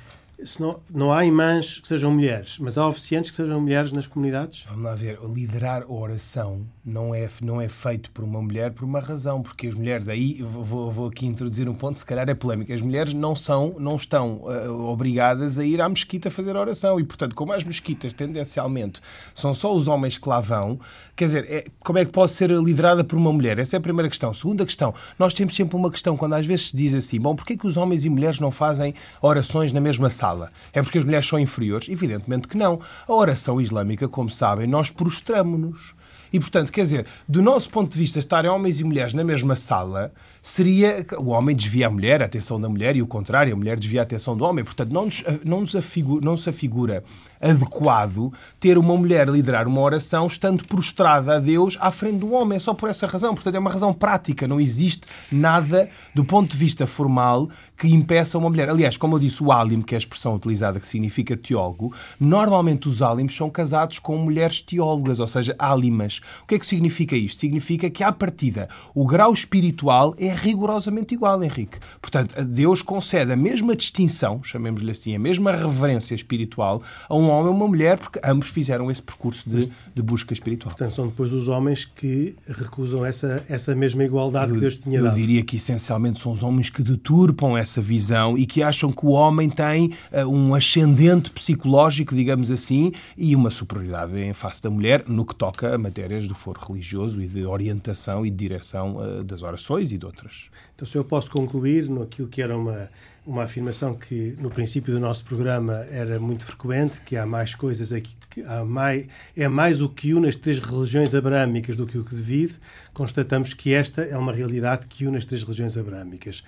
não, 0.59 0.79
não 0.89 1.13
há 1.13 1.25
imãs 1.25 1.79
que 1.79 1.87
sejam 1.87 2.11
mulheres, 2.11 2.57
mas 2.59 2.77
há 2.77 2.87
oficiantes 2.87 3.29
que 3.29 3.37
sejam 3.37 3.61
mulheres 3.61 3.91
nas 3.91 4.07
comunidades? 4.07 4.65
Vamos 4.67 4.83
lá 4.83 4.95
ver. 4.95 5.19
Liderar 5.21 5.83
a 5.83 5.91
oração 5.91 6.65
não 6.83 7.13
é, 7.13 7.29
não 7.41 7.61
é 7.61 7.69
feito 7.69 8.11
por 8.11 8.23
uma 8.23 8.41
mulher 8.41 8.71
por 8.71 8.83
uma 8.83 8.99
razão, 8.99 9.41
porque 9.41 9.67
as 9.67 9.75
mulheres, 9.75 10.07
aí 10.07 10.41
vou, 10.41 10.91
vou 10.91 11.07
aqui 11.07 11.25
introduzir 11.25 11.69
um 11.69 11.73
ponto, 11.73 11.99
se 11.99 12.05
calhar 12.05 12.27
é 12.27 12.33
polémico, 12.33 12.73
as 12.73 12.81
mulheres 12.81 13.13
não, 13.13 13.35
são, 13.35 13.75
não 13.77 13.95
estão 13.95 14.41
uh, 14.43 14.87
obrigadas 14.87 15.59
a 15.59 15.65
ir 15.65 15.81
à 15.81 15.87
mesquita 15.87 16.31
fazer 16.31 16.55
oração 16.55 16.99
e, 16.99 17.03
portanto, 17.03 17.35
como 17.35 17.53
as 17.53 17.63
mesquitas 17.63 18.13
tendencialmente 18.13 19.01
são 19.35 19.53
só 19.53 19.75
os 19.75 19.87
homens 19.87 20.17
que 20.17 20.27
lá 20.27 20.39
vão, 20.39 20.79
quer 21.15 21.25
dizer, 21.25 21.45
é, 21.49 21.65
como 21.81 21.99
é 21.99 22.05
que 22.05 22.11
pode 22.11 22.31
ser 22.31 22.49
liderada 22.51 23.03
por 23.03 23.17
uma 23.17 23.31
mulher? 23.31 23.59
Essa 23.59 23.75
é 23.75 23.77
a 23.77 23.81
primeira 23.81 24.09
questão. 24.09 24.33
Segunda 24.33 24.65
questão, 24.65 24.93
nós 25.19 25.33
temos 25.33 25.55
sempre 25.55 25.75
uma 25.75 25.91
questão, 25.91 26.17
quando 26.17 26.33
às 26.33 26.45
vezes 26.45 26.69
se 26.69 26.77
diz 26.77 26.95
assim, 26.95 27.19
bom, 27.19 27.35
porquê 27.35 27.55
que 27.55 27.67
os 27.67 27.77
homens 27.77 28.05
e 28.05 28.09
mulheres 28.09 28.39
não 28.39 28.49
fazem 28.49 28.95
orações 29.21 29.71
na 29.71 29.79
mesma 29.79 30.09
sala? 30.09 30.30
É 30.73 30.81
porque 30.81 30.97
as 30.97 31.05
mulheres 31.05 31.27
são 31.27 31.39
inferiores? 31.39 31.89
Evidentemente 31.89 32.47
que 32.47 32.57
não. 32.57 32.79
A 33.07 33.13
oração 33.13 33.59
islâmica, 33.59 34.07
como 34.07 34.29
sabem, 34.29 34.67
nós 34.67 34.89
prostramos-nos. 34.89 35.93
E, 36.33 36.39
portanto, 36.39 36.71
quer 36.71 36.83
dizer, 36.83 37.05
do 37.27 37.41
nosso 37.41 37.69
ponto 37.69 37.91
de 37.91 37.97
vista, 37.99 38.19
estarem 38.19 38.49
homens 38.49 38.79
e 38.79 38.83
mulheres 38.83 39.13
na 39.13 39.23
mesma 39.23 39.55
sala 39.55 40.13
seria 40.41 41.05
o 41.17 41.29
homem 41.29 41.55
desvia 41.55 41.87
a 41.87 41.89
mulher, 41.89 42.21
a 42.21 42.25
atenção 42.25 42.59
da 42.59 42.67
mulher, 42.67 42.95
e 42.95 43.01
o 43.01 43.07
contrário, 43.07 43.53
a 43.53 43.55
mulher 43.55 43.77
desvia 43.77 44.01
a 44.01 44.03
atenção 44.03 44.35
do 44.35 44.43
homem. 44.43 44.63
Portanto, 44.63 44.91
não, 44.91 45.05
nos, 45.05 45.23
não, 45.45 45.61
nos 45.61 45.75
afigura, 45.75 46.25
não 46.25 46.35
se 46.35 46.49
afigura 46.49 47.03
adequado 47.39 48.31
ter 48.59 48.77
uma 48.77 48.95
mulher 48.95 49.27
liderar 49.27 49.67
uma 49.67 49.81
oração 49.81 50.27
estando 50.27 50.65
prostrada 50.65 51.37
a 51.37 51.39
Deus 51.39 51.77
à 51.79 51.91
frente 51.91 52.17
do 52.17 52.33
homem. 52.33 52.59
Só 52.59 52.73
por 52.73 52.89
essa 52.89 53.05
razão. 53.05 53.33
Portanto, 53.33 53.55
é 53.55 53.59
uma 53.59 53.69
razão 53.69 53.93
prática. 53.93 54.47
Não 54.47 54.59
existe 54.59 55.07
nada, 55.31 55.89
do 56.13 56.25
ponto 56.25 56.51
de 56.51 56.57
vista 56.57 56.87
formal, 56.87 57.49
que 57.77 57.87
impeça 57.87 58.37
uma 58.37 58.49
mulher. 58.49 58.69
Aliás, 58.69 58.97
como 58.97 59.15
eu 59.15 59.19
disse, 59.19 59.43
o 59.43 59.51
alim, 59.51 59.81
que 59.81 59.93
é 59.93 59.97
a 59.97 59.99
expressão 59.99 60.35
utilizada 60.35 60.79
que 60.79 60.87
significa 60.87 61.37
teólogo, 61.37 61.93
normalmente 62.19 62.87
os 62.87 63.01
alims 63.01 63.35
são 63.35 63.49
casados 63.49 63.99
com 63.99 64.17
mulheres 64.17 64.61
teólogas, 64.61 65.19
ou 65.19 65.27
seja, 65.27 65.55
alimas. 65.57 66.21
O 66.43 66.47
que 66.47 66.55
é 66.55 66.59
que 66.59 66.65
significa 66.65 67.15
isto? 67.15 67.39
Significa 67.39 67.89
que, 67.89 68.03
à 68.03 68.11
partida, 68.11 68.69
o 68.93 69.05
grau 69.05 69.33
espiritual 69.33 70.13
é 70.17 70.30
rigorosamente 70.33 71.13
igual, 71.13 71.43
Henrique. 71.43 71.79
Portanto, 72.01 72.43
Deus 72.43 72.81
concede 72.81 73.31
a 73.31 73.35
mesma 73.35 73.75
distinção, 73.75 74.43
chamemos-lhe 74.43 74.91
assim, 74.91 75.15
a 75.15 75.19
mesma 75.19 75.51
reverência 75.51 76.15
espiritual 76.15 76.81
a 77.07 77.15
um 77.15 77.29
homem 77.29 77.51
e 77.51 77.55
uma 77.55 77.67
mulher, 77.67 77.97
porque 77.97 78.19
ambos 78.23 78.49
fizeram 78.49 78.89
esse 78.91 79.01
percurso 79.01 79.49
de, 79.49 79.71
de 79.93 80.01
busca 80.01 80.33
espiritual. 80.33 80.71
Portanto, 80.71 80.93
são 80.93 81.07
depois 81.07 81.33
os 81.33 81.47
homens 81.47 81.85
que 81.85 82.35
recusam 82.47 83.05
essa, 83.05 83.43
essa 83.49 83.75
mesma 83.75 84.03
igualdade 84.03 84.51
eu, 84.51 84.55
que 84.55 84.61
Deus 84.61 84.77
tinha 84.77 85.01
dado. 85.01 85.17
Eu 85.17 85.19
diria 85.21 85.43
que 85.43 85.55
essencialmente 85.55 86.19
são 86.19 86.31
os 86.31 86.43
homens 86.43 86.69
que 86.69 86.81
deturpam 86.81 87.57
essa 87.57 87.81
visão 87.81 88.37
e 88.37 88.45
que 88.45 88.61
acham 88.63 88.91
que 88.91 89.05
o 89.05 89.09
homem 89.09 89.49
tem 89.49 89.91
uh, 90.11 90.27
um 90.27 90.53
ascendente 90.53 91.29
psicológico, 91.31 92.15
digamos 92.15 92.51
assim, 92.51 92.91
e 93.17 93.35
uma 93.35 93.49
superioridade 93.49 94.17
em 94.19 94.33
face 94.33 94.61
da 94.61 94.69
mulher 94.69 95.03
no 95.07 95.25
que 95.25 95.35
toca 95.35 95.75
a 95.75 95.77
matérias 95.77 96.27
do 96.27 96.35
foro 96.35 96.59
religioso 96.65 97.21
e 97.21 97.27
de 97.27 97.45
orientação 97.45 98.25
e 98.25 98.29
de 98.29 98.37
direção 98.37 98.97
uh, 98.97 99.23
das 99.23 99.41
orações 99.41 99.91
e 99.91 99.97
de 99.97 100.05
outras 100.05 100.20
outras. 100.21 100.49
Então, 100.75 100.87
se 100.87 100.97
eu 100.97 101.03
posso 101.03 101.29
concluir 101.31 101.89
no 101.89 102.03
aquilo 102.03 102.27
que 102.27 102.41
era 102.41 102.57
uma, 102.57 102.89
uma 103.25 103.43
afirmação 103.43 103.93
que 103.93 104.35
no 104.39 104.49
princípio 104.49 104.93
do 104.93 104.99
nosso 104.99 105.23
programa 105.25 105.85
era 105.91 106.19
muito 106.19 106.45
frequente, 106.45 107.01
que 107.01 107.17
há 107.17 107.25
mais 107.25 107.55
coisas 107.55 107.91
aqui, 107.91 108.15
que 108.29 108.43
há 108.43 108.63
mais, 108.63 109.07
é 109.35 109.47
mais 109.47 109.81
o 109.81 109.89
que 109.89 110.13
une 110.13 110.27
as 110.27 110.35
três 110.35 110.59
religiões 110.59 111.13
abrâmicas 111.13 111.75
do 111.75 111.85
que 111.85 111.97
o 111.97 112.03
que 112.03 112.15
divide, 112.15 112.55
constatamos 112.93 113.53
que 113.53 113.73
esta 113.73 114.03
é 114.03 114.17
uma 114.17 114.31
realidade 114.31 114.87
que 114.87 115.05
une 115.05 115.17
as 115.17 115.25
três 115.25 115.43
religiões 115.43 115.77
abrâmicas. 115.77 116.43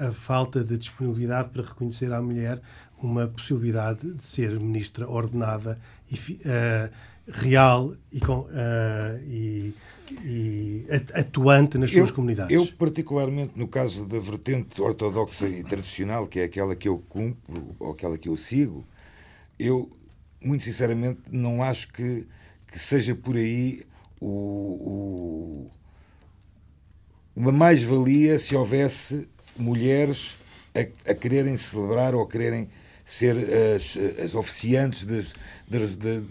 A, 0.00 0.08
a 0.08 0.12
falta 0.12 0.62
de 0.64 0.78
disponibilidade 0.78 1.50
para 1.50 1.62
reconhecer 1.62 2.12
à 2.12 2.22
mulher 2.22 2.60
uma 3.02 3.26
possibilidade 3.26 4.14
de 4.14 4.24
ser 4.24 4.58
ministra 4.60 5.08
ordenada 5.08 5.76
e 6.10 6.14
uh, 6.14 6.90
real 7.32 7.94
e, 8.12 8.20
com, 8.20 8.40
uh, 8.42 8.48
e 9.26 9.74
e 10.24 10.86
atuante 11.14 11.78
nas 11.78 11.90
suas 11.90 12.10
eu, 12.10 12.14
comunidades. 12.14 12.54
Eu, 12.54 12.66
particularmente, 12.76 13.52
no 13.56 13.68
caso 13.68 14.04
da 14.04 14.18
vertente 14.18 14.80
ortodoxa 14.80 15.48
e 15.48 15.62
tradicional, 15.62 16.26
que 16.26 16.40
é 16.40 16.44
aquela 16.44 16.74
que 16.74 16.88
eu 16.88 16.98
cumpro 17.08 17.74
ou 17.78 17.92
aquela 17.92 18.18
que 18.18 18.28
eu 18.28 18.36
sigo, 18.36 18.84
eu, 19.58 19.90
muito 20.40 20.64
sinceramente, 20.64 21.20
não 21.30 21.62
acho 21.62 21.92
que, 21.92 22.26
que 22.70 22.78
seja 22.78 23.14
por 23.14 23.36
aí 23.36 23.82
o, 24.20 24.26
o 24.26 25.70
uma 27.34 27.50
mais-valia 27.50 28.38
se 28.38 28.54
houvesse 28.54 29.26
mulheres 29.56 30.36
a, 30.74 31.10
a, 31.10 31.14
quererem 31.14 31.56
celebrar 31.56 32.14
ou 32.14 32.22
a 32.22 32.28
quererem 32.28 32.68
ser 33.04 33.36
as, 33.74 33.96
as 34.22 34.34
oficiantes 34.34 35.04
das, 35.04 35.32
das, 35.68 35.96
das, 35.96 36.22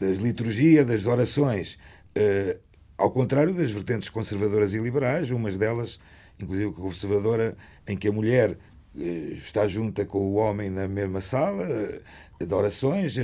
das 0.00 0.18
liturgias, 0.18 0.86
das 0.86 1.06
orações. 1.06 1.78
Uh, 2.16 2.58
ao 2.96 3.10
contrário 3.10 3.54
das 3.54 3.70
vertentes 3.70 4.08
conservadoras 4.08 4.74
e 4.74 4.78
liberais, 4.78 5.30
umas 5.30 5.56
delas, 5.56 5.98
inclusive 6.38 6.72
conservadora, 6.72 7.56
em 7.86 7.96
que 7.96 8.08
a 8.08 8.12
mulher 8.12 8.50
uh, 8.94 9.32
está 9.32 9.66
junta 9.66 10.04
com 10.04 10.18
o 10.18 10.34
homem 10.34 10.70
na 10.70 10.86
mesma 10.86 11.20
sala 11.20 11.64
uh, 11.64 12.46
de 12.46 12.54
orações. 12.54 13.16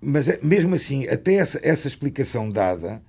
mas 0.00 0.40
mesmo 0.42 0.74
assim, 0.74 1.06
até 1.08 1.34
essa, 1.34 1.60
essa 1.62 1.88
explicação 1.88 2.50
dada 2.50 3.02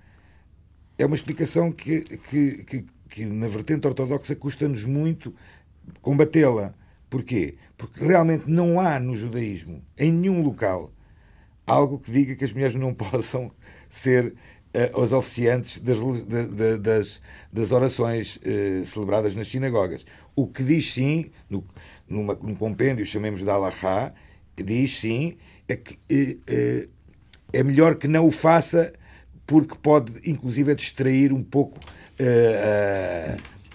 é 0.98 1.06
uma 1.06 1.16
explicação 1.16 1.72
que, 1.72 2.02
que, 2.02 2.64
que, 2.64 2.86
que 3.10 3.26
na 3.26 3.48
vertente 3.48 3.88
ortodoxa 3.88 4.36
custa-nos 4.36 4.84
muito 4.84 5.34
combatê-la. 6.02 6.74
Porquê? 7.10 7.56
Porque 7.78 8.04
realmente 8.04 8.46
não 8.48 8.80
há 8.80 9.00
no 9.00 9.16
judaísmo, 9.16 9.84
em 9.98 10.12
nenhum 10.12 10.42
local, 10.42 10.92
algo 11.66 12.00
que 12.00 12.12
diga 12.12 12.36
que 12.36 12.44
as 12.44 12.54
mulheres 12.54 12.76
não 12.76 12.94
possam 12.96 13.52
ser 13.90 14.28
uh, 14.74 15.00
os 15.00 15.12
oficiantes 15.12 15.80
das, 15.80 15.98
de, 15.98 16.48
de, 16.48 16.78
das, 16.78 17.22
das 17.52 17.72
orações 17.72 18.38
uh, 18.38 18.86
celebradas 18.86 19.36
nas 19.36 19.48
sinagogas. 19.48 20.06
O 20.36 20.48
que 20.48 20.64
diz 20.64 20.94
sim, 20.94 21.32
no, 21.50 21.64
numa, 22.08 22.36
num 22.36 22.56
compêndio, 22.56 23.06
chamemos 23.06 23.42
de 23.42 23.50
Alahá, 23.50 24.14
diz 24.58 24.98
sim, 24.98 25.38
é 25.68 25.76
que 25.76 25.94
uh, 25.94 26.90
é 27.52 27.64
melhor 27.64 27.96
que 27.96 28.08
não 28.08 28.26
o 28.26 28.32
faça 28.32 28.94
porque 29.46 29.76
pode, 29.76 30.14
inclusive, 30.26 30.74
distrair 30.74 31.34
um 31.34 31.44
pouco. 31.44 31.78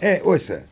é, 0.01 0.21
ouça. 0.25 0.67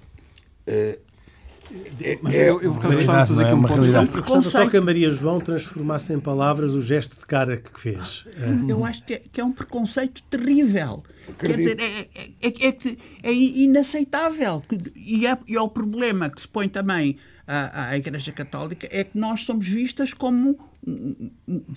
É, 2.01 2.19
Mas 2.21 2.35
eu, 2.35 2.41
eu, 2.41 2.63
eu 2.63 2.75
gostava 2.75 3.23
de 3.23 3.29
fazer 3.29 3.43
aqui 3.43 3.53
é 3.53 3.55
um 3.55 3.63
ponto. 3.63 4.23
Gostava 4.23 4.43
só 4.43 4.69
que 4.69 4.77
a 4.77 4.81
Maria 4.81 5.11
João 5.11 5.41
transformasse 5.41 6.13
em 6.13 6.21
palavras 6.21 6.75
o 6.75 6.81
gesto 6.81 7.19
de 7.19 7.27
cara 7.27 7.57
que 7.57 7.81
fez. 7.81 8.27
Eu 8.69 8.85
acho 8.85 9.05
que 9.05 9.15
é, 9.15 9.23
que 9.33 9.41
é 9.41 9.45
um 9.45 9.53
preconceito 9.53 10.23
terrível. 10.25 11.03
Quer 11.39 11.57
dizer, 11.57 11.79
é, 11.81 12.09
é, 12.43 12.69
é, 12.69 12.97
é 13.23 13.33
inaceitável. 13.33 14.63
E 14.95 15.27
é, 15.27 15.37
e 15.47 15.57
é 15.57 15.61
o 15.61 15.69
problema 15.69 16.31
que 16.31 16.41
se 16.41 16.49
põe 16.49 16.69
também 16.69 17.17
à, 17.47 17.89
à 17.89 17.97
Igreja 17.97 18.33
Católica 18.33 18.89
é 18.91 19.05
que 19.05 19.19
nós 19.19 19.45
somos 19.45 19.67
vistas 19.67 20.13
como 20.13 20.59
um, 20.87 21.31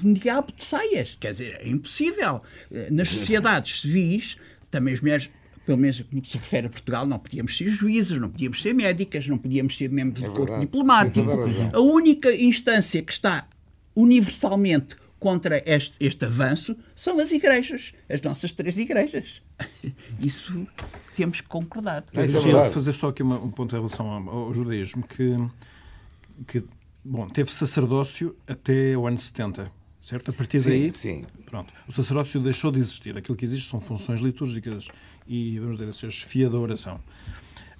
um 0.04 0.14
diabo 0.14 0.52
de 0.56 0.64
saias. 0.64 1.18
Quer 1.20 1.32
dizer, 1.32 1.58
é 1.62 1.68
impossível. 1.68 2.42
Nas 2.92 3.10
sociedades 3.10 3.82
civis, 3.82 4.38
também 4.70 4.94
as 4.94 5.02
mulheres 5.02 5.30
pelo 5.66 5.78
menos 5.78 6.02
como 6.02 6.24
se 6.26 6.38
refere 6.38 6.68
a 6.68 6.70
Portugal, 6.70 7.06
não 7.06 7.20
podíamos 7.20 7.56
ser 7.58 7.68
juízes, 7.70 8.20
não 8.20 8.30
podíamos 8.30 8.62
ser 8.62 8.74
médicas, 8.74 9.28
não 9.28 9.38
podíamos 9.38 9.78
ser 9.78 9.90
membros 9.90 10.24
É 10.24 10.28
do 10.28 10.34
corpo 10.34 10.60
diplomático. 10.60 11.26
Toda 11.26 11.78
a 11.78 11.80
única 11.80 12.34
instância 12.36 13.02
que 13.02 13.12
está 13.12 13.48
universalmente 13.96 14.96
contra 15.20 15.62
este, 15.66 15.94
este 16.00 16.24
avanço 16.26 16.78
são 16.96 17.20
as 17.20 17.32
igrejas, 17.32 17.94
as 18.10 18.22
nossas 18.22 18.52
três 18.54 18.78
igrejas. 18.78 19.42
Isso 20.20 20.66
temos 21.16 21.42
que 21.42 21.48
concordar. 21.48 22.06
É 22.14 22.24
Eu 22.24 22.28
verdade. 22.42 22.74
fazer 22.74 22.94
só 22.94 23.10
aqui 23.10 23.22
uma- 23.22 23.40
um 23.40 23.52
ponto 23.52 23.76
em 23.76 23.80
relação 23.80 24.08
ao, 24.10 24.30
ao 24.30 24.54
judaísmo, 24.54 25.04
que, 25.04 25.36
que 26.48 26.64
bom, 27.04 27.28
teve 27.28 27.52
sacerdócio 27.52 28.36
até 28.48 28.98
o 28.98 29.06
ano 29.06 29.18
70, 29.18 29.70
certo? 30.02 30.32
A 30.32 30.34
partir 30.34 30.60
daí, 30.62 30.92
Sim, 30.94 31.24
sim. 31.24 31.26
pronto, 31.46 31.74
o 31.88 31.92
sacerdócio 31.92 32.40
deixou 32.40 32.72
de 32.72 32.80
existir. 32.80 33.18
Aquilo 33.18 33.38
que 33.38 33.46
existe 33.46 33.70
são 33.70 33.80
funções 33.80 34.20
litúrgicas 34.22 34.88
e, 35.28 35.60
vamos 35.60 35.78
dizer 35.78 36.08
a 36.08 36.12
chefia 36.12 36.50
da 36.50 36.58
oração. 36.58 37.00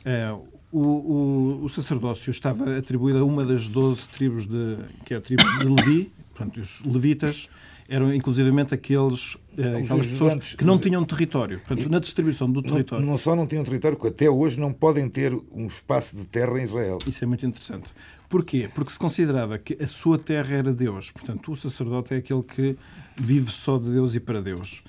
Eh, 0.06 0.32
o, 0.72 0.80
o- 0.82 1.64
o 1.64 1.70
sacerdócio 1.70 2.30
estava 2.32 2.78
atribuído 2.78 3.20
a 3.20 3.24
uma 3.26 3.44
das 3.46 3.68
12 3.68 4.08
tribos, 4.10 4.46
de, 4.46 4.78
que 5.06 5.14
é 5.14 5.18
a 5.18 5.22
tribo 5.22 5.44
de 5.60 5.66
Levi, 5.66 6.12
portanto, 6.34 6.58
os 6.62 6.82
levitas 6.84 7.50
eram 7.90 8.14
inclusivamente 8.14 8.74
aqueles, 8.74 9.36
eh, 9.58 9.80
aquelas 9.80 10.06
pessoas 10.06 10.54
que 10.54 10.64
não 10.64 10.78
tinham 10.78 11.04
território. 11.04 11.60
Portanto, 11.60 11.90
na 11.90 12.00
distribuição 12.00 12.50
do 12.50 12.62
território. 12.62 13.04
Não, 13.04 13.14
não 13.14 13.18
só 13.18 13.36
não 13.36 13.48
tinham 13.48 13.64
território, 13.64 13.98
que 13.98 14.08
até 14.08 14.30
hoje 14.30 14.60
não 14.60 14.72
podem 14.72 15.10
ter 15.10 15.34
um 15.52 15.66
espaço 15.66 16.16
de 16.16 16.24
terra 16.26 16.60
em 16.60 16.64
Israel. 16.64 17.00
Isso 17.08 17.24
é 17.24 17.28
muito 17.28 17.46
interessante. 17.46 17.92
Porquê? 18.30 18.70
Porque 18.76 18.94
se 18.94 19.00
considerava 19.00 19.58
que 19.58 19.76
a 19.82 19.88
sua 19.88 20.20
terra 20.20 20.56
era 20.56 20.72
Deus. 20.72 21.10
Portanto, 21.10 21.52
o 21.52 21.56
sacerdote 21.56 22.14
é 22.14 22.18
aquele 22.18 22.44
que 22.44 22.78
vive 23.18 23.52
só 23.52 23.80
de 23.80 23.92
Deus 23.92 24.14
e 24.14 24.20
para 24.20 24.40
Deus. 24.40 24.84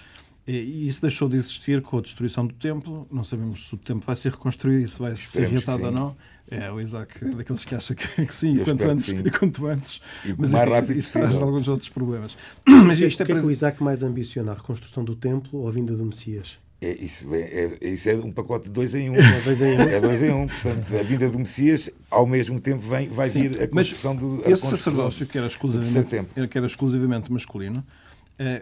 E 0.46 0.86
isso 0.86 1.00
deixou 1.00 1.28
de 1.28 1.36
existir 1.36 1.80
com 1.80 1.98
a 1.98 2.00
destruição 2.02 2.46
do 2.46 2.54
templo. 2.54 3.06
Não 3.10 3.24
sabemos 3.24 3.68
se 3.68 3.74
o 3.74 3.78
templo 3.78 4.04
vai 4.04 4.16
ser 4.16 4.32
reconstruído 4.32 4.84
e 4.84 4.88
se 4.88 4.98
vai 4.98 5.16
ser 5.16 5.24
Esperemos 5.24 5.64
reatado 5.64 5.84
ou 5.86 5.92
não. 5.92 6.16
É, 6.50 6.70
o 6.70 6.80
Isaac 6.80 7.24
é 7.24 7.28
daqueles 7.28 7.64
que 7.64 7.74
acha 7.74 7.94
que, 7.94 8.26
que 8.26 8.34
sim, 8.34 8.56
Eu 8.56 8.62
e 8.62 8.64
quanto 8.64 8.78
que 8.78 8.90
antes. 8.90 9.06
sim. 9.06 9.18
E 9.24 9.30
quanto 9.30 9.66
antes. 9.66 10.00
E 10.24 10.34
Mas 10.36 10.52
mais 10.52 10.64
enfim, 10.64 10.74
rápido 10.74 10.98
isso 10.98 11.12
traz 11.12 11.34
alguns 11.36 11.68
outros 11.68 11.88
problemas. 11.88 12.36
Mas 12.66 12.98
O 13.00 13.04
isto 13.04 13.22
é 13.22 13.26
que 13.26 13.32
é 13.32 13.34
para... 13.34 13.42
que 13.42 13.48
o 13.48 13.50
Isaac 13.50 13.82
mais 13.82 14.02
ambiciona? 14.02 14.52
A 14.52 14.54
reconstrução 14.54 15.04
do 15.04 15.14
templo 15.14 15.60
ou 15.60 15.68
a 15.68 15.70
vinda 15.70 15.96
do 15.96 16.04
Messias? 16.04 16.58
É, 16.82 16.92
isso, 16.92 17.26
é, 17.34 17.40
é- 17.82 17.88
isso 17.90 18.08
é 18.08 18.14
um 18.16 18.32
pacote 18.32 18.64
de 18.64 18.70
dois 18.70 18.94
em 18.94 19.10
um. 19.10 19.14
É 19.14 19.40
dois 19.42 19.60
em 19.60 19.76
um. 19.76 19.80
É 19.82 20.00
dois 20.00 20.22
em 20.22 20.30
um. 20.30 20.46
Portanto, 20.46 20.96
a 20.98 21.02
vinda 21.02 21.28
do 21.28 21.38
Messias, 21.38 21.90
ao 22.10 22.26
mesmo 22.26 22.58
tempo, 22.58 22.80
vem, 22.80 23.10
vai 23.10 23.28
Sim, 23.28 23.48
vir 23.48 23.56
a 23.62 23.68
mas 23.70 23.88
construção 23.92 24.16
do. 24.16 24.36
a 24.36 24.50
esse 24.50 24.62
construção 24.62 24.76
sacerdócio 24.78 25.26
que 25.26 25.36
era, 25.36 25.46
exclusivamente, 25.46 26.48
que 26.50 26.56
era 26.58 26.66
exclusivamente 26.66 27.30
masculino 27.30 27.84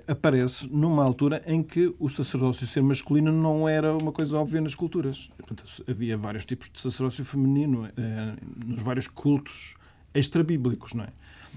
aparece 0.06 0.66
numa 0.68 1.04
altura 1.04 1.42
em 1.46 1.62
que 1.62 1.94
o 1.98 2.08
sacerdócio 2.08 2.66
ser 2.66 2.82
masculino 2.82 3.30
não 3.32 3.68
era 3.68 3.96
uma 3.96 4.10
coisa 4.12 4.36
óbvia 4.38 4.60
nas 4.60 4.74
culturas. 4.74 5.30
Portanto, 5.36 5.64
havia 5.88 6.16
vários 6.16 6.44
tipos 6.44 6.68
de 6.70 6.80
sacerdócio 6.80 7.24
feminino 7.24 7.86
eh, 7.96 8.34
nos 8.66 8.80
vários 8.82 9.06
cultos 9.06 9.74
extra-bíblicos, 10.14 10.94
não 10.94 11.04
é? 11.04 11.08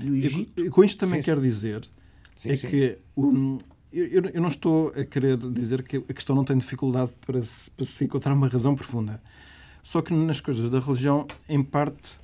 E 0.03 0.69
com 0.69 0.83
isto 0.83 0.99
também 0.99 1.19
Sim, 1.21 1.25
quero 1.25 1.41
dizer 1.41 1.81
Sim, 2.39 2.49
é 2.49 2.55
sim. 2.55 2.67
que 2.67 2.97
um, 3.17 3.57
eu, 3.91 4.05
eu- 4.07 4.25
eu 4.33 4.41
não 4.41 4.49
estou 4.49 4.89
a 4.89 5.03
querer 5.03 5.37
dizer 5.37 5.83
que 5.83 5.97
a 5.97 6.13
questão 6.13 6.35
não 6.35 6.43
tem 6.43 6.57
dificuldade 6.57 7.11
para 7.25 7.41
se, 7.43 7.69
para 7.71 7.85
se 7.85 8.03
encontrar 8.05 8.33
uma 8.33 8.47
razão 8.47 8.75
profunda. 8.75 9.21
Só 9.83 10.01
que 10.01 10.13
nas 10.13 10.39
coisas 10.39 10.69
da 10.69 10.79
religião, 10.79 11.25
em 11.49 11.63
parte, 11.63 12.19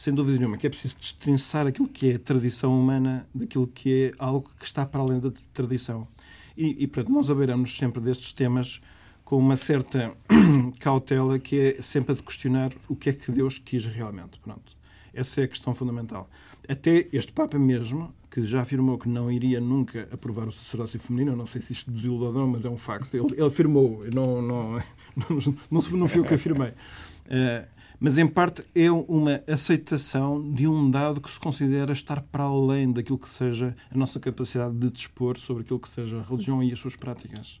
sem 0.00 0.14
dúvida 0.14 0.38
nenhuma, 0.38 0.56
que 0.56 0.66
é 0.66 0.70
preciso 0.70 0.96
destrinçar 0.98 1.66
aquilo 1.66 1.86
que 1.86 2.12
é 2.12 2.16
tradição 2.16 2.72
humana 2.72 3.28
daquilo 3.34 3.66
que 3.66 4.04
é 4.04 4.12
algo 4.18 4.50
que 4.58 4.64
está 4.64 4.86
para 4.86 5.02
além 5.02 5.20
da 5.20 5.30
tradição. 5.52 6.08
E, 6.56 6.84
e 6.84 6.86
portanto, 6.86 7.12
nós 7.12 7.28
haveremos 7.28 7.76
sempre 7.76 8.00
destes 8.00 8.32
temas 8.32 8.80
com 9.26 9.36
uma 9.36 9.58
certa 9.58 10.14
cautela 10.80 11.38
que 11.38 11.60
é 11.60 11.82
sempre 11.82 12.12
a 12.12 12.14
de 12.14 12.22
questionar 12.22 12.72
o 12.88 12.96
que 12.96 13.10
é 13.10 13.12
que 13.12 13.30
Deus 13.30 13.58
quis 13.58 13.84
realmente. 13.84 14.40
Pronto. 14.40 14.72
Essa 15.12 15.42
é 15.42 15.44
a 15.44 15.48
questão 15.48 15.74
fundamental. 15.74 16.30
Até 16.66 17.06
este 17.12 17.32
Papa 17.32 17.58
mesmo, 17.58 18.10
que 18.30 18.46
já 18.46 18.62
afirmou 18.62 18.96
que 18.96 19.06
não 19.06 19.30
iria 19.30 19.60
nunca 19.60 20.08
aprovar 20.10 20.48
o 20.48 20.52
sacerdócio 20.52 20.98
feminino, 20.98 21.32
eu 21.32 21.36
não 21.36 21.46
sei 21.46 21.60
se 21.60 21.74
isto 21.74 21.90
desilude 21.90 22.24
ou 22.24 22.32
não, 22.32 22.46
mas 22.46 22.64
é 22.64 22.70
um 22.70 22.78
facto. 22.78 23.14
Ele, 23.14 23.34
ele 23.34 23.46
afirmou, 23.46 24.02
não, 24.14 24.40
não, 24.40 24.72
não, 25.70 25.80
não, 25.98 26.08
fui 26.08 26.20
eu 26.20 26.24
que 26.24 26.32
afirmei. 26.32 26.72
Eh, 27.28 27.66
mas, 28.00 28.16
em 28.16 28.26
parte, 28.26 28.64
é 28.74 28.90
uma 28.90 29.42
aceitação 29.46 30.40
de 30.54 30.66
um 30.66 30.90
dado 30.90 31.20
que 31.20 31.30
se 31.30 31.38
considera 31.38 31.92
estar 31.92 32.22
para 32.22 32.44
além 32.44 32.90
daquilo 32.90 33.18
que 33.18 33.28
seja 33.28 33.76
a 33.90 33.96
nossa 33.96 34.18
capacidade 34.18 34.74
de 34.74 34.90
dispor 34.90 35.38
sobre 35.38 35.64
aquilo 35.64 35.78
que 35.78 35.88
seja 35.88 36.18
a 36.18 36.22
religião 36.22 36.62
e 36.62 36.72
as 36.72 36.78
suas 36.78 36.96
práticas. 36.96 37.60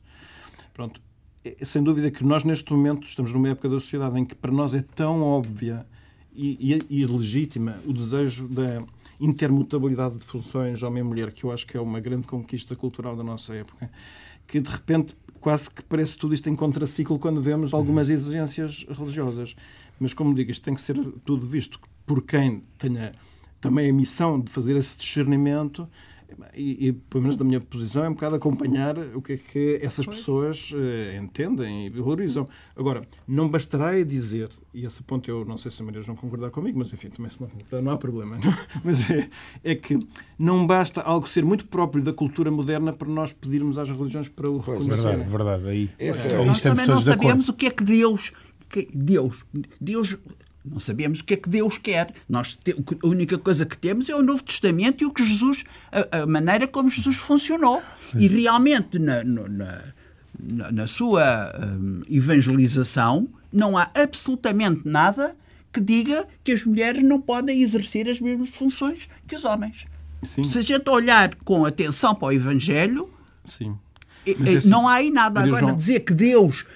Pronto. 0.72 0.98
É, 1.44 1.62
sem 1.62 1.82
dúvida 1.82 2.10
que 2.10 2.24
nós, 2.24 2.42
neste 2.42 2.72
momento, 2.72 3.06
estamos 3.06 3.34
numa 3.34 3.50
época 3.50 3.68
da 3.68 3.78
sociedade 3.78 4.18
em 4.18 4.24
que 4.24 4.34
para 4.34 4.50
nós 4.50 4.72
é 4.72 4.80
tão 4.80 5.22
óbvia 5.22 5.86
e, 6.32 6.74
e, 6.88 7.00
e 7.02 7.06
legítima 7.06 7.78
o 7.84 7.92
desejo 7.92 8.48
da 8.48 8.82
intermutabilidade 9.20 10.16
de 10.16 10.24
funções 10.24 10.82
homem-mulher, 10.82 11.32
que 11.32 11.44
eu 11.44 11.52
acho 11.52 11.66
que 11.66 11.76
é 11.76 11.80
uma 11.80 12.00
grande 12.00 12.26
conquista 12.26 12.74
cultural 12.74 13.14
da 13.14 13.22
nossa 13.22 13.54
época, 13.54 13.90
que 14.46 14.58
de 14.58 14.70
repente 14.70 15.14
quase 15.38 15.70
que 15.70 15.82
parece 15.82 16.16
tudo 16.16 16.34
isto 16.34 16.48
em 16.48 16.54
contraciclo 16.54 17.18
quando 17.18 17.40
vemos 17.40 17.72
algumas 17.72 18.10
exigências 18.10 18.86
religiosas. 18.88 19.56
Mas, 20.00 20.14
como 20.14 20.34
digo, 20.34 20.50
isto 20.50 20.64
tem 20.64 20.74
que 20.74 20.80
ser 20.80 20.96
tudo 21.24 21.46
visto 21.46 21.78
por 22.06 22.22
quem 22.22 22.64
tenha 22.78 23.12
também 23.60 23.90
a 23.90 23.92
missão 23.92 24.40
de 24.40 24.50
fazer 24.50 24.74
esse 24.76 24.96
discernimento 24.96 25.86
e, 26.54 26.86
e, 26.88 26.92
pelo 26.92 27.22
menos 27.22 27.36
da 27.36 27.44
minha 27.44 27.60
posição, 27.60 28.04
é 28.04 28.08
um 28.08 28.14
bocado 28.14 28.36
acompanhar 28.36 28.96
o 29.14 29.20
que 29.20 29.32
é 29.32 29.36
que 29.36 29.78
essas 29.82 30.06
pessoas 30.06 30.72
eh, 30.74 31.18
entendem 31.20 31.86
e 31.86 31.90
valorizam. 31.90 32.48
Agora, 32.76 33.02
não 33.26 33.48
bastará 33.48 34.00
dizer, 34.02 34.48
e 34.72 34.84
esse 34.86 35.02
ponto 35.02 35.28
eu 35.28 35.44
não 35.44 35.58
sei 35.58 35.70
se 35.72 35.82
a 35.82 35.84
Maria 35.84 36.00
vão 36.02 36.14
concordar 36.14 36.50
comigo, 36.50 36.78
mas 36.78 36.92
enfim, 36.92 37.10
também 37.10 37.30
se 37.30 37.40
não 37.40 37.48
concordar 37.48 37.82
não 37.82 37.92
há 37.92 37.96
problema, 37.98 38.38
não? 38.38 38.54
mas 38.84 39.10
é, 39.10 39.28
é 39.64 39.74
que 39.74 39.98
não 40.38 40.66
basta 40.66 41.00
algo 41.02 41.28
ser 41.28 41.44
muito 41.44 41.66
próprio 41.66 42.02
da 42.02 42.12
cultura 42.12 42.50
moderna 42.50 42.92
para 42.92 43.08
nós 43.08 43.32
pedirmos 43.32 43.76
às 43.76 43.90
religiões 43.90 44.28
para 44.28 44.48
o 44.48 44.60
Pois, 44.62 44.78
reconhecer. 44.78 45.02
Verdade, 45.16 45.30
verdade. 45.30 45.68
Aí, 45.68 45.90
é 45.98 46.10
o- 46.38 46.46
Nós 46.46 46.60
Então, 46.60 46.74
também 46.76 46.86
não 46.86 47.00
sabemos 47.00 47.48
o 47.48 47.52
que 47.54 47.66
é 47.66 47.70
que 47.70 47.82
Deus. 47.82 48.32
Que- 48.70 48.88
Deus, 48.94 49.44
Deus 49.80 50.16
não 50.64 50.78
sabemos 50.80 51.20
o 51.20 51.24
que 51.24 51.34
é 51.34 51.36
que 51.36 51.48
Deus 51.48 51.76
quer. 51.78 52.12
Nós 52.28 52.54
te- 52.54 52.76
a 53.02 53.06
única 53.06 53.36
coisa 53.38 53.66
que 53.66 53.76
temos 53.76 54.08
é 54.08 54.14
o 54.14 54.22
Novo 54.22 54.42
Testamento 54.42 55.02
e 55.02 55.06
o 55.06 55.10
que 55.10 55.24
Jesus, 55.26 55.64
a, 55.90 56.20
a 56.22 56.26
maneira 56.26 56.66
como 56.68 56.88
Jesus 56.88 57.16
funcionou. 57.16 57.82
E 58.14 58.26
realmente 58.26 58.98
na, 58.98 59.22
na, 59.24 59.82
na- 60.72 60.86
sua 60.86 61.52
hum, 61.78 62.02
evangelização 62.10 63.28
não 63.52 63.76
há 63.76 63.90
absolutamente 63.94 64.86
nada 64.86 65.34
que 65.72 65.80
diga 65.80 66.26
que 66.42 66.52
as 66.52 66.64
mulheres 66.64 67.02
não 67.02 67.20
podem 67.20 67.62
exercer 67.62 68.08
as 68.08 68.20
mesmas 68.20 68.48
funções 68.50 69.08
que 69.26 69.34
os 69.36 69.44
homens. 69.44 69.86
Sim, 70.22 70.44
Se 70.44 70.58
a 70.58 70.62
gente 70.62 70.88
olhar 70.90 71.34
com 71.36 71.64
atenção 71.64 72.14
para 72.14 72.28
o 72.28 72.32
Evangelho, 72.32 73.08
sim. 73.44 73.74
Mas 74.38 74.54
é 74.54 74.56
assim, 74.58 74.68
não 74.68 74.86
há 74.86 74.94
aí 74.94 75.10
nada 75.10 75.40
agora 75.40 75.60
João- 75.60 75.74
dizer 75.76 76.00
que 76.00 76.12
Deus. 76.12 76.66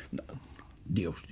Deus. 0.87 1.23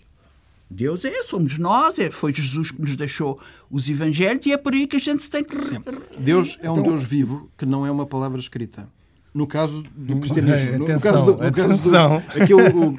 Deus 0.73 1.05
é, 1.05 1.23
somos 1.23 1.59
nós, 1.59 1.99
é, 1.99 2.11
foi 2.11 2.33
Jesus 2.33 2.71
que 2.71 2.81
nos 2.81 2.97
deixou 2.97 3.39
os 3.71 3.89
evangelhos 3.89 4.45
e 4.47 4.53
é 4.53 4.57
por 4.57 4.73
aí 4.73 4.87
que 4.87 4.97
a 4.97 4.99
gente 4.99 5.23
se 5.23 5.31
tem 5.31 5.45
que. 5.45 5.55
re- 5.57 5.81
Deus 6.19 6.59
é 6.61 6.69
um 6.71 6.73
Então- 6.73 6.85
Deus 6.85 7.05
vivo 7.05 7.51
que 7.57 7.65
não 7.67 7.87
é 7.87 7.91
uma 7.91 8.07
palavra 8.07 8.39
escrita. 8.41 8.89
No 9.35 9.47
caso 9.47 9.83
do 9.95 10.17
cristianismo. 10.21 10.73
no- 10.73 10.79
no, 10.79 10.85
Atenção, 10.85 11.13
caso 11.13 11.25
do, 11.25 11.33
no 11.33 11.53
caso 11.53 11.69
do, 11.69 11.97
atenção. 11.97 12.23
aqui 12.43 12.55
o, 12.55 12.59
o, 12.61 12.99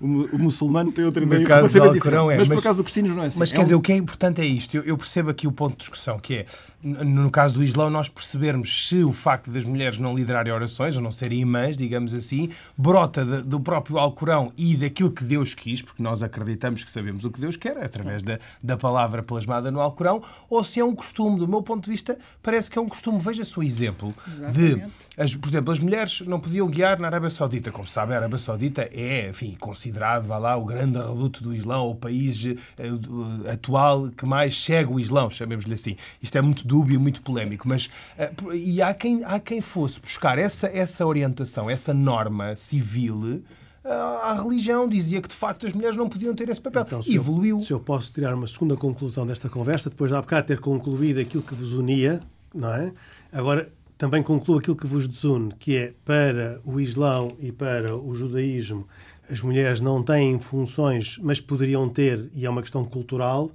o, 0.00 0.36
o 0.36 0.38
muçulmano 0.38 0.90
tem 0.90 1.04
outra 1.04 1.22
ideia 1.22 1.44
caso 1.46 1.68
do 1.68 1.72
completamente 1.72 1.94
diferente. 2.02 2.22
é, 2.32 2.36
mas, 2.36 2.48
mas- 2.48 2.48
por 2.48 2.58
acaso 2.58 2.76
do 2.78 2.82
cristianismo 2.84 3.16
não 3.16 3.24
é 3.24 3.26
assim. 3.28 3.38
Mas 3.38 3.50
É 3.52 3.54
quer 3.54 3.60
um- 3.60 3.64
dizer, 3.64 3.74
o 3.76 3.80
que 3.80 3.92
é 3.92 3.96
importante 3.96 4.40
é 4.40 4.44
isto. 4.44 4.76
Eu, 4.76 4.82
eu 4.82 4.96
percebo 4.98 5.30
aqui 5.30 5.46
o 5.46 5.52
ponto 5.52 5.72
de 5.72 5.78
discussão, 5.78 6.18
que 6.18 6.34
é, 6.34 6.46
no 6.82 7.30
caso 7.30 7.54
do 7.54 7.62
Islão, 7.62 7.88
nós 7.88 8.08
percebermos 8.08 8.88
se 8.88 9.04
o 9.04 9.12
facto 9.12 9.50
das 9.50 9.64
mulheres 9.64 9.98
não 9.98 10.14
liderarem 10.16 10.52
orações, 10.52 10.96
ou 10.96 11.02
não 11.02 11.12
serem 11.12 11.40
imãs, 11.40 11.76
digamos 11.76 12.12
assim, 12.12 12.50
brota 12.76 13.24
de- 13.24 13.42
do 13.42 13.60
próprio 13.60 13.98
Alcorão 13.98 14.52
e 14.56 14.76
daquilo 14.76 15.10
que 15.10 15.22
Deus 15.22 15.54
quis, 15.54 15.80
porque 15.80 16.02
nós 16.02 16.22
acreditamos 16.22 16.82
que 16.82 16.90
sabemos 16.90 17.24
o 17.24 17.30
que 17.30 17.40
Deus 17.40 17.56
quer, 17.56 17.76
através 17.78 18.22
da, 18.22 18.38
da 18.62 18.76
palavra 18.76 19.22
plasmada 19.22 19.70
no 19.70 19.80
Alcorão, 19.80 20.22
ou 20.50 20.64
se 20.64 20.80
é 20.80 20.84
um 20.84 20.94
costume. 20.94 21.38
Do 21.38 21.46
meu 21.46 21.62
ponto 21.62 21.84
de 21.84 21.90
vista, 21.90 22.18
parece 22.42 22.70
que 22.70 22.78
é 22.78 22.82
um 22.82 22.88
costume. 22.88 23.20
Veja-se 23.20 23.56
o 23.58 23.62
exemplo 23.62 24.12
de, 24.52 24.82
as, 25.16 25.36
por 25.36 25.48
exemplo, 25.48 25.72
as 25.72 25.78
mulheres 25.78 26.20
não 26.22 26.40
podiam 26.40 26.66
guiar 26.66 26.98
na 26.98 27.06
Arábia 27.06 27.30
Saudita. 27.30 27.70
Como 27.70 27.86
se 27.86 27.94
sabe, 27.94 28.12
a 28.12 28.16
Arábia 28.16 28.38
Saudita 28.38 28.88
é, 28.92 29.28
enfim, 29.30 29.56
considerado, 29.60 30.26
vá 30.26 30.38
lá, 30.38 30.56
o 30.56 30.64
grande 30.64 30.98
reduto 30.98 31.42
do 31.44 31.54
Islão, 31.54 31.88
o 31.90 31.94
país 31.94 32.44
eh, 32.78 32.88
do- 32.90 33.48
atual 33.48 34.08
que 34.10 34.26
mais 34.26 34.60
segue 34.60 34.92
o 34.92 34.98
Islão, 34.98 35.30
chamemos-lhe 35.30 35.74
assim. 35.74 35.96
Isto 36.20 36.38
é 36.38 36.42
muito 36.42 36.66
dúbio, 36.72 36.98
muito 37.00 37.20
polémico, 37.22 37.68
mas 37.68 37.88
por- 38.36 38.54
e 38.54 38.80
há 38.80 38.92
quem, 38.94 39.22
há 39.24 39.38
quem 39.38 39.60
fosse 39.60 40.00
buscar 40.00 40.38
essa, 40.38 40.66
essa 40.68 41.04
orientação, 41.06 41.68
essa 41.68 41.92
norma 41.92 42.56
civil 42.56 43.42
eh, 43.84 43.90
à 44.30 44.32
religião, 44.42 44.88
dizia 44.88 45.20
que 45.20 45.28
de 45.28 45.34
facto 45.34 45.66
as 45.66 45.72
mulheres 45.72 45.96
não 45.96 46.08
podiam 46.08 46.34
ter 46.34 46.48
esse 46.48 46.60
papel. 46.60 46.82
Então, 46.86 47.02
se 47.02 47.10
eu- 47.14 47.22
evoluiu. 47.22 47.60
se 47.60 47.72
eu 47.72 47.80
posso 47.80 48.12
tirar 48.12 48.34
uma 48.34 48.46
segunda 48.46 48.76
conclusão 48.76 49.26
desta 49.26 49.48
conversa, 49.48 49.90
depois 49.90 50.10
de 50.10 50.16
há 50.16 50.20
bocado 50.20 50.46
ter 50.46 50.60
concluído 50.60 51.18
aquilo 51.20 51.42
que 51.42 51.54
vos 51.54 51.72
unia, 51.72 52.20
não 52.54 52.72
é? 52.72 52.92
Agora 53.32 53.70
também 53.98 54.22
concluo 54.22 54.58
aquilo 54.58 54.76
que 54.76 54.86
vos 54.86 55.06
desune, 55.06 55.52
que 55.58 55.76
é 55.76 55.92
para 56.04 56.60
o 56.64 56.80
Islão 56.80 57.32
e 57.40 57.52
para 57.52 57.96
o 57.96 58.14
judaísmo 58.14 58.86
as 59.30 59.40
mulheres 59.40 59.80
não 59.80 60.02
têm 60.02 60.38
funções, 60.38 61.18
mas 61.22 61.40
poderiam 61.40 61.88
ter, 61.88 62.28
e 62.34 62.44
é 62.44 62.50
uma 62.50 62.60
questão 62.60 62.84
cultural, 62.84 63.50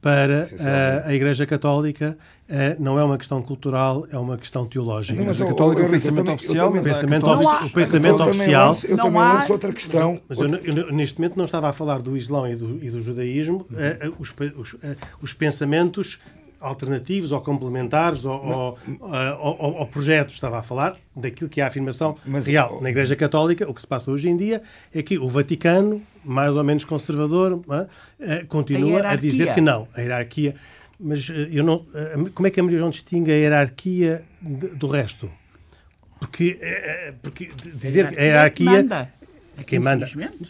para 0.00 0.48
a, 1.04 1.08
a 1.08 1.14
Igreja 1.14 1.44
Católica 1.46 2.16
não 2.78 2.98
é 2.98 3.04
uma 3.04 3.16
questão 3.16 3.40
cultural, 3.42 4.06
é 4.10 4.18
uma 4.18 4.36
questão 4.36 4.66
teológica. 4.66 5.18
a 5.18 5.22
Igreja 5.22 5.46
Católica, 5.46 5.86
o 5.86 5.90
pensamento 5.90 6.32
oficial, 6.32 6.68
o 6.68 6.72
pensamento, 6.72 7.26
o 7.26 7.70
pensamento 7.70 8.22
oficial. 8.22 8.76
Eu 8.84 8.96
também 8.96 9.20
lanço 9.20 9.52
outra 9.52 9.72
questão. 9.72 10.20
Mas 10.28 10.38
eu, 10.38 10.48
eu, 10.48 10.92
neste 10.92 11.18
momento 11.18 11.36
não 11.36 11.44
estava 11.44 11.68
a 11.68 11.72
falar 11.72 12.00
do 12.02 12.16
Islão 12.16 12.48
e 12.48 12.56
do, 12.56 12.84
e 12.84 12.90
do 12.90 13.00
judaísmo, 13.00 13.66
uhum. 13.70 14.14
os, 14.18 14.34
os, 14.56 14.76
os 15.22 15.32
pensamentos 15.32 16.18
alternativos 16.60 17.32
ou 17.32 17.40
complementares 17.40 18.24
ou, 18.24 18.38
ou, 18.38 18.78
ou, 19.00 19.74
ou, 19.78 19.86
projetos. 19.86 20.34
Estava 20.34 20.58
a 20.58 20.62
falar 20.62 20.96
daquilo 21.16 21.48
que 21.48 21.60
é 21.60 21.64
a 21.64 21.66
afirmação 21.66 22.16
Mas, 22.24 22.46
real. 22.46 22.80
Na 22.80 22.90
Igreja 22.90 23.16
Católica, 23.16 23.68
o 23.68 23.74
que 23.74 23.80
se 23.80 23.86
passa 23.86 24.10
hoje 24.10 24.28
em 24.28 24.36
dia 24.36 24.62
é 24.94 25.02
que 25.02 25.18
o 25.18 25.28
Vaticano, 25.28 26.02
mais 26.24 26.54
ou 26.54 26.62
menos 26.62 26.84
conservador, 26.84 27.60
é, 28.20 28.44
continua 28.44 29.00
a, 29.00 29.12
a, 29.12 29.16
dizer 29.16 29.54
que 29.54 29.60
não. 29.60 29.88
A 29.94 30.00
hierarquia. 30.00 30.54
Mas 30.98 31.30
eh, 31.30 31.48
eu 31.50 31.64
não. 31.64 31.86
Eh, 31.94 32.30
como 32.34 32.46
é 32.46 32.50
que 32.50 32.60
a 32.60 32.62
Maria 32.62 32.78
João 32.78 32.90
distingue 32.90 33.32
a 33.32 33.34
hierarquia 33.34 34.22
do 34.42 34.86
resto? 34.86 35.30
Porque, 36.18 36.58
eh, 36.60 37.14
porque 37.22 37.50
dizer 37.74 38.06
a 38.18 38.22
hierarquia. 38.22 38.70
A 38.70 38.72
hierarquia 38.74 39.19
é 39.60 39.64
quem 39.64 39.78
manda. 39.78 40.06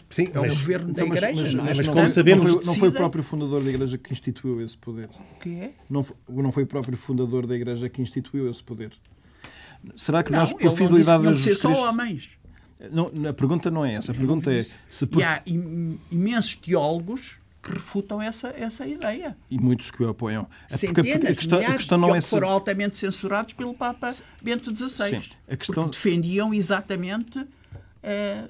Sim, 0.09 0.25
é 0.33 0.39
o 0.39 0.47
governo 0.47 0.93
da 0.93 1.05
Igreja. 1.05 1.41
Mas, 1.41 1.53
mas, 1.53 1.77
mas 1.77 1.87
como 1.87 2.09
sabemos, 2.09 2.45
não 2.45 2.53
foi, 2.53 2.65
não 2.65 2.75
foi, 2.75 2.89
o 2.89 2.91
próprio 2.91 3.23
fundador 3.23 3.63
da 3.63 3.69
Igreja 3.69 3.97
que 3.97 4.11
instituiu 4.11 4.61
esse 4.61 4.77
poder. 4.77 5.09
O 5.35 5.39
que 5.39 5.49
é? 5.55 5.71
Não 5.89 6.03
foi, 6.03 6.15
não 6.29 6.51
foi 6.51 6.63
o 6.63 6.67
próprio 6.67 6.97
fundador 6.97 7.45
da 7.45 7.55
Igreja 7.55 7.89
que 7.89 8.01
instituiu 8.01 8.49
esse 8.49 8.63
poder. 8.63 8.91
Será 9.95 10.23
que 10.23 10.31
não, 10.31 10.39
nós, 10.39 10.53
pela 10.53 10.75
fidelidade 10.75 11.27
a 11.27 11.33
Jesus 11.33 11.59
Cristo... 11.59 11.83
homens. 11.83 12.29
Não, 12.91 13.11
a 13.29 13.33
pergunta 13.33 13.69
não 13.69 13.85
é 13.85 13.95
essa. 13.95 14.11
A 14.11 14.15
pergunta 14.15 14.51
é... 14.51 14.65
Se 14.89 15.05
por... 15.05 15.21
E 15.21 15.23
há 15.23 15.41
imensos 15.45 16.55
teólogos 16.55 17.39
que 17.61 17.71
refutam 17.71 18.19
essa, 18.19 18.49
essa 18.49 18.87
ideia. 18.87 19.37
E 19.49 19.59
muitos 19.59 19.91
que 19.91 20.01
o 20.01 20.09
apoiam. 20.09 20.47
É 20.69 20.77
Centenas, 20.77 21.11
porque 21.11 21.27
a 21.27 21.35
questão, 21.35 21.59
milhares, 21.59 21.75
a 21.75 21.77
questão 21.77 21.97
não 21.97 22.15
é 22.15 22.21
foram 22.21 22.49
altamente 22.49 22.97
censurados 22.97 23.53
pelo 23.53 23.73
Papa 23.73 24.11
Bento 24.41 24.75
XVI. 24.75 25.09
Sim, 25.09 25.23
a 25.47 25.55
questão... 25.55 25.83
Porque 25.83 25.97
defendiam 25.97 26.53
exatamente... 26.53 27.45
Eh, 28.01 28.45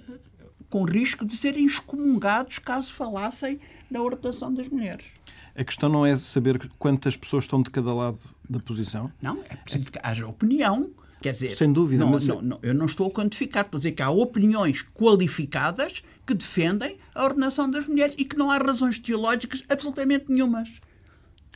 com 0.71 0.85
risco 0.85 1.25
de 1.25 1.35
serem 1.35 1.65
excomungados 1.65 2.57
caso 2.57 2.93
falassem 2.93 3.59
na 3.91 4.01
ordenação 4.01 4.51
das 4.51 4.69
mulheres. 4.69 5.05
A 5.53 5.63
questão 5.65 5.89
não 5.89 6.05
é 6.05 6.15
saber 6.15 6.71
quantas 6.79 7.17
pessoas 7.17 7.43
estão 7.43 7.61
de 7.61 7.69
cada 7.69 7.93
lado 7.93 8.17
da 8.49 8.59
posição? 8.59 9.11
Não, 9.21 9.39
é 9.49 9.55
preciso 9.57 9.91
que 9.91 9.99
haja 10.01 10.25
opinião. 10.25 10.89
Quer 11.21 11.33
dizer, 11.33 11.51
Sem 11.51 11.71
dúvida, 11.71 12.03
não, 12.03 12.11
mas... 12.13 12.27
não, 12.27 12.41
não, 12.41 12.59
eu 12.63 12.73
não 12.73 12.85
estou 12.85 13.07
a 13.07 13.11
quantificar, 13.11 13.65
estou 13.65 13.77
a 13.77 13.79
dizer 13.79 13.91
que 13.91 14.01
há 14.01 14.09
opiniões 14.09 14.81
qualificadas 14.81 16.01
que 16.25 16.33
defendem 16.33 16.97
a 17.13 17.23
ordenação 17.23 17.69
das 17.69 17.85
mulheres 17.85 18.15
e 18.17 18.25
que 18.25 18.37
não 18.37 18.49
há 18.49 18.57
razões 18.57 18.97
teológicas 18.97 19.63
absolutamente 19.69 20.25
nenhumas. 20.29 20.69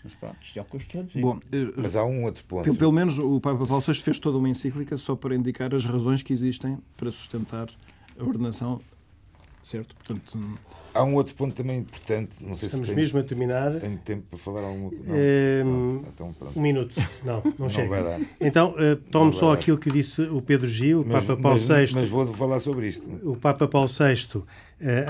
Mas 0.03 0.13
pronto, 0.13 0.38
isto 0.39 0.59
é 0.59 0.61
o 0.61 0.66
que 0.66 0.76
eu 0.76 0.80
estou 0.80 1.01
a 1.01 1.03
dizer. 1.03 1.22
Bom, 1.22 1.39
eh, 1.51 1.72
mas 1.78 1.95
há 1.95 2.05
um 2.05 2.26
outro 2.26 2.43
ponto. 2.43 2.63
Pelo, 2.63 2.76
pelo 2.76 2.91
menos 2.91 3.18
o 3.18 3.39
Papa 3.39 3.66
Paulo 3.66 3.82
VI 3.82 3.95
fez 3.95 4.20
toda 4.20 4.38
uma 4.38 4.49
encíclica 4.49 4.97
só 4.97 5.16
para 5.16 5.34
indicar 5.34 5.74
as 5.74 5.86
razões 5.86 6.22
que 6.22 6.32
existem 6.32 6.78
para 6.95 7.11
sustentar 7.11 7.70
a 8.20 8.24
ordenação 8.24 8.82
certo? 9.66 9.95
Portanto, 9.95 10.38
Há 10.93 11.03
um 11.03 11.16
outro 11.16 11.36
ponto 11.36 11.53
também 11.53 11.80
importante. 11.80 12.32
Não 12.39 12.53
sei 12.53 12.68
Estamos 12.68 12.88
se 12.88 12.95
mesmo 12.95 13.20
a 13.20 13.24
terminar. 13.24 13.74
Tenho 13.80 13.97
tempo 13.97 14.24
para 14.30 14.39
falar 14.39 14.61
alguma 14.61 14.91
coisa. 14.91 15.11
É... 15.13 15.61
Então, 16.07 16.34
um 16.55 16.61
minuto. 16.61 16.95
Não, 17.26 17.41
não, 17.43 17.53
não 17.59 17.70
chega. 17.70 17.89
Vai 17.89 18.03
dar. 18.03 18.22
Então, 18.39 18.76
uh, 18.76 18.95
tomo 19.11 19.34
só 19.34 19.47
dar. 19.47 19.59
aquilo 19.59 19.78
que 19.78 19.91
disse 19.91 20.22
o 20.22 20.41
Pedro 20.41 20.68
Gil, 20.68 21.01
o 21.01 21.05
mas, 21.05 21.26
Papa 21.26 21.41
Paulo 21.41 21.61
mas, 21.68 21.91
VI. 21.91 21.95
Mas 21.95 22.09
vou 22.09 22.34
falar 22.34 22.59
sobre 22.59 22.88
isto. 22.88 23.09
O 23.30 23.36
Papa 23.36 23.68
Paulo 23.68 23.89
VI, 23.89 24.38
uh, 24.38 24.45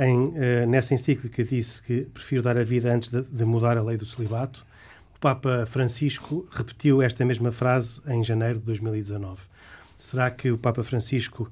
em, 0.03 0.17
uh, 0.17 0.33
nessa 0.67 0.95
encíclica, 0.95 1.43
disse 1.43 1.81
que 1.83 2.01
prefiro 2.05 2.41
dar 2.41 2.57
a 2.57 2.63
vida 2.63 2.91
antes 2.91 3.09
de, 3.09 3.21
de 3.21 3.45
mudar 3.45 3.77
a 3.77 3.83
lei 3.83 3.97
do 3.97 4.05
celibato. 4.05 4.65
O 5.17 5.19
Papa 5.19 5.65
Francisco 5.67 6.47
repetiu 6.49 7.01
esta 7.01 7.23
mesma 7.25 7.51
frase 7.51 8.01
em 8.07 8.23
janeiro 8.23 8.59
de 8.59 8.65
2019. 8.65 9.41
Será 9.99 10.31
que 10.31 10.49
o 10.49 10.57
Papa 10.57 10.83
Francisco 10.83 11.51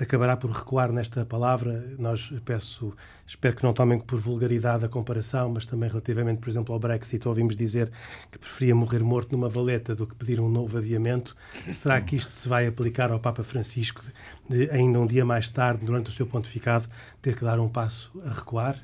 acabará 0.00 0.36
por 0.36 0.50
recuar 0.50 0.92
nesta 0.92 1.24
palavra. 1.24 1.94
Nós 1.98 2.32
peço, 2.44 2.94
espero 3.26 3.56
que 3.56 3.62
não 3.62 3.72
tomem 3.72 3.98
por 3.98 4.18
vulgaridade 4.18 4.84
a 4.84 4.88
comparação, 4.88 5.50
mas 5.50 5.66
também 5.66 5.88
relativamente, 5.88 6.40
por 6.40 6.48
exemplo, 6.48 6.72
ao 6.72 6.78
Brexit, 6.78 7.26
ouvimos 7.26 7.56
dizer 7.56 7.90
que 8.30 8.38
preferia 8.38 8.74
morrer 8.74 9.00
morto 9.00 9.32
numa 9.32 9.48
valeta 9.48 9.94
do 9.94 10.06
que 10.06 10.14
pedir 10.14 10.40
um 10.40 10.48
novo 10.48 10.78
adiamento. 10.78 11.36
Será 11.72 12.00
que 12.00 12.16
isto 12.16 12.32
se 12.32 12.48
vai 12.48 12.66
aplicar 12.66 13.10
ao 13.10 13.20
Papa 13.20 13.42
Francisco 13.42 14.02
de, 14.48 14.70
ainda 14.70 15.00
um 15.00 15.06
dia 15.06 15.24
mais 15.24 15.48
tarde, 15.48 15.84
durante 15.84 16.10
o 16.10 16.12
seu 16.12 16.26
pontificado, 16.26 16.88
ter 17.20 17.34
que 17.34 17.44
dar 17.44 17.58
um 17.58 17.68
passo 17.68 18.10
a 18.24 18.32
recuar? 18.32 18.80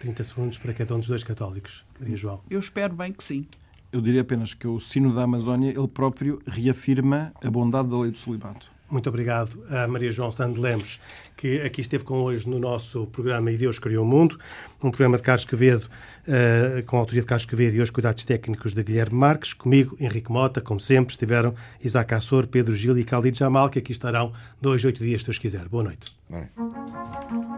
30 0.00 0.24
segundos 0.24 0.58
para 0.58 0.74
cada 0.74 0.94
um 0.94 0.98
dos 0.98 1.08
dois 1.08 1.24
católicos. 1.24 1.84
Maria 1.98 2.16
João. 2.16 2.40
Eu 2.50 2.60
espero 2.60 2.94
bem 2.94 3.12
que 3.12 3.24
sim. 3.24 3.46
Eu 3.90 4.00
diria 4.00 4.22
apenas 4.22 4.52
que 4.52 4.66
o 4.66 4.80
Sino 4.80 5.14
da 5.14 5.22
Amazónia, 5.22 5.70
ele 5.70 5.88
próprio 5.88 6.42
reafirma 6.46 7.32
a 7.42 7.48
bondade 7.48 7.88
da 7.88 8.00
lei 8.00 8.10
do 8.10 8.18
celibato. 8.18 8.73
Muito 8.94 9.08
obrigado 9.08 9.60
a 9.68 9.88
Maria 9.88 10.12
João 10.12 10.30
Sando 10.30 10.60
Lemos, 10.60 11.00
que 11.36 11.60
aqui 11.62 11.80
esteve 11.80 12.04
com 12.04 12.22
hoje 12.22 12.48
no 12.48 12.60
nosso 12.60 13.08
programa 13.08 13.50
E 13.50 13.56
Deus 13.56 13.76
Criou 13.76 14.04
o 14.04 14.06
Mundo, 14.06 14.38
um 14.80 14.88
programa 14.88 15.16
de 15.16 15.22
Carlos 15.24 15.44
Quevedo, 15.44 15.90
uh, 16.28 16.80
com 16.84 16.96
a 16.96 17.00
autoria 17.00 17.20
de 17.20 17.26
Carlos 17.26 17.44
Quevedo 17.44 17.76
e 17.76 17.80
os 17.80 17.90
cuidados 17.90 18.24
técnicos 18.24 18.72
de 18.72 18.84
Guilherme 18.84 19.18
Marques. 19.18 19.52
Comigo, 19.52 19.96
Henrique 19.98 20.30
Mota, 20.30 20.60
como 20.60 20.78
sempre, 20.78 21.10
estiveram 21.10 21.56
Isaac 21.82 22.14
Assor, 22.14 22.46
Pedro 22.46 22.72
Gil 22.76 22.96
e 22.96 23.02
Khalid 23.02 23.36
Jamal, 23.36 23.68
que 23.68 23.80
aqui 23.80 23.90
estarão 23.90 24.32
dois, 24.62 24.84
oito 24.84 25.02
dias, 25.02 25.22
se 25.22 25.26
Deus 25.26 25.38
quiser. 25.38 25.66
Boa 25.66 25.82
noite. 25.82 26.16
Boa 26.28 26.42
noite. 26.42 27.53